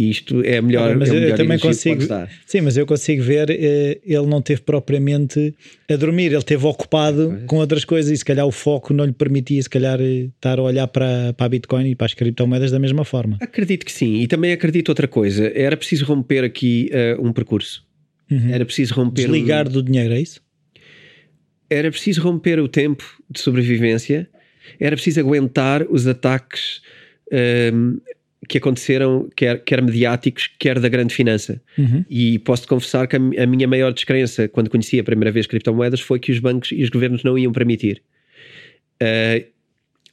isto 0.09 0.43
é 0.45 0.59
a 0.59 0.63
melhor, 0.63 0.97
mas 0.97 1.11
é 1.11 1.17
eu, 1.17 1.21
melhor 1.21 1.37
também 1.37 1.59
consigo 1.59 2.03
sim 2.47 2.61
mas 2.61 2.77
eu 2.77 2.87
consigo 2.87 3.23
ver 3.23 3.51
eh, 3.51 4.01
ele 4.05 4.27
não 4.27 4.41
teve 4.41 4.63
propriamente 4.63 5.55
a 5.91 5.97
dormir 5.97 6.27
ele 6.27 6.39
esteve 6.39 6.65
ocupado 6.67 7.43
com 7.47 7.57
outras 7.57 7.85
coisas 7.85 8.11
e 8.11 8.17
se 8.17 8.25
calhar 8.25 8.47
o 8.47 8.53
foco 8.53 8.95
não 8.95 9.05
lhe 9.05 9.13
permitia 9.13 9.61
se 9.61 9.69
calhar 9.69 10.01
eh, 10.01 10.29
estar 10.35 10.59
a 10.59 10.63
olhar 10.63 10.87
para, 10.87 11.33
para 11.35 11.47
a 11.47 11.49
Bitcoin 11.49 11.91
e 11.91 11.95
para 11.95 12.07
as 12.07 12.15
criptomoedas 12.15 12.71
da 12.71 12.79
mesma 12.79 13.05
forma. 13.05 13.37
Acredito 13.41 13.85
que 13.85 13.93
sim 13.93 14.21
e 14.21 14.27
também 14.27 14.53
acredito 14.53 14.89
outra 14.89 15.09
coisa 15.09 15.51
era 15.55 15.77
preciso 15.77 16.05
romper 16.05 16.45
aqui 16.45 16.91
uh, 16.93 17.27
um 17.27 17.33
percurso. 17.33 17.85
Uhum. 18.31 18.49
era 18.49 18.65
preciso 18.65 18.95
romper 18.95 19.23
desligar 19.23 19.69
do 19.69 19.83
dinheiro 19.83 20.15
é 20.15 20.21
isso? 20.21 20.41
Era 21.69 21.91
preciso 21.91 22.23
romper 22.23 22.61
o 22.61 22.69
tempo 22.69 23.05
de 23.29 23.41
sobrevivência 23.41 24.29
era 24.79 24.95
preciso 24.95 25.21
aguentar 25.21 25.87
os 25.91 26.07
ataques 26.07 26.81
uh, 27.33 28.01
que 28.51 28.59
aconteceram, 28.59 29.29
quer, 29.37 29.63
quer 29.63 29.81
mediáticos, 29.81 30.51
quer 30.59 30.81
da 30.81 30.89
grande 30.89 31.15
finança. 31.15 31.63
Uhum. 31.79 32.05
E 32.11 32.41
posso-te 32.41 32.67
confessar 32.67 33.07
que 33.07 33.15
a, 33.15 33.21
a, 33.45 33.47
minha 33.47 33.69
maior 33.69 33.93
descrença, 33.93 34.49
quando 34.49 34.69
conheci 34.69 34.99
a 34.99 35.05
primeira 35.05 35.31
vez 35.31 35.47
criptomoedas, 35.47 36.01
foi 36.01 36.19
que 36.19 36.33
os 36.33 36.41
bancos 36.41 36.73
e 36.73 36.83
os 36.83 36.91
governos 36.91 37.23
não 37.23 37.39
iam 37.39 37.53
permitir. 37.53 38.03
Uh, 39.01 39.47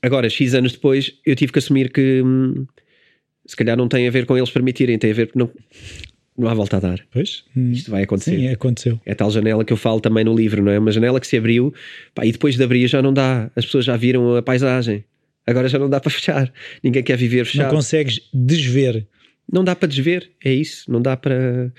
agora, 0.04 0.30
X 0.30 0.54
anos 0.54 0.74
depois, 0.74 1.16
eu 1.26 1.36
tive 1.36 1.52
que 1.52 1.58
assumir 1.58 1.92
que 1.92 2.22
hum, 2.22 2.68
se 3.44 3.56
calhar 3.56 3.76
não 3.76 3.88
tem 3.88 4.08
a 4.08 4.12
ver 4.12 4.28
com 4.28 4.38
eles 4.38 4.52
permitirem, 4.52 5.00
tem 5.00 5.10
a 5.10 5.16
ver 5.16 5.32
não, 5.34 5.50
não 6.38 6.48
há 6.48 6.54
volta 6.54 6.78
a 6.78 6.80
dar. 6.80 7.00
Pois. 7.10 7.44
Isto 7.56 7.90
vai 7.90 8.04
acontecer. 8.04 8.38
Sim, 8.38 8.50
aconteceu. 8.50 9.02
É 9.04 9.16
tal 9.16 9.32
janela 9.32 9.66
que 9.66 9.74
eu 9.74 9.78
falo 9.78 10.00
também 10.00 10.24
no 10.24 10.36
livro, 10.36 10.62
não 10.62 10.72
é? 10.72 10.78
Uma 10.78 10.92
janela 10.92 11.20
que 11.20 11.26
se 11.26 11.38
abriu 11.38 11.74
pá, 12.14 12.24
e 12.24 12.32
depois 12.32 12.56
de 12.56 12.64
abrir 12.64 12.88
já 12.88 13.02
não 13.02 13.12
dá. 13.12 13.50
As 13.56 13.66
pessoas 13.66 13.84
já 13.84 13.98
viram 13.98 14.36
a 14.36 14.44
paisagem. 14.44 15.04
Agora 15.48 15.70
já 15.70 15.80
não 15.80 15.90
dá 15.90 16.00
para 16.00 16.12
fechar. 16.12 16.52
Ninguém 16.84 17.02
quer 17.02 17.18
viver 17.18 17.46
fechado. 17.46 17.68
Não 17.68 17.76
consegues 17.76 18.20
desver. 18.34 19.08
Não 19.52 19.64
dá 19.64 19.74
para 19.74 19.88
desver, 19.88 20.30
é 20.44 20.54
isso. 20.54 20.92
Não 20.92 21.02
dá 21.02 21.16
para. 21.16 21.72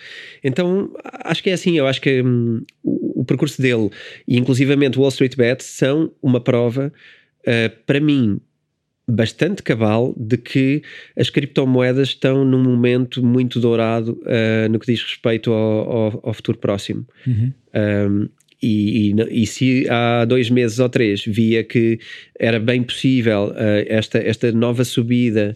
Então 0.43 0.91
acho 1.25 1.43
que 1.43 1.51
é 1.51 1.53
assim. 1.53 1.77
Eu 1.77 1.87
acho 1.87 2.01
que 2.01 2.23
hum, 2.23 2.63
o, 2.83 3.21
o, 3.21 3.25
percurso 3.27 3.61
dele 3.61 3.91
e 4.27 4.39
inclusivamente 4.39 4.97
o 4.97 5.03
Wall 5.03 5.11
Street 5.11 5.37
Bet 5.37 5.63
são 5.63 6.11
uma 6.23 6.41
prova, 6.41 6.91
uh, 7.41 7.85
para 7.85 8.01
mim, 8.01 8.41
bastante 9.07 9.63
cabal 9.63 10.15
de 10.17 10.39
que 10.39 10.83
as 11.15 11.29
criptomoedas 11.29 12.09
estão 12.09 12.43
num 12.43 12.63
momento 12.63 13.23
muito 13.23 13.61
dourado 13.61 14.19
uh, 14.23 14.69
no 14.71 14.79
que 14.79 14.87
diz 14.87 15.03
respeito 15.03 15.53
ao, 15.53 15.91
ao, 15.91 16.21
ao 16.25 16.35
futuro 16.35 16.57
próximo. 16.57 17.07
Uhum. 17.27 17.53
Um, 17.75 18.29
e, 18.63 19.13
e, 19.13 19.43
e, 19.43 19.47
se 19.47 19.89
há 19.89 20.25
dois 20.25 20.51
meses 20.51 20.79
ou 20.79 20.89
três 20.89 21.25
via 21.25 21.63
que 21.63 21.99
era 22.39 22.59
bem 22.59 22.83
possível 22.83 23.49
uh, 23.49 23.85
esta, 23.87 24.19
esta 24.19 24.51
nova 24.51 24.85
subida 24.85 25.55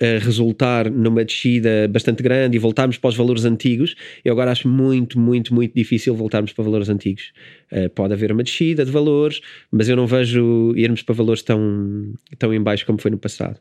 uh, 0.00 0.24
resultar 0.24 0.88
numa 0.88 1.24
descida 1.24 1.88
bastante 1.88 2.22
grande 2.22 2.56
e 2.56 2.60
voltarmos 2.60 2.96
para 2.96 3.08
os 3.08 3.16
valores 3.16 3.44
antigos, 3.44 3.96
eu 4.24 4.32
agora 4.32 4.52
acho 4.52 4.68
muito, 4.68 5.18
muito, 5.18 5.52
muito 5.52 5.74
difícil 5.74 6.14
voltarmos 6.14 6.52
para 6.52 6.62
valores 6.62 6.88
antigos. 6.88 7.32
Uh, 7.72 7.90
pode 7.90 8.12
haver 8.12 8.30
uma 8.30 8.44
descida 8.44 8.84
de 8.84 8.90
valores, 8.92 9.40
mas 9.72 9.88
eu 9.88 9.96
não 9.96 10.06
vejo 10.06 10.72
irmos 10.76 11.02
para 11.02 11.14
valores 11.14 11.42
tão, 11.42 12.14
tão 12.38 12.54
em 12.54 12.62
baixo 12.62 12.86
como 12.86 13.00
foi 13.00 13.10
no 13.10 13.18
passado. 13.18 13.58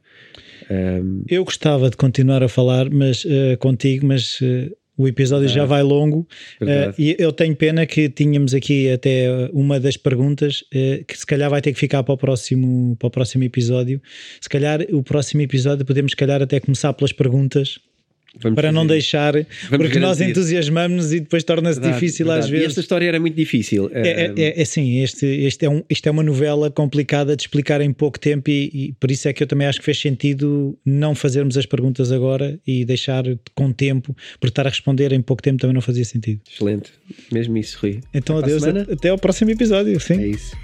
Eu 1.28 1.44
gostava 1.44 1.90
de 1.90 1.98
continuar 1.98 2.42
a 2.42 2.48
falar 2.48 2.90
mas, 2.90 3.26
contigo, 3.60 4.08
mas 4.08 4.40
o 4.98 5.08
episódio 5.08 5.48
já 5.48 5.66
vai 5.66 5.82
longo. 5.82 6.28
Uh, 6.62 6.94
e 6.98 7.16
eu 7.18 7.32
tenho 7.32 7.56
pena 7.56 7.86
que 7.86 8.10
tínhamos 8.10 8.54
aqui 8.54 8.92
até 8.92 9.28
uma 9.52 9.80
das 9.80 9.98
perguntas 9.98 10.64
uh, 10.74 11.04
que 11.06 11.18
se 11.18 11.26
calhar 11.26 11.50
vai 11.50 11.62
ter 11.62 11.74
que 11.74 11.80
ficar 11.80 12.04
para 12.04 12.14
o 12.14 12.18
próximo 12.18 12.96
para 12.98 13.08
o 13.08 13.12
próximo 13.12 13.44
episódio. 13.44 14.02
Se 14.40 14.50
calhar 14.50 14.82
o 14.92 15.02
próximo 15.02 15.42
episódio 15.42 15.86
podemos 15.86 16.12
se 16.12 16.16
calhar 16.16 16.42
até 16.42 16.60
começar 16.60 16.94
pelas 16.94 17.12
perguntas 17.12 17.80
Vamos 18.40 18.56
para 18.56 18.72
não 18.72 18.86
deixar, 18.88 19.34
porque 19.70 20.00
nós 20.00 20.20
entusiasmamos 20.20 21.14
e 21.14 21.20
depois 21.20 21.44
torna-se 21.44 21.80
difícil 21.80 22.26
verdade. 22.26 22.46
às 22.46 22.50
E 22.50 22.52
vezes. 22.52 22.68
esta 22.70 22.80
história 22.82 23.08
era 23.08 23.20
muito 23.20 23.36
difícil. 23.36 23.90
É, 23.94 24.08
é, 24.08 24.34
é, 24.36 24.60
é 24.60 24.62
assim, 24.62 25.02
este, 25.02 25.26
este 25.26 25.66
é 25.66 25.70
um, 25.70 25.84
isto 25.90 26.08
é 26.08 26.12
uma 26.12 26.24
novela 26.24 26.72
complicada 26.72 27.36
de 27.36 27.44
explicar 27.44 27.80
em 27.82 27.94
pouco 27.94 28.20
tempo 28.20 28.50
e, 28.50 28.72
e 28.74 28.94
por 29.00 29.12
isso 29.12 29.28
é 29.28 29.34
que 29.34 29.44
eu 29.44 29.48
também 29.48 29.68
acho 29.68 29.80
que 29.80 29.86
fez 29.86 30.00
sentido 30.00 30.78
não 30.86 31.14
fazermos 31.14 31.58
as 31.58 31.66
perguntas 31.66 32.12
agora 32.12 32.60
e 32.66 32.84
deixar 32.84 33.24
com 33.54 33.72
tempo, 33.72 34.16
porque 34.40 34.52
estar 34.52 34.66
a 34.66 34.70
responder 34.70 35.12
em 35.14 35.22
pouco 35.22 35.42
tempo 35.44 35.60
também 35.60 35.74
não 35.76 35.82
fazia 35.82 36.04
sentido. 36.06 36.42
Excelente. 36.52 36.92
Mesmo 37.32 37.56
isso, 37.58 37.78
Rui. 37.82 38.00
Então 38.14 38.40
Para 38.40 38.52
a 38.52 38.56
adeus, 38.58 38.90
até 38.92 39.10
ao 39.10 39.18
próximo 39.18 39.52
episódio. 39.52 40.00
Sim. 40.00 40.20
É 40.22 40.28
isso. 40.28 40.56